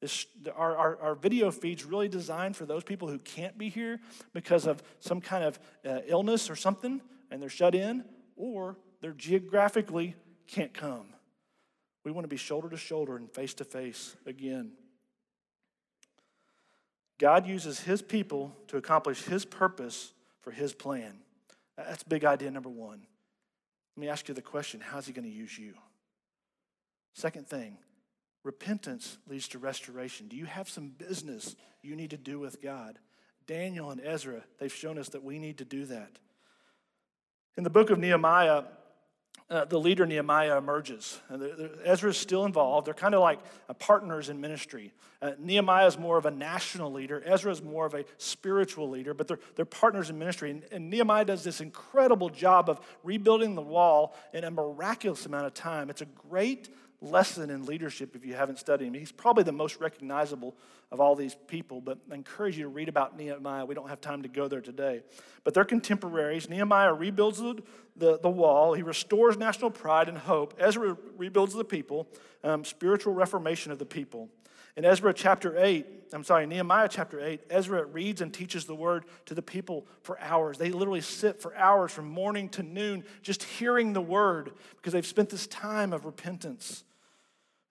This, 0.02 0.26
our, 0.56 0.76
our, 0.76 1.02
our 1.02 1.16
video 1.16 1.52
feed's 1.52 1.86
really 1.86 2.10
designed 2.10 2.56
for 2.56 2.66
those 2.66 2.84
people 2.84 3.08
who 3.08 3.20
can't 3.20 3.58
be 3.58 3.70
here 3.70 4.00
because 4.34 4.66
of 4.66 4.82
some 5.00 5.22
kind 5.22 5.44
of 5.44 5.60
uh, 5.86 6.00
illness 6.08 6.50
or 6.50 6.56
something, 6.56 7.02
and 7.30 7.42
they're 7.42 7.50
shut 7.50 7.76
in, 7.76 8.04
or 8.36 8.78
they're 9.02 9.14
geographically 9.14 10.16
can't 10.48 10.74
come. 10.74 11.06
We 12.04 12.12
want 12.12 12.24
to 12.24 12.30
be 12.30 12.38
shoulder 12.38 12.68
to 12.70 12.78
shoulder 12.78 13.16
and 13.16 13.32
face 13.32 13.54
to 13.56 13.64
face 13.64 14.16
again. 14.26 14.72
God 17.20 17.46
uses 17.46 17.82
his 17.82 18.02
people 18.02 18.56
to 18.68 18.78
accomplish 18.78 19.22
his 19.22 19.46
purpose 19.46 20.14
for 20.40 20.50
his 20.50 20.74
plan. 20.74 21.20
That's 21.78 22.02
big 22.02 22.26
idea 22.26 22.50
number 22.50 22.70
one. 22.70 23.04
Let 24.02 24.06
me 24.08 24.12
ask 24.14 24.28
you 24.30 24.34
the 24.34 24.42
question 24.42 24.80
how's 24.82 25.06
he 25.06 25.14
going 25.14 25.30
to 25.30 25.32
use 25.32 25.60
you? 25.60 25.76
Second 27.14 27.48
thing, 27.48 27.78
repentance 28.44 29.20
leads 29.30 29.48
to 29.50 29.60
restoration. 29.60 30.28
Do 30.28 30.36
you 30.36 30.46
have 30.46 30.68
some 30.68 30.88
business 30.88 31.56
you 31.84 31.96
need 31.96 32.10
to 32.10 32.18
do 32.18 32.40
with 32.40 32.64
God? 32.64 32.98
Daniel 33.46 33.92
and 33.92 34.02
Ezra, 34.04 34.42
they've 34.58 34.74
shown 34.74 34.98
us 34.98 35.10
that 35.10 35.24
we 35.24 35.38
need 35.38 35.60
to 35.60 35.66
do 35.66 35.86
that. 35.86 36.18
In 37.58 37.64
the 37.64 37.70
book 37.70 37.92
of 37.92 38.00
Nehemiah, 38.00 38.64
uh, 39.52 39.66
the 39.66 39.78
leader 39.78 40.06
Nehemiah 40.06 40.58
emerges. 40.58 41.20
And 41.28 41.70
Ezra 41.84 42.12
is 42.12 42.18
still 42.18 42.46
involved. 42.46 42.88
They're 42.88 42.94
kind 42.94 43.14
of 43.14 43.20
like 43.20 43.40
uh, 43.70 43.74
partners 43.74 44.30
in 44.30 44.40
ministry. 44.40 44.94
Uh, 45.22 45.34
Nehemiah 45.38 45.86
is 45.86 46.00
more 46.00 46.18
of 46.18 46.26
a 46.26 46.32
national 46.32 46.92
leader. 46.92 47.22
Ezra 47.26 47.52
is 47.52 47.62
more 47.62 47.86
of 47.86 47.94
a 47.94 48.06
spiritual 48.18 48.90
leader, 48.90 49.14
but 49.14 49.28
they're, 49.28 49.40
they're 49.56 49.66
partners 49.66 50.10
in 50.10 50.18
ministry. 50.18 50.52
And, 50.52 50.64
and 50.72 50.90
Nehemiah 50.90 51.26
does 51.26 51.44
this 51.44 51.60
incredible 51.60 52.30
job 52.30 52.70
of 52.70 52.80
rebuilding 53.04 53.54
the 53.56 53.62
wall 53.62 54.16
in 54.34 54.46
a 54.46 54.50
miraculous 54.50 55.26
amount 55.26 55.48
of 55.48 55.54
time. 55.54 55.90
It's 55.90 56.02
a 56.02 56.08
great 56.30 56.70
lesson 57.02 57.50
in 57.50 57.66
leadership 57.66 58.16
if 58.16 58.26
you 58.26 58.36
haven't 58.36 58.60
studied 58.60 58.88
him. 58.88 58.94
He's 58.94 59.12
probably 59.12 59.44
the 59.44 59.52
most 59.52 59.80
recognizable 59.80 60.56
of 60.92 61.00
all 61.00 61.16
these 61.16 61.36
people, 61.48 61.82
but 61.82 61.98
I 62.12 62.16
encourage 62.16 62.58
you 62.58 62.64
to 62.64 62.70
read 62.70 62.90
about 62.90 63.18
Nehemiah. 63.18 63.66
We 63.66 63.76
don't 63.76 63.90
have 63.90 64.02
time 64.02 64.22
to 64.24 64.28
go 64.30 64.48
there 64.48 64.62
today. 64.62 65.02
But 65.44 65.54
they're 65.54 65.66
contemporaries. 65.66 66.50
Nehemiah 66.50 66.94
rebuilds 66.94 67.40
the, 67.40 67.64
the, 67.96 68.20
the 68.20 68.30
wall, 68.30 68.74
he 68.74 68.84
restores 68.84 69.38
national 69.38 69.72
pride 69.72 70.10
and 70.10 70.18
hope. 70.18 70.54
Ezra 70.60 70.96
rebuilds 71.18 71.54
the 71.54 71.66
people, 71.66 72.08
um, 72.44 72.64
spiritual 72.64 73.14
reformation 73.14 73.72
of 73.72 73.80
the 73.80 73.86
people. 73.86 74.30
In 74.78 74.86
Ezra 74.86 75.14
chapter 75.14 75.58
8, 75.58 75.86
I'm 76.14 76.24
sorry, 76.24 76.46
Nehemiah 76.46 76.88
chapter 76.90 77.20
8, 77.20 77.42
Ezra 77.50 77.86
reads 77.86 78.22
and 78.22 78.34
teaches 78.34 78.66
the 78.66 78.76
word 78.76 79.06
to 79.26 79.34
the 79.34 79.42
people 79.42 79.86
for 80.02 80.20
hours. 80.20 80.58
They 80.58 80.72
literally 80.72 81.02
sit 81.02 81.42
for 81.42 81.56
hours 81.56 81.92
from 81.92 82.06
morning 82.06 82.48
to 82.50 82.64
noon 82.64 83.04
just 83.22 83.44
hearing 83.44 83.94
the 83.94 84.02
word 84.02 84.52
because 84.78 84.94
they've 84.94 85.06
spent 85.06 85.30
this 85.30 85.48
time 85.48 85.92
of 85.92 86.06
repentance. 86.06 86.84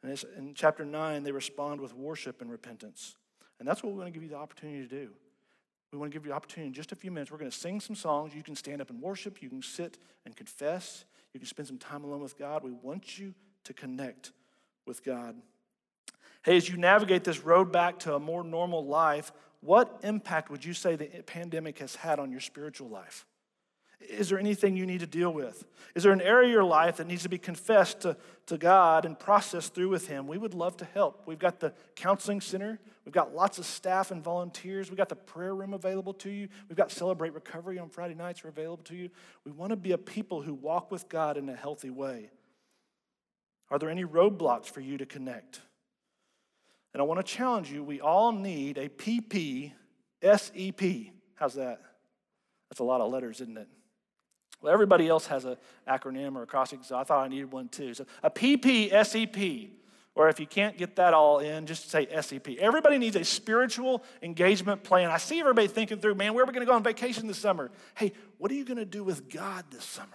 And 0.02 0.24
in 0.36 0.54
chapter 0.54 0.84
9, 0.84 1.22
they 1.22 1.32
respond 1.32 1.80
with 1.80 1.94
worship 1.94 2.40
and 2.40 2.50
repentance. 2.50 3.16
And 3.58 3.68
that's 3.68 3.82
what 3.82 3.92
we 3.92 3.98
want 3.98 4.08
to 4.08 4.12
give 4.12 4.22
you 4.22 4.30
the 4.30 4.36
opportunity 4.36 4.80
to 4.80 4.88
do. 4.88 5.10
We 5.92 5.98
want 5.98 6.12
to 6.12 6.16
give 6.16 6.24
you 6.24 6.30
the 6.30 6.36
opportunity 6.36 6.68
in 6.68 6.72
just 6.72 6.92
a 6.92 6.96
few 6.96 7.10
minutes. 7.10 7.30
We're 7.30 7.38
going 7.38 7.50
to 7.50 7.56
sing 7.56 7.80
some 7.80 7.96
songs. 7.96 8.34
You 8.34 8.42
can 8.42 8.54
stand 8.54 8.80
up 8.80 8.90
and 8.90 9.00
worship. 9.00 9.42
You 9.42 9.48
can 9.48 9.62
sit 9.62 9.98
and 10.24 10.36
confess. 10.36 11.04
You 11.34 11.40
can 11.40 11.48
spend 11.48 11.68
some 11.68 11.78
time 11.78 12.04
alone 12.04 12.20
with 12.20 12.38
God. 12.38 12.62
We 12.62 12.70
want 12.70 13.18
you 13.18 13.34
to 13.64 13.74
connect 13.74 14.32
with 14.86 15.04
God. 15.04 15.36
Hey, 16.42 16.56
as 16.56 16.68
you 16.68 16.78
navigate 16.78 17.24
this 17.24 17.40
road 17.40 17.70
back 17.70 17.98
to 18.00 18.14
a 18.14 18.20
more 18.20 18.42
normal 18.42 18.86
life, 18.86 19.32
what 19.60 20.00
impact 20.02 20.50
would 20.50 20.64
you 20.64 20.72
say 20.72 20.96
the 20.96 21.06
pandemic 21.26 21.78
has 21.80 21.96
had 21.96 22.18
on 22.18 22.30
your 22.30 22.40
spiritual 22.40 22.88
life? 22.88 23.26
Is 24.00 24.30
there 24.30 24.38
anything 24.38 24.76
you 24.76 24.86
need 24.86 25.00
to 25.00 25.06
deal 25.06 25.30
with? 25.30 25.64
Is 25.94 26.04
there 26.04 26.12
an 26.12 26.22
area 26.22 26.48
of 26.48 26.52
your 26.52 26.64
life 26.64 26.96
that 26.96 27.06
needs 27.06 27.22
to 27.24 27.28
be 27.28 27.38
confessed 27.38 28.00
to, 28.00 28.16
to 28.46 28.56
God 28.56 29.04
and 29.04 29.18
processed 29.18 29.74
through 29.74 29.90
with 29.90 30.06
Him? 30.08 30.26
We 30.26 30.38
would 30.38 30.54
love 30.54 30.76
to 30.78 30.84
help. 30.86 31.22
We've 31.26 31.38
got 31.38 31.60
the 31.60 31.74
counseling 31.96 32.40
center, 32.40 32.78
we've 33.04 33.12
got 33.12 33.34
lots 33.34 33.58
of 33.58 33.66
staff 33.66 34.10
and 34.10 34.22
volunteers, 34.22 34.88
we've 34.88 34.96
got 34.96 35.10
the 35.10 35.16
prayer 35.16 35.54
room 35.54 35.74
available 35.74 36.14
to 36.14 36.30
you, 36.30 36.48
we've 36.68 36.78
got 36.78 36.90
Celebrate 36.90 37.34
Recovery 37.34 37.78
on 37.78 37.90
Friday 37.90 38.14
nights 38.14 38.44
are 38.44 38.48
available 38.48 38.84
to 38.84 38.96
you. 38.96 39.10
We 39.44 39.52
want 39.52 39.70
to 39.70 39.76
be 39.76 39.92
a 39.92 39.98
people 39.98 40.40
who 40.40 40.54
walk 40.54 40.90
with 40.90 41.08
God 41.08 41.36
in 41.36 41.48
a 41.48 41.56
healthy 41.56 41.90
way. 41.90 42.30
Are 43.70 43.78
there 43.78 43.90
any 43.90 44.04
roadblocks 44.04 44.66
for 44.66 44.80
you 44.80 44.96
to 44.98 45.06
connect? 45.06 45.60
And 46.92 47.00
I 47.00 47.04
want 47.04 47.24
to 47.24 47.32
challenge 47.32 47.70
you 47.70 47.84
we 47.84 48.00
all 48.00 48.32
need 48.32 48.78
a. 48.78 48.88
How's 51.34 51.54
that? 51.54 51.80
That's 52.68 52.80
a 52.80 52.84
lot 52.84 53.00
of 53.00 53.12
letters, 53.12 53.40
isn't 53.40 53.58
it? 53.58 53.68
Well, 54.60 54.72
everybody 54.72 55.08
else 55.08 55.26
has 55.26 55.44
an 55.44 55.56
acronym 55.88 56.36
or 56.36 56.42
a 56.42 56.46
crossing, 56.46 56.82
so 56.82 56.96
I 56.96 57.04
thought 57.04 57.24
I 57.24 57.28
needed 57.28 57.50
one 57.50 57.68
too. 57.68 57.94
So 57.94 58.04
a 58.22 58.30
PPSEP, 58.30 59.70
or 60.14 60.28
if 60.28 60.38
you 60.38 60.46
can't 60.46 60.76
get 60.76 60.96
that 60.96 61.14
all 61.14 61.38
in, 61.38 61.66
just 61.66 61.90
say 61.90 62.06
SEP. 62.20 62.58
Everybody 62.58 62.98
needs 62.98 63.16
a 63.16 63.24
spiritual 63.24 64.04
engagement 64.22 64.82
plan. 64.82 65.10
I 65.10 65.16
see 65.16 65.40
everybody 65.40 65.66
thinking 65.66 65.98
through, 65.98 66.16
man, 66.16 66.34
where 66.34 66.44
are 66.44 66.46
we 66.46 66.52
going 66.52 66.66
to 66.66 66.70
go 66.70 66.76
on 66.76 66.82
vacation 66.82 67.26
this 67.26 67.38
summer? 67.38 67.70
Hey, 67.94 68.12
what 68.36 68.50
are 68.50 68.54
you 68.54 68.64
going 68.64 68.78
to 68.78 68.84
do 68.84 69.02
with 69.02 69.30
God 69.30 69.64
this 69.70 69.84
summer? 69.84 70.08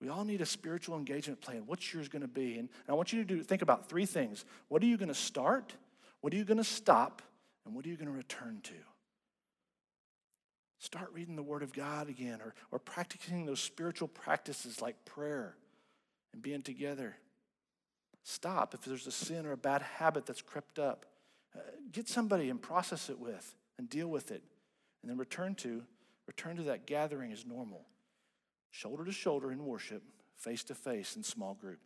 We 0.00 0.08
all 0.08 0.24
need 0.24 0.40
a 0.42 0.46
spiritual 0.46 0.96
engagement 0.98 1.40
plan. 1.40 1.62
What's 1.66 1.92
yours 1.92 2.08
going 2.08 2.22
to 2.22 2.28
be? 2.28 2.58
And 2.58 2.68
I 2.88 2.92
want 2.92 3.12
you 3.12 3.24
to 3.24 3.24
do, 3.24 3.42
think 3.42 3.62
about 3.62 3.88
three 3.88 4.06
things. 4.06 4.44
What 4.68 4.82
are 4.82 4.86
you 4.86 4.98
going 4.98 5.08
to 5.08 5.14
start? 5.14 5.72
What 6.20 6.32
are 6.32 6.36
you 6.36 6.44
going 6.44 6.58
to 6.58 6.64
stop? 6.64 7.22
And 7.64 7.74
what 7.74 7.86
are 7.86 7.88
you 7.88 7.96
going 7.96 8.10
to 8.10 8.16
return 8.16 8.60
to? 8.64 8.74
Start 10.84 11.08
reading 11.14 11.34
the 11.34 11.42
Word 11.42 11.62
of 11.62 11.72
God 11.72 12.10
again 12.10 12.42
or, 12.42 12.54
or 12.70 12.78
practicing 12.78 13.46
those 13.46 13.58
spiritual 13.58 14.06
practices 14.06 14.82
like 14.82 15.02
prayer 15.06 15.56
and 16.34 16.42
being 16.42 16.60
together. 16.60 17.16
Stop 18.22 18.74
if 18.74 18.82
there's 18.82 19.06
a 19.06 19.10
sin 19.10 19.46
or 19.46 19.52
a 19.52 19.56
bad 19.56 19.80
habit 19.80 20.26
that's 20.26 20.42
crept 20.42 20.78
up. 20.78 21.06
Uh, 21.56 21.60
get 21.90 22.06
somebody 22.06 22.50
and 22.50 22.60
process 22.60 23.08
it 23.08 23.18
with 23.18 23.54
and 23.78 23.88
deal 23.88 24.08
with 24.08 24.30
it. 24.30 24.42
And 25.00 25.10
then 25.10 25.16
return 25.16 25.54
to, 25.54 25.84
return 26.26 26.56
to 26.56 26.64
that 26.64 26.84
gathering 26.84 27.32
as 27.32 27.46
normal. 27.46 27.86
Shoulder 28.70 29.06
to 29.06 29.12
shoulder 29.12 29.50
in 29.50 29.64
worship, 29.64 30.02
face 30.36 30.64
to 30.64 30.74
face 30.74 31.16
in 31.16 31.22
small 31.22 31.54
group. 31.54 31.78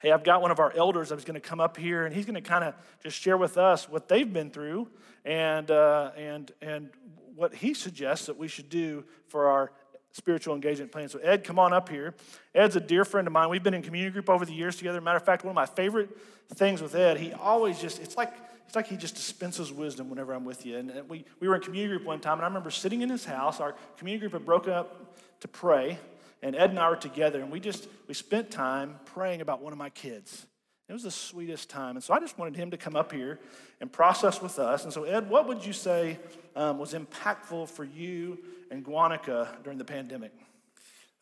Hey, 0.00 0.12
I've 0.12 0.24
got 0.24 0.42
one 0.42 0.50
of 0.50 0.58
our 0.58 0.74
elders 0.76 1.10
was 1.10 1.24
going 1.24 1.40
to 1.40 1.40
come 1.40 1.60
up 1.60 1.78
here, 1.78 2.04
and 2.04 2.14
he's 2.14 2.26
going 2.26 2.34
to 2.34 2.42
kind 2.42 2.64
of 2.64 2.74
just 3.02 3.18
share 3.18 3.38
with 3.38 3.56
us 3.56 3.88
what 3.88 4.10
they've 4.10 4.30
been 4.30 4.50
through 4.50 4.90
and, 5.24 5.70
uh, 5.70 6.10
and, 6.18 6.52
and 6.60 6.90
what 7.34 7.54
he 7.54 7.74
suggests 7.74 8.26
that 8.26 8.36
we 8.36 8.48
should 8.48 8.68
do 8.68 9.04
for 9.28 9.48
our 9.48 9.72
spiritual 10.12 10.54
engagement 10.54 10.92
plan. 10.92 11.08
So, 11.08 11.18
Ed, 11.18 11.42
come 11.42 11.58
on 11.58 11.72
up 11.72 11.88
here. 11.88 12.14
Ed's 12.54 12.76
a 12.76 12.80
dear 12.80 13.04
friend 13.04 13.26
of 13.26 13.32
mine. 13.32 13.48
We've 13.48 13.62
been 13.62 13.74
in 13.74 13.82
community 13.82 14.12
group 14.12 14.30
over 14.30 14.44
the 14.44 14.52
years 14.52 14.76
together. 14.76 15.00
Matter 15.00 15.16
of 15.16 15.24
fact, 15.24 15.44
one 15.44 15.50
of 15.50 15.56
my 15.56 15.66
favorite 15.66 16.10
things 16.54 16.80
with 16.80 16.94
Ed, 16.94 17.18
he 17.18 17.32
always 17.32 17.80
just, 17.80 18.00
it's 18.00 18.16
like, 18.16 18.32
it's 18.66 18.76
like 18.76 18.86
he 18.86 18.96
just 18.96 19.16
dispenses 19.16 19.72
wisdom 19.72 20.08
whenever 20.08 20.32
I'm 20.32 20.44
with 20.44 20.64
you. 20.64 20.78
And 20.78 21.08
we, 21.08 21.24
we 21.40 21.48
were 21.48 21.56
in 21.56 21.60
community 21.62 21.96
group 21.96 22.06
one 22.06 22.20
time, 22.20 22.34
and 22.38 22.44
I 22.44 22.48
remember 22.48 22.70
sitting 22.70 23.02
in 23.02 23.08
his 23.08 23.24
house. 23.24 23.60
Our 23.60 23.74
community 23.98 24.20
group 24.20 24.32
had 24.32 24.46
broken 24.46 24.72
up 24.72 25.16
to 25.40 25.48
pray. 25.48 25.98
and 26.42 26.54
Ed 26.54 26.70
and 26.70 26.78
I 26.78 26.88
were 26.90 26.96
together, 26.96 27.40
and 27.40 27.50
we 27.50 27.58
just 27.58 27.88
we 28.06 28.14
spent 28.14 28.50
time 28.50 29.00
praying 29.06 29.40
about 29.40 29.62
one 29.62 29.72
of 29.72 29.78
my 29.78 29.90
kids. 29.90 30.46
It 30.88 30.92
was 30.92 31.04
the 31.04 31.10
sweetest 31.10 31.70
time, 31.70 31.96
and 31.96 32.04
so 32.04 32.12
I 32.12 32.20
just 32.20 32.38
wanted 32.38 32.56
him 32.56 32.70
to 32.70 32.76
come 32.76 32.94
up 32.94 33.10
here 33.10 33.40
and 33.80 33.90
process 33.90 34.42
with 34.42 34.58
us. 34.58 34.84
And 34.84 34.92
so, 34.92 35.04
Ed, 35.04 35.30
what 35.30 35.48
would 35.48 35.64
you 35.64 35.72
say 35.72 36.18
um, 36.54 36.78
was 36.78 36.92
impactful 36.92 37.70
for 37.70 37.84
you 37.84 38.38
and 38.70 38.84
Guanica 38.84 39.62
during 39.62 39.78
the 39.78 39.84
pandemic? 39.84 40.32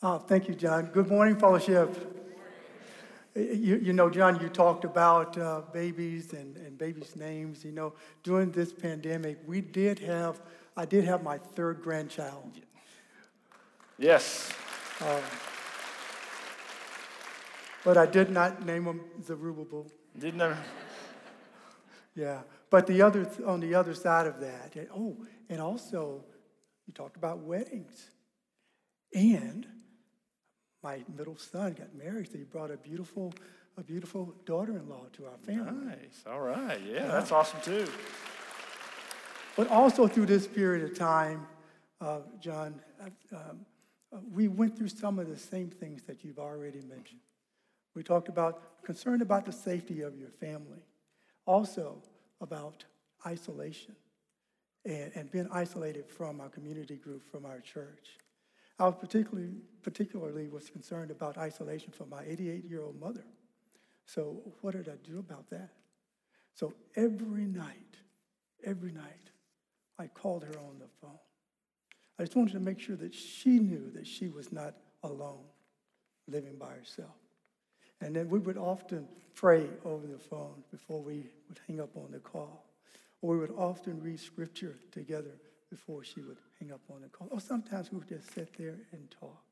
Oh, 0.02 0.18
thank 0.18 0.48
you, 0.48 0.54
John. 0.56 0.86
Good 0.86 1.08
morning, 1.08 1.36
fellowship. 1.36 1.94
You, 3.36 3.76
you 3.76 3.92
know, 3.92 4.10
John, 4.10 4.40
you 4.40 4.48
talked 4.48 4.84
about 4.84 5.38
uh, 5.38 5.62
babies 5.72 6.32
and, 6.32 6.56
and 6.56 6.76
babies' 6.76 7.14
names. 7.14 7.64
You 7.64 7.70
know, 7.70 7.94
during 8.24 8.50
this 8.50 8.72
pandemic, 8.72 9.38
we 9.46 9.60
did 9.60 10.00
have, 10.00 10.42
I 10.76 10.86
did 10.86 11.04
have 11.04 11.22
my 11.22 11.38
third 11.38 11.82
grandchild. 11.82 12.50
Yes. 13.96 14.52
Um, 15.00 15.20
but 17.84 17.96
I 17.96 18.06
did 18.06 18.30
not 18.30 18.64
name 18.64 18.84
him 18.84 19.00
Zerubbabel. 19.22 19.86
Didn't 20.18 20.38
know. 20.38 20.56
Yeah. 22.14 22.42
But 22.70 22.86
the 22.86 23.02
other, 23.02 23.28
on 23.46 23.60
the 23.60 23.74
other 23.74 23.94
side 23.94 24.26
of 24.26 24.40
that, 24.40 24.74
oh, 24.94 25.16
and 25.48 25.60
also, 25.60 26.24
you 26.86 26.94
talked 26.94 27.16
about 27.16 27.40
weddings. 27.40 28.10
And 29.14 29.66
my 30.82 31.04
middle 31.16 31.36
son 31.36 31.74
got 31.74 31.94
married, 31.94 32.30
so 32.32 32.38
he 32.38 32.44
brought 32.44 32.70
a 32.70 32.76
beautiful, 32.76 33.34
a 33.76 33.82
beautiful 33.82 34.34
daughter-in-law 34.46 35.06
to 35.12 35.26
our 35.26 35.36
family. 35.38 35.86
Nice. 35.86 36.24
All 36.26 36.40
right. 36.40 36.80
Yeah, 36.86 37.06
that's 37.06 37.30
awesome 37.30 37.60
too. 37.60 37.86
But 39.56 39.68
also 39.70 40.08
through 40.08 40.26
this 40.26 40.46
period 40.46 40.90
of 40.90 40.96
time, 40.96 41.46
uh, 42.00 42.20
John, 42.40 42.80
uh, 43.00 43.36
um, 43.36 43.66
uh, 44.12 44.18
we 44.32 44.48
went 44.48 44.76
through 44.76 44.88
some 44.88 45.18
of 45.18 45.28
the 45.28 45.38
same 45.38 45.68
things 45.68 46.02
that 46.04 46.24
you've 46.24 46.38
already 46.38 46.80
mentioned. 46.80 47.20
We 47.94 48.02
talked 48.02 48.28
about 48.28 48.82
concern 48.84 49.22
about 49.22 49.46
the 49.46 49.52
safety 49.52 50.00
of 50.00 50.18
your 50.18 50.30
family, 50.30 50.82
also 51.46 52.02
about 52.40 52.84
isolation 53.26 53.94
and, 54.84 55.12
and 55.14 55.30
being 55.30 55.48
isolated 55.52 56.08
from 56.08 56.40
our 56.40 56.48
community 56.48 56.96
group, 56.96 57.24
from 57.24 57.44
our 57.44 57.60
church. 57.60 58.18
I 58.78 58.86
was 58.86 58.96
particularly, 58.98 59.52
particularly 59.82 60.48
was 60.48 60.70
concerned 60.70 61.10
about 61.10 61.38
isolation 61.38 61.92
from 61.92 62.08
my 62.08 62.22
88-year-old 62.24 62.98
mother. 62.98 63.24
So 64.06 64.54
what 64.60 64.74
did 64.74 64.88
I 64.88 64.96
do 65.08 65.18
about 65.18 65.48
that? 65.50 65.70
So 66.54 66.74
every 66.96 67.46
night, 67.46 67.96
every 68.64 68.92
night, 68.92 69.30
I 69.98 70.06
called 70.08 70.42
her 70.42 70.58
on 70.58 70.78
the 70.78 70.88
phone. 71.00 71.18
I 72.18 72.24
just 72.24 72.36
wanted 72.36 72.52
to 72.54 72.60
make 72.60 72.80
sure 72.80 72.96
that 72.96 73.14
she 73.14 73.58
knew 73.58 73.90
that 73.94 74.06
she 74.06 74.28
was 74.28 74.52
not 74.52 74.74
alone, 75.02 75.44
living 76.26 76.56
by 76.56 76.70
herself. 76.70 77.21
And 78.02 78.16
then 78.16 78.28
we 78.28 78.40
would 78.40 78.58
often 78.58 79.06
pray 79.34 79.66
over 79.84 80.06
the 80.06 80.18
phone 80.18 80.62
before 80.70 81.00
we 81.00 81.30
would 81.48 81.60
hang 81.66 81.80
up 81.80 81.96
on 81.96 82.10
the 82.10 82.18
call. 82.18 82.66
Or 83.20 83.34
we 83.34 83.38
would 83.38 83.54
often 83.56 84.02
read 84.02 84.18
scripture 84.18 84.76
together 84.90 85.30
before 85.70 86.02
she 86.04 86.20
would 86.20 86.38
hang 86.58 86.72
up 86.72 86.80
on 86.90 87.02
the 87.02 87.08
call. 87.08 87.28
Or 87.30 87.40
sometimes 87.40 87.92
we 87.92 87.98
would 87.98 88.08
just 88.08 88.34
sit 88.34 88.52
there 88.58 88.76
and 88.90 89.08
talk. 89.10 89.51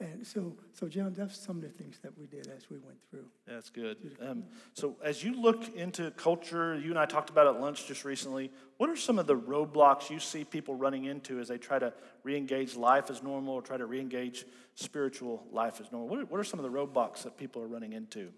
And 0.00 0.26
so, 0.26 0.56
so 0.72 0.88
John, 0.88 1.12
that's 1.12 1.38
some 1.38 1.56
of 1.56 1.62
the 1.62 1.68
things 1.68 1.98
that 2.02 2.18
we 2.18 2.26
did 2.26 2.48
as 2.48 2.68
we 2.68 2.78
went 2.78 2.98
through. 3.08 3.26
That's 3.46 3.70
good. 3.70 3.96
Um, 4.20 4.42
so, 4.72 4.96
as 5.04 5.22
you 5.22 5.40
look 5.40 5.74
into 5.76 6.10
culture, 6.12 6.76
you 6.76 6.90
and 6.90 6.98
I 6.98 7.06
talked 7.06 7.30
about 7.30 7.46
at 7.46 7.60
lunch 7.60 7.86
just 7.86 8.04
recently. 8.04 8.50
What 8.78 8.90
are 8.90 8.96
some 8.96 9.20
of 9.20 9.28
the 9.28 9.36
roadblocks 9.36 10.10
you 10.10 10.18
see 10.18 10.42
people 10.42 10.74
running 10.74 11.04
into 11.04 11.38
as 11.38 11.46
they 11.46 11.58
try 11.58 11.78
to 11.78 11.92
re-engage 12.24 12.74
life 12.74 13.08
as 13.08 13.22
normal, 13.22 13.54
or 13.54 13.62
try 13.62 13.76
to 13.76 13.86
re-engage 13.86 14.46
spiritual 14.74 15.46
life 15.52 15.80
as 15.80 15.92
normal? 15.92 16.08
What 16.08 16.18
are, 16.18 16.24
what 16.24 16.40
are 16.40 16.44
some 16.44 16.58
of 16.58 16.64
the 16.64 16.76
roadblocks 16.76 17.22
that 17.22 17.36
people 17.36 17.62
are 17.62 17.68
running 17.68 17.92
into? 17.92 18.32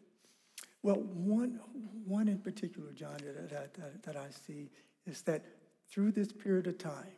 Well, 0.83 0.97
one, 0.97 1.59
one 2.05 2.29
in 2.29 2.39
particular, 2.39 2.93
John, 2.93 3.17
that, 3.25 3.49
that, 3.49 3.75
that, 3.75 4.03
that 4.03 4.17
I 4.17 4.27
see 4.47 4.71
is 5.07 5.23
that 5.23 5.43
through 5.91 6.13
this 6.13 6.33
period 6.33 6.67
of 6.67 6.77
time, 6.77 7.17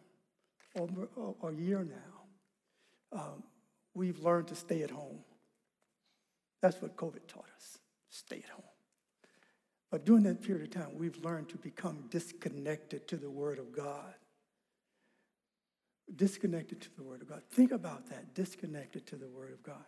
over 0.78 1.08
a 1.42 1.52
year 1.52 1.84
now, 1.84 3.18
um, 3.20 3.42
we've 3.98 4.20
learned 4.20 4.46
to 4.46 4.54
stay 4.54 4.82
at 4.82 4.90
home. 4.90 5.18
That's 6.62 6.80
what 6.80 6.96
COVID 6.96 7.26
taught 7.26 7.48
us 7.56 7.78
stay 8.10 8.36
at 8.36 8.50
home. 8.50 8.62
But 9.90 10.04
during 10.06 10.22
that 10.24 10.42
period 10.42 10.64
of 10.64 10.82
time, 10.82 10.96
we've 10.96 11.22
learned 11.24 11.48
to 11.50 11.58
become 11.58 12.04
disconnected 12.10 13.08
to 13.08 13.16
the 13.16 13.30
Word 13.30 13.58
of 13.58 13.72
God. 13.72 14.14
Disconnected 16.14 16.80
to 16.80 16.88
the 16.96 17.02
Word 17.02 17.22
of 17.22 17.28
God. 17.28 17.42
Think 17.50 17.72
about 17.72 18.08
that 18.10 18.34
disconnected 18.34 19.06
to 19.08 19.16
the 19.16 19.28
Word 19.28 19.52
of 19.52 19.62
God. 19.62 19.84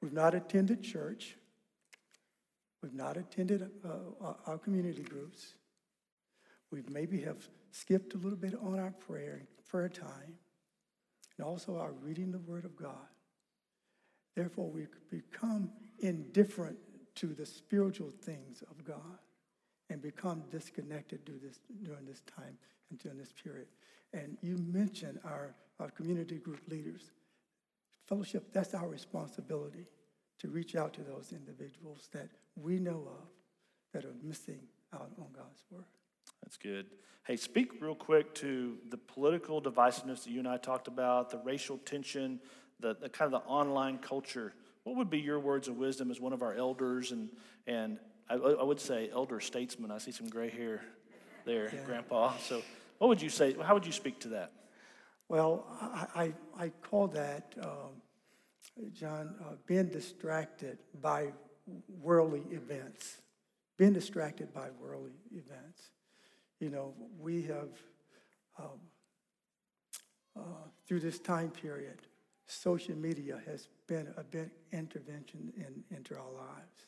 We've 0.00 0.12
not 0.12 0.34
attended 0.34 0.82
church. 0.82 1.36
We've 2.82 2.94
not 2.94 3.16
attended 3.16 3.70
uh, 3.84 4.32
our 4.46 4.58
community 4.58 5.02
groups. 5.02 5.54
We 6.70 6.82
maybe 6.90 7.20
have 7.22 7.48
skipped 7.72 8.14
a 8.14 8.18
little 8.18 8.38
bit 8.38 8.54
on 8.62 8.78
our 8.78 8.92
prayer, 8.92 9.42
prayer 9.68 9.88
time 9.88 10.36
and 11.38 11.46
also 11.46 11.78
our 11.78 11.92
reading 11.92 12.32
the 12.32 12.38
Word 12.38 12.64
of 12.64 12.76
God. 12.76 13.08
Therefore, 14.36 14.70
we 14.70 14.86
become 15.10 15.70
indifferent 16.00 16.76
to 17.16 17.28
the 17.28 17.46
spiritual 17.46 18.10
things 18.10 18.62
of 18.70 18.84
God 18.84 19.18
and 19.90 20.02
become 20.02 20.42
disconnected 20.50 21.20
this, 21.42 21.60
during 21.82 22.04
this 22.04 22.22
time 22.36 22.58
and 22.90 22.98
during 22.98 23.18
this 23.18 23.32
period. 23.32 23.66
And 24.12 24.36
you 24.42 24.58
mentioned 24.58 25.18
our, 25.24 25.54
our 25.80 25.90
community 25.90 26.36
group 26.36 26.60
leaders. 26.68 27.10
Fellowship, 28.06 28.52
that's 28.52 28.74
our 28.74 28.88
responsibility 28.88 29.86
to 30.38 30.48
reach 30.48 30.76
out 30.76 30.94
to 30.94 31.02
those 31.02 31.32
individuals 31.32 32.08
that 32.12 32.28
we 32.56 32.78
know 32.78 33.08
of 33.08 33.28
that 33.92 34.04
are 34.04 34.14
missing 34.22 34.60
out 34.94 35.10
on 35.18 35.26
God's 35.34 35.64
Word. 35.70 35.84
That's 36.42 36.56
good. 36.56 36.86
Hey, 37.26 37.36
speak 37.36 37.80
real 37.80 37.94
quick 37.94 38.34
to 38.36 38.78
the 38.88 38.96
political 38.96 39.60
divisiveness 39.60 40.24
that 40.24 40.30
you 40.30 40.38
and 40.38 40.48
I 40.48 40.56
talked 40.56 40.88
about, 40.88 41.30
the 41.30 41.38
racial 41.44 41.76
tension, 41.78 42.40
the, 42.80 42.96
the 43.00 43.08
kind 43.08 43.32
of 43.32 43.42
the 43.42 43.46
online 43.48 43.98
culture. 43.98 44.54
What 44.84 44.96
would 44.96 45.10
be 45.10 45.18
your 45.18 45.38
words 45.38 45.68
of 45.68 45.76
wisdom 45.76 46.10
as 46.10 46.20
one 46.20 46.32
of 46.32 46.42
our 46.42 46.54
elders 46.54 47.12
and, 47.12 47.28
and 47.66 47.98
I, 48.30 48.34
I 48.34 48.62
would 48.62 48.80
say 48.80 49.10
elder 49.12 49.40
statesman? 49.40 49.90
I 49.90 49.98
see 49.98 50.12
some 50.12 50.28
gray 50.28 50.48
hair 50.48 50.82
there, 51.44 51.70
yeah. 51.74 51.80
Grandpa. 51.84 52.36
So, 52.38 52.62
what 52.98 53.08
would 53.08 53.20
you 53.20 53.28
say? 53.28 53.54
How 53.60 53.74
would 53.74 53.86
you 53.86 53.92
speak 53.92 54.20
to 54.20 54.28
that? 54.28 54.52
Well, 55.28 55.66
I, 55.80 56.06
I, 56.14 56.64
I 56.64 56.68
call 56.82 57.08
that, 57.08 57.54
um, 57.62 58.00
John, 58.94 59.34
uh, 59.42 59.54
being 59.66 59.88
distracted 59.88 60.78
by 61.02 61.32
worldly 62.00 62.44
events. 62.50 63.20
Being 63.76 63.92
distracted 63.92 64.52
by 64.52 64.68
worldly 64.80 65.12
events. 65.32 65.90
You 66.60 66.70
know, 66.70 66.94
we 67.18 67.42
have, 67.42 67.68
um, 68.58 68.80
uh, 70.36 70.40
through 70.86 71.00
this 71.00 71.18
time 71.18 71.50
period, 71.50 71.98
social 72.46 72.96
media 72.96 73.40
has 73.46 73.68
been 73.86 74.12
a 74.16 74.24
big 74.24 74.50
intervention 74.72 75.52
in, 75.56 75.96
into 75.96 76.16
our 76.16 76.32
lives. 76.32 76.86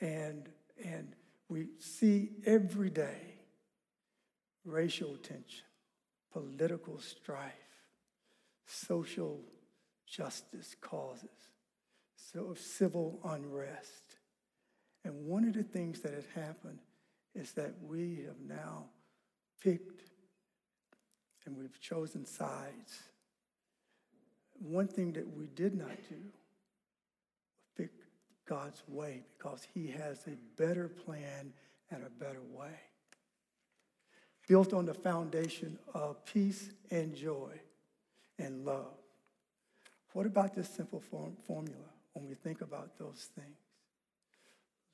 And, 0.00 0.48
and 0.84 1.14
we 1.48 1.68
see 1.78 2.30
every 2.44 2.90
day 2.90 3.36
racial 4.64 5.16
tension, 5.16 5.64
political 6.32 6.98
strife, 6.98 7.52
social 8.66 9.40
justice 10.06 10.74
causes, 10.80 11.30
so 12.16 12.54
civil 12.54 13.20
unrest. 13.24 14.16
And 15.04 15.24
one 15.24 15.44
of 15.44 15.54
the 15.54 15.62
things 15.62 16.00
that 16.00 16.12
has 16.12 16.26
happened 16.34 16.80
is 17.36 17.52
that 17.52 17.74
we 17.86 18.24
have 18.26 18.40
now 18.48 18.86
picked 19.62 20.02
and 21.44 21.56
we've 21.56 21.80
chosen 21.80 22.24
sides. 22.24 23.02
One 24.58 24.88
thing 24.88 25.12
that 25.12 25.36
we 25.36 25.46
did 25.46 25.74
not 25.74 25.96
do 26.08 26.16
was 26.16 26.32
pick 27.76 27.90
God's 28.48 28.82
way 28.88 29.22
because 29.36 29.66
He 29.74 29.88
has 29.88 30.26
a 30.26 30.36
better 30.60 30.88
plan 30.88 31.52
and 31.90 32.02
a 32.04 32.10
better 32.10 32.42
way. 32.52 32.80
Built 34.48 34.72
on 34.72 34.86
the 34.86 34.94
foundation 34.94 35.78
of 35.92 36.24
peace 36.24 36.70
and 36.90 37.14
joy 37.14 37.60
and 38.38 38.64
love. 38.64 38.94
What 40.12 40.24
about 40.26 40.54
this 40.54 40.68
simple 40.68 41.00
form- 41.00 41.36
formula 41.46 41.90
when 42.14 42.26
we 42.26 42.34
think 42.34 42.62
about 42.62 42.96
those 42.98 43.28
things? 43.34 43.58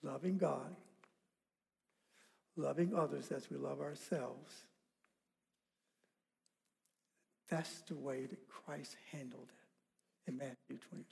Loving 0.02 0.38
God 0.38 0.74
loving 2.56 2.94
others 2.94 3.30
as 3.30 3.50
we 3.50 3.56
love 3.56 3.80
ourselves. 3.80 4.52
That's 7.48 7.80
the 7.82 7.96
way 7.96 8.26
that 8.26 8.48
Christ 8.48 8.96
handled 9.10 9.48
it 9.50 10.30
in 10.30 10.38
Matthew 10.38 10.78
22. 10.88 11.04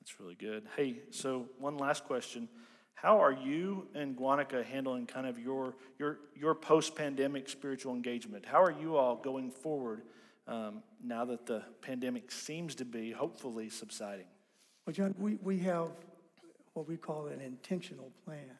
That's 0.00 0.20
really 0.20 0.34
good. 0.34 0.64
Hey, 0.76 1.00
so 1.10 1.46
one 1.58 1.76
last 1.76 2.04
question. 2.04 2.48
How 2.94 3.20
are 3.22 3.32
you 3.32 3.86
and 3.94 4.16
Guanica 4.16 4.64
handling 4.64 5.06
kind 5.06 5.26
of 5.26 5.38
your, 5.38 5.74
your, 5.98 6.18
your 6.34 6.54
post 6.54 6.96
pandemic 6.96 7.48
spiritual 7.48 7.94
engagement? 7.94 8.46
How 8.46 8.62
are 8.62 8.72
you 8.72 8.96
all 8.96 9.16
going 9.16 9.50
forward 9.50 10.02
um, 10.48 10.82
now 11.04 11.24
that 11.26 11.46
the 11.46 11.62
pandemic 11.82 12.30
seems 12.30 12.74
to 12.76 12.84
be 12.84 13.12
hopefully 13.12 13.68
subsiding? 13.68 14.26
Well, 14.86 14.94
John, 14.94 15.14
we, 15.18 15.34
we 15.42 15.58
have 15.58 15.88
what 16.74 16.88
we 16.88 16.96
call 16.96 17.26
an 17.26 17.40
intentional 17.40 18.12
plan. 18.24 18.50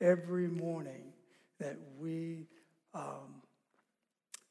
Every 0.00 0.48
morning 0.48 1.12
that 1.58 1.76
we 1.98 2.46
um, 2.94 3.42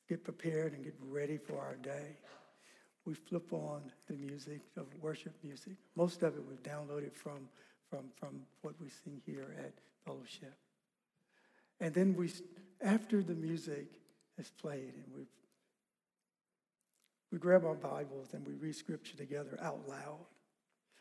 get 0.09 0.23
prepared 0.23 0.73
and 0.73 0.83
get 0.83 0.95
ready 1.01 1.37
for 1.37 1.59
our 1.59 1.75
day, 1.75 2.17
we 3.05 3.13
flip 3.13 3.53
on 3.53 3.81
the 4.07 4.15
music 4.15 4.61
of 4.75 4.85
worship 5.01 5.33
music. 5.43 5.73
Most 5.95 6.23
of 6.23 6.35
it 6.35 6.45
was 6.45 6.57
downloaded 6.57 7.13
from, 7.15 7.47
from, 7.89 8.05
from 8.19 8.41
what 8.61 8.73
we 8.81 8.89
sing 8.89 9.21
here 9.25 9.55
at 9.59 9.73
Fellowship. 10.05 10.53
And 11.79 11.93
then 11.93 12.15
we, 12.15 12.31
after 12.81 13.23
the 13.23 13.35
music 13.35 13.87
is 14.37 14.51
played 14.51 14.93
and 14.93 15.05
we 15.15 15.23
we 17.31 17.37
grab 17.37 17.65
our 17.65 17.75
Bibles 17.75 18.29
and 18.33 18.45
we 18.47 18.53
read 18.53 18.75
scripture 18.75 19.17
together 19.17 19.59
out 19.61 19.87
loud. 19.87 20.25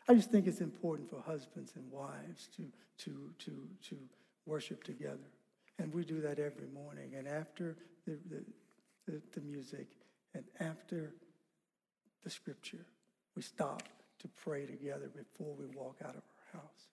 I 0.09 0.13
just 0.13 0.31
think 0.31 0.47
it's 0.47 0.61
important 0.61 1.09
for 1.09 1.21
husbands 1.21 1.73
and 1.75 1.89
wives 1.91 2.49
to, 2.57 2.63
to, 3.05 3.31
to, 3.39 3.67
to 3.89 3.97
worship 4.45 4.83
together. 4.83 5.17
And 5.79 5.93
we 5.93 6.03
do 6.03 6.21
that 6.21 6.39
every 6.39 6.67
morning. 6.73 7.13
And 7.17 7.27
after 7.27 7.77
the, 8.05 8.17
the, 9.05 9.21
the, 9.33 9.41
music 9.41 9.87
and 10.33 10.43
after 10.59 11.13
the 12.23 12.29
scripture, 12.29 12.85
we 13.35 13.41
stop 13.41 13.83
to 14.19 14.27
pray 14.43 14.65
together 14.65 15.09
before 15.15 15.53
we 15.53 15.65
walk 15.75 15.97
out 16.03 16.15
of 16.15 16.23
our 16.55 16.61
house. 16.61 16.87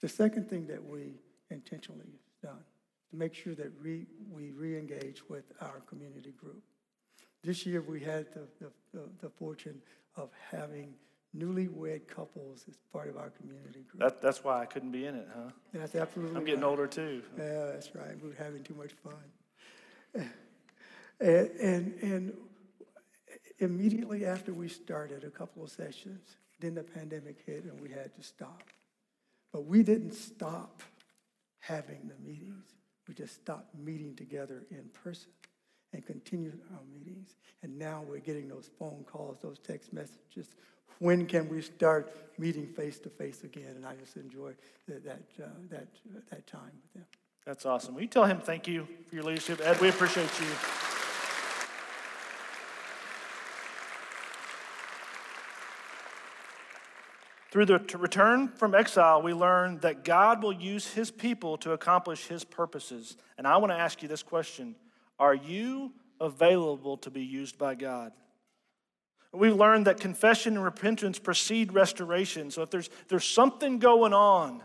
The 0.00 0.08
second 0.08 0.50
thing 0.50 0.66
that 0.66 0.84
we 0.84 1.20
intentionally 1.50 2.06
have 2.42 2.50
done 2.50 2.64
to 3.10 3.16
make 3.16 3.34
sure 3.34 3.54
that 3.54 3.72
we, 3.80 4.06
we 4.30 4.50
re-engage 4.50 5.28
with 5.28 5.44
our 5.60 5.80
community 5.86 6.32
group. 6.32 6.62
This 7.44 7.66
year, 7.66 7.82
we 7.82 8.00
had 8.00 8.26
the, 8.32 8.48
the, 8.60 8.72
the, 8.92 9.08
the 9.20 9.28
fortune 9.28 9.80
of 10.16 10.30
having 10.50 10.94
newlywed 11.36 12.06
couples 12.06 12.64
as 12.68 12.76
part 12.92 13.08
of 13.08 13.16
our 13.16 13.30
community 13.30 13.84
group. 13.88 14.00
That, 14.00 14.20
that's 14.20 14.44
why 14.44 14.60
I 14.60 14.66
couldn't 14.66 14.92
be 14.92 15.06
in 15.06 15.14
it, 15.14 15.28
huh? 15.34 15.50
That's 15.72 15.94
absolutely 15.94 16.36
I'm 16.36 16.44
getting 16.44 16.60
right. 16.60 16.68
older 16.68 16.86
too. 16.86 17.22
Yeah, 17.38 17.66
that's 17.72 17.94
right. 17.94 18.14
We're 18.22 18.34
having 18.34 18.62
too 18.62 18.74
much 18.74 18.92
fun. 18.92 20.30
And, 21.20 21.50
and, 21.60 21.94
and 22.02 22.32
immediately 23.58 24.26
after 24.26 24.52
we 24.52 24.68
started 24.68 25.24
a 25.24 25.30
couple 25.30 25.62
of 25.62 25.70
sessions, 25.70 26.36
then 26.60 26.74
the 26.74 26.82
pandemic 26.82 27.36
hit 27.46 27.64
and 27.64 27.80
we 27.80 27.90
had 27.90 28.14
to 28.16 28.22
stop. 28.22 28.64
But 29.52 29.64
we 29.66 29.82
didn't 29.82 30.14
stop 30.14 30.82
having 31.60 32.08
the 32.08 32.16
meetings. 32.28 32.74
We 33.08 33.14
just 33.14 33.34
stopped 33.34 33.74
meeting 33.78 34.16
together 34.16 34.64
in 34.70 34.90
person 35.04 35.30
and 35.92 36.04
continued 36.06 36.60
our 36.72 36.80
meetings. 36.92 37.36
And 37.62 37.78
now 37.78 38.02
we're 38.08 38.18
getting 38.18 38.48
those 38.48 38.70
phone 38.78 39.04
calls, 39.06 39.38
those 39.40 39.58
text 39.58 39.92
messages. 39.92 40.54
When 40.98 41.26
can 41.26 41.48
we 41.48 41.62
start 41.62 42.12
meeting 42.38 42.66
face 42.66 42.98
to 43.00 43.10
face 43.10 43.44
again? 43.44 43.74
And 43.76 43.86
I 43.86 43.94
just 43.96 44.16
enjoy 44.16 44.52
that, 44.88 45.04
that, 45.04 45.22
uh, 45.42 45.48
that, 45.70 45.88
that 46.30 46.46
time 46.46 46.70
with 46.82 46.94
them. 46.94 47.04
That's 47.44 47.66
awesome. 47.66 47.94
Will 47.94 48.02
you 48.02 48.08
tell 48.08 48.24
him 48.24 48.40
thank 48.40 48.68
you 48.68 48.86
for 49.08 49.16
your 49.16 49.24
leadership? 49.24 49.60
Ed, 49.62 49.80
we 49.80 49.88
appreciate 49.88 50.30
you. 50.40 50.46
Through 57.50 57.66
the 57.66 57.98
return 57.98 58.48
from 58.48 58.74
exile, 58.74 59.20
we 59.20 59.34
learn 59.34 59.78
that 59.80 60.04
God 60.04 60.42
will 60.42 60.54
use 60.54 60.94
his 60.94 61.10
people 61.10 61.58
to 61.58 61.72
accomplish 61.72 62.26
his 62.26 62.44
purposes. 62.44 63.18
And 63.36 63.46
I 63.46 63.58
want 63.58 63.72
to 63.72 63.78
ask 63.78 64.02
you 64.02 64.08
this 64.08 64.22
question 64.22 64.74
Are 65.22 65.36
you 65.36 65.92
available 66.20 66.96
to 66.96 67.08
be 67.08 67.22
used 67.22 67.56
by 67.56 67.76
God? 67.76 68.10
We've 69.32 69.54
learned 69.54 69.86
that 69.86 70.00
confession 70.00 70.54
and 70.56 70.64
repentance 70.64 71.20
precede 71.20 71.72
restoration. 71.72 72.50
So 72.50 72.62
if 72.62 72.70
there's, 72.70 72.90
there's 73.06 73.24
something 73.24 73.78
going 73.78 74.12
on, 74.12 74.64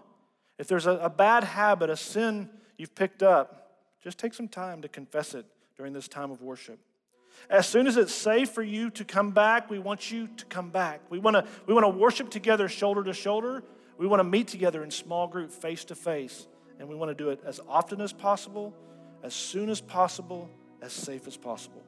if 0.58 0.68
there's 0.68 0.88
a, 0.88 0.94
a 0.94 1.12
bad 1.12 1.44
habit, 1.44 1.92
a 1.92 1.96
sin 1.96 2.50
you've 2.76 2.96
picked 2.96 3.22
up, 3.22 3.78
just 4.04 4.18
take 4.18 4.34
some 4.34 4.48
time 4.48 4.82
to 4.82 4.88
confess 4.88 5.36
it 5.36 5.46
during 5.78 5.94
this 5.94 6.08
time 6.08 6.32
of 6.32 6.42
worship. 6.42 6.80
As 7.52 7.68
soon 7.68 7.86
as 7.86 7.96
it's 7.96 8.12
safe 8.12 8.50
for 8.50 8.64
you 8.64 8.90
to 8.90 9.06
come 9.06 9.30
back, 9.30 9.70
we 9.70 9.78
want 9.78 10.10
you 10.10 10.28
to 10.38 10.46
come 10.46 10.72
back. 10.72 11.02
We 11.12 11.20
want 11.20 11.36
to 11.36 11.46
we 11.68 11.76
want 11.76 11.84
to 11.84 11.90
worship 11.90 12.32
together 12.32 12.68
shoulder 12.68 13.04
to 13.04 13.14
shoulder. 13.14 13.64
We 14.00 14.08
want 14.08 14.22
to 14.22 14.24
meet 14.24 14.48
together 14.48 14.84
in 14.84 14.90
small 14.90 15.28
group 15.28 15.52
face 15.52 15.86
to 15.86 15.96
face, 15.96 16.48
and 16.80 16.90
we 16.90 16.96
want 16.96 17.16
to 17.16 17.24
do 17.24 17.30
it 17.30 17.42
as 17.46 17.60
often 17.70 18.02
as 18.02 18.12
possible, 18.12 18.74
as 19.24 19.34
soon 19.34 19.70
as 19.70 19.82
possible, 19.82 20.50
as 20.82 20.94
safe 20.94 21.28
as 21.28 21.38
possible. 21.38 21.84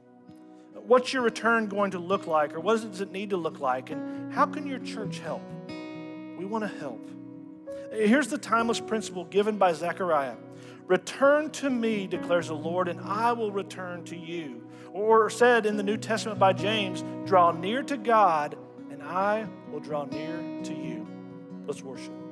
What's 0.73 1.13
your 1.13 1.23
return 1.23 1.67
going 1.67 1.91
to 1.91 1.99
look 1.99 2.27
like, 2.27 2.53
or 2.53 2.59
what 2.59 2.81
does 2.81 3.01
it 3.01 3.11
need 3.11 3.31
to 3.31 3.37
look 3.37 3.59
like, 3.59 3.89
and 3.89 4.33
how 4.33 4.45
can 4.45 4.65
your 4.65 4.79
church 4.79 5.19
help? 5.19 5.41
We 5.67 6.45
want 6.45 6.63
to 6.63 6.79
help. 6.79 7.09
Here's 7.91 8.27
the 8.27 8.37
timeless 8.37 8.79
principle 8.79 9.25
given 9.25 9.57
by 9.57 9.73
Zechariah 9.73 10.35
Return 10.87 11.51
to 11.51 11.69
me, 11.69 12.07
declares 12.07 12.47
the 12.47 12.55
Lord, 12.55 12.87
and 12.87 12.99
I 13.01 13.31
will 13.33 13.51
return 13.51 14.03
to 14.05 14.17
you. 14.17 14.67
Or 14.91 15.29
said 15.29 15.67
in 15.67 15.77
the 15.77 15.83
New 15.83 15.97
Testament 15.97 16.39
by 16.39 16.53
James, 16.53 17.03
Draw 17.27 17.51
near 17.51 17.83
to 17.83 17.95
God, 17.95 18.57
and 18.89 19.03
I 19.03 19.47
will 19.71 19.79
draw 19.79 20.05
near 20.05 20.63
to 20.63 20.73
you. 20.73 21.07
Let's 21.67 21.83
worship. 21.83 22.28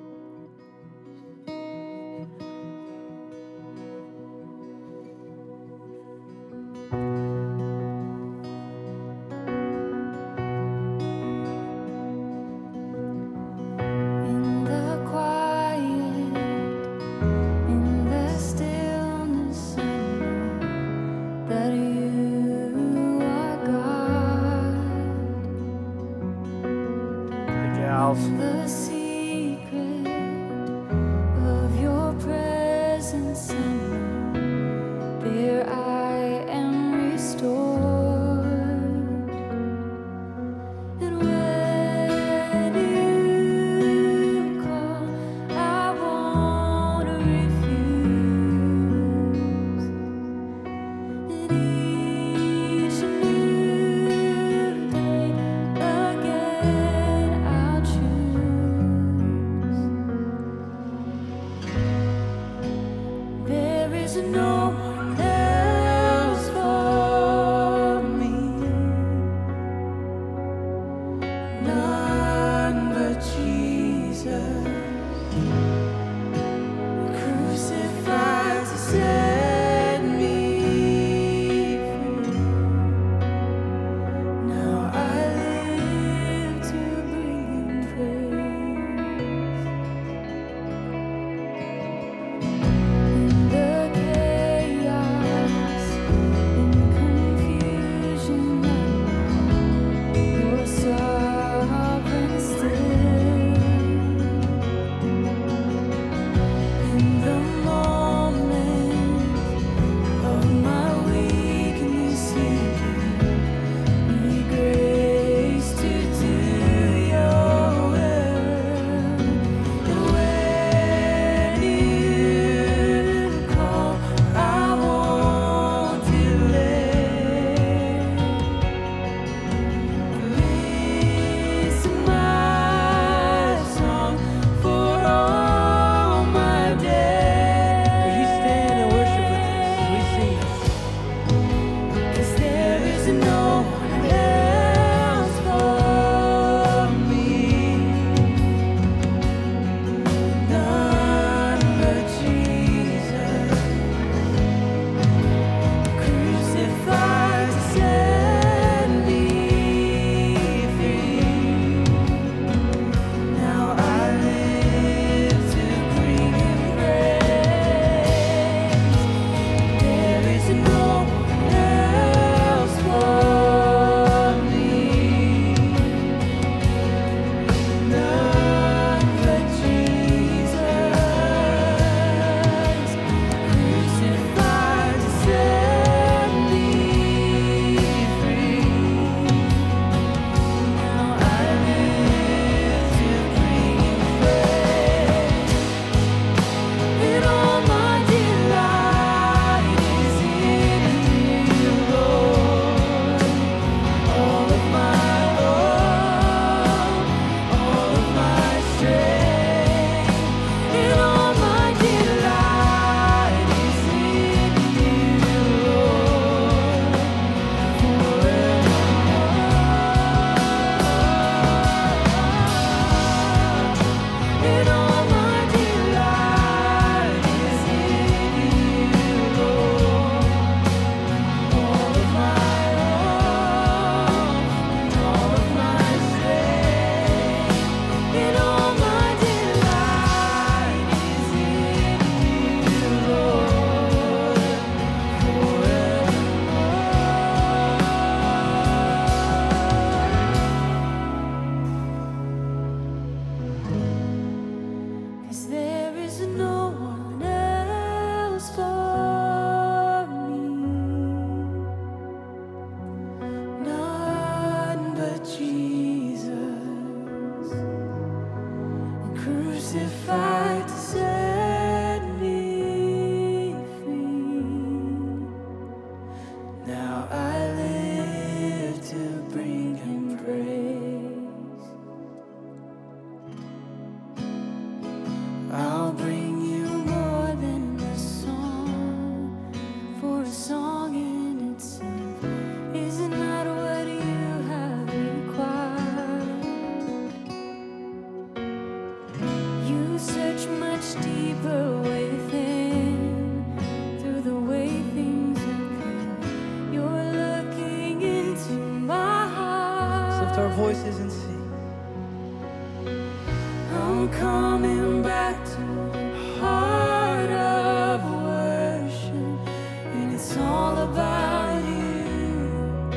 It's 320.30 320.36
all 320.40 320.78
about 320.80 321.64
you. 321.64 322.92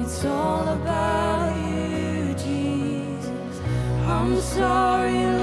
It's 0.00 0.22
all 0.26 0.68
about 0.68 1.56
you, 1.56 2.34
Jesus. 2.34 3.60
I'm 4.06 4.38
sorry. 4.38 5.37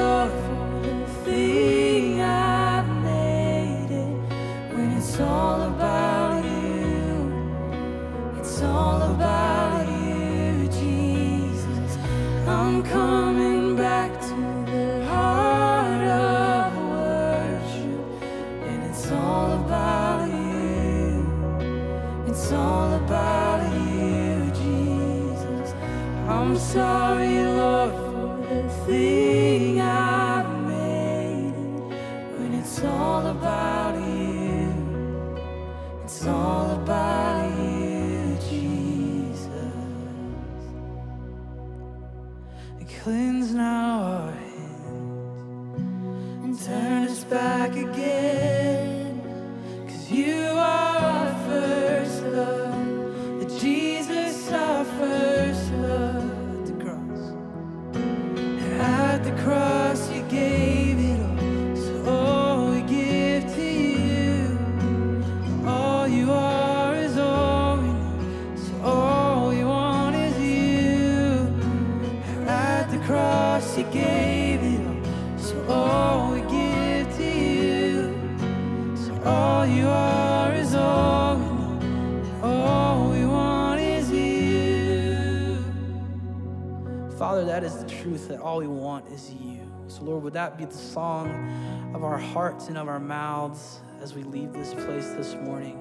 So, 89.95 90.03
Lord, 90.03 90.23
would 90.23 90.33
that 90.33 90.57
be 90.57 90.65
the 90.65 90.73
song 90.73 91.93
of 91.95 92.03
our 92.03 92.17
hearts 92.17 92.67
and 92.67 92.77
of 92.77 92.89
our 92.89 92.99
mouths 92.99 93.79
as 94.01 94.13
we 94.13 94.23
leave 94.23 94.51
this 94.51 94.73
place 94.73 95.11
this 95.11 95.35
morning? 95.35 95.79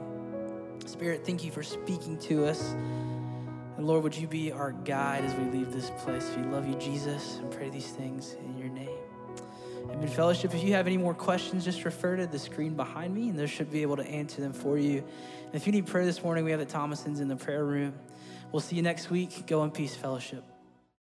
Spirit, 0.86 1.26
thank 1.26 1.42
you 1.42 1.50
for 1.50 1.64
speaking 1.64 2.16
to 2.18 2.46
us. 2.46 2.74
And 3.76 3.84
Lord, 3.84 4.04
would 4.04 4.16
you 4.16 4.28
be 4.28 4.52
our 4.52 4.70
guide 4.70 5.24
as 5.24 5.34
we 5.34 5.46
leave 5.46 5.72
this 5.72 5.90
place? 5.98 6.32
We 6.36 6.44
love 6.44 6.68
you, 6.68 6.76
Jesus, 6.76 7.38
and 7.38 7.50
pray 7.50 7.70
these 7.70 7.90
things 7.90 8.34
in 8.34 8.56
your 8.56 8.68
name. 8.68 8.96
Amen. 9.90 10.06
Fellowship, 10.06 10.54
if 10.54 10.62
you 10.62 10.74
have 10.74 10.86
any 10.86 10.96
more 10.96 11.14
questions, 11.14 11.64
just 11.64 11.84
refer 11.84 12.14
to 12.14 12.28
the 12.28 12.38
screen 12.38 12.76
behind 12.76 13.12
me, 13.12 13.30
and 13.30 13.38
they 13.38 13.48
should 13.48 13.72
be 13.72 13.82
able 13.82 13.96
to 13.96 14.06
answer 14.06 14.40
them 14.40 14.52
for 14.52 14.78
you. 14.78 14.98
And 14.98 15.54
if 15.54 15.66
you 15.66 15.72
need 15.72 15.88
prayer 15.88 16.04
this 16.04 16.22
morning, 16.22 16.44
we 16.44 16.52
have 16.52 16.60
the 16.60 16.66
Thomasons 16.66 17.18
in 17.18 17.26
the 17.26 17.36
prayer 17.36 17.64
room. 17.64 17.94
We'll 18.52 18.60
see 18.60 18.76
you 18.76 18.82
next 18.82 19.10
week. 19.10 19.44
Go 19.48 19.64
in 19.64 19.72
peace, 19.72 19.96
fellowship. 19.96 20.44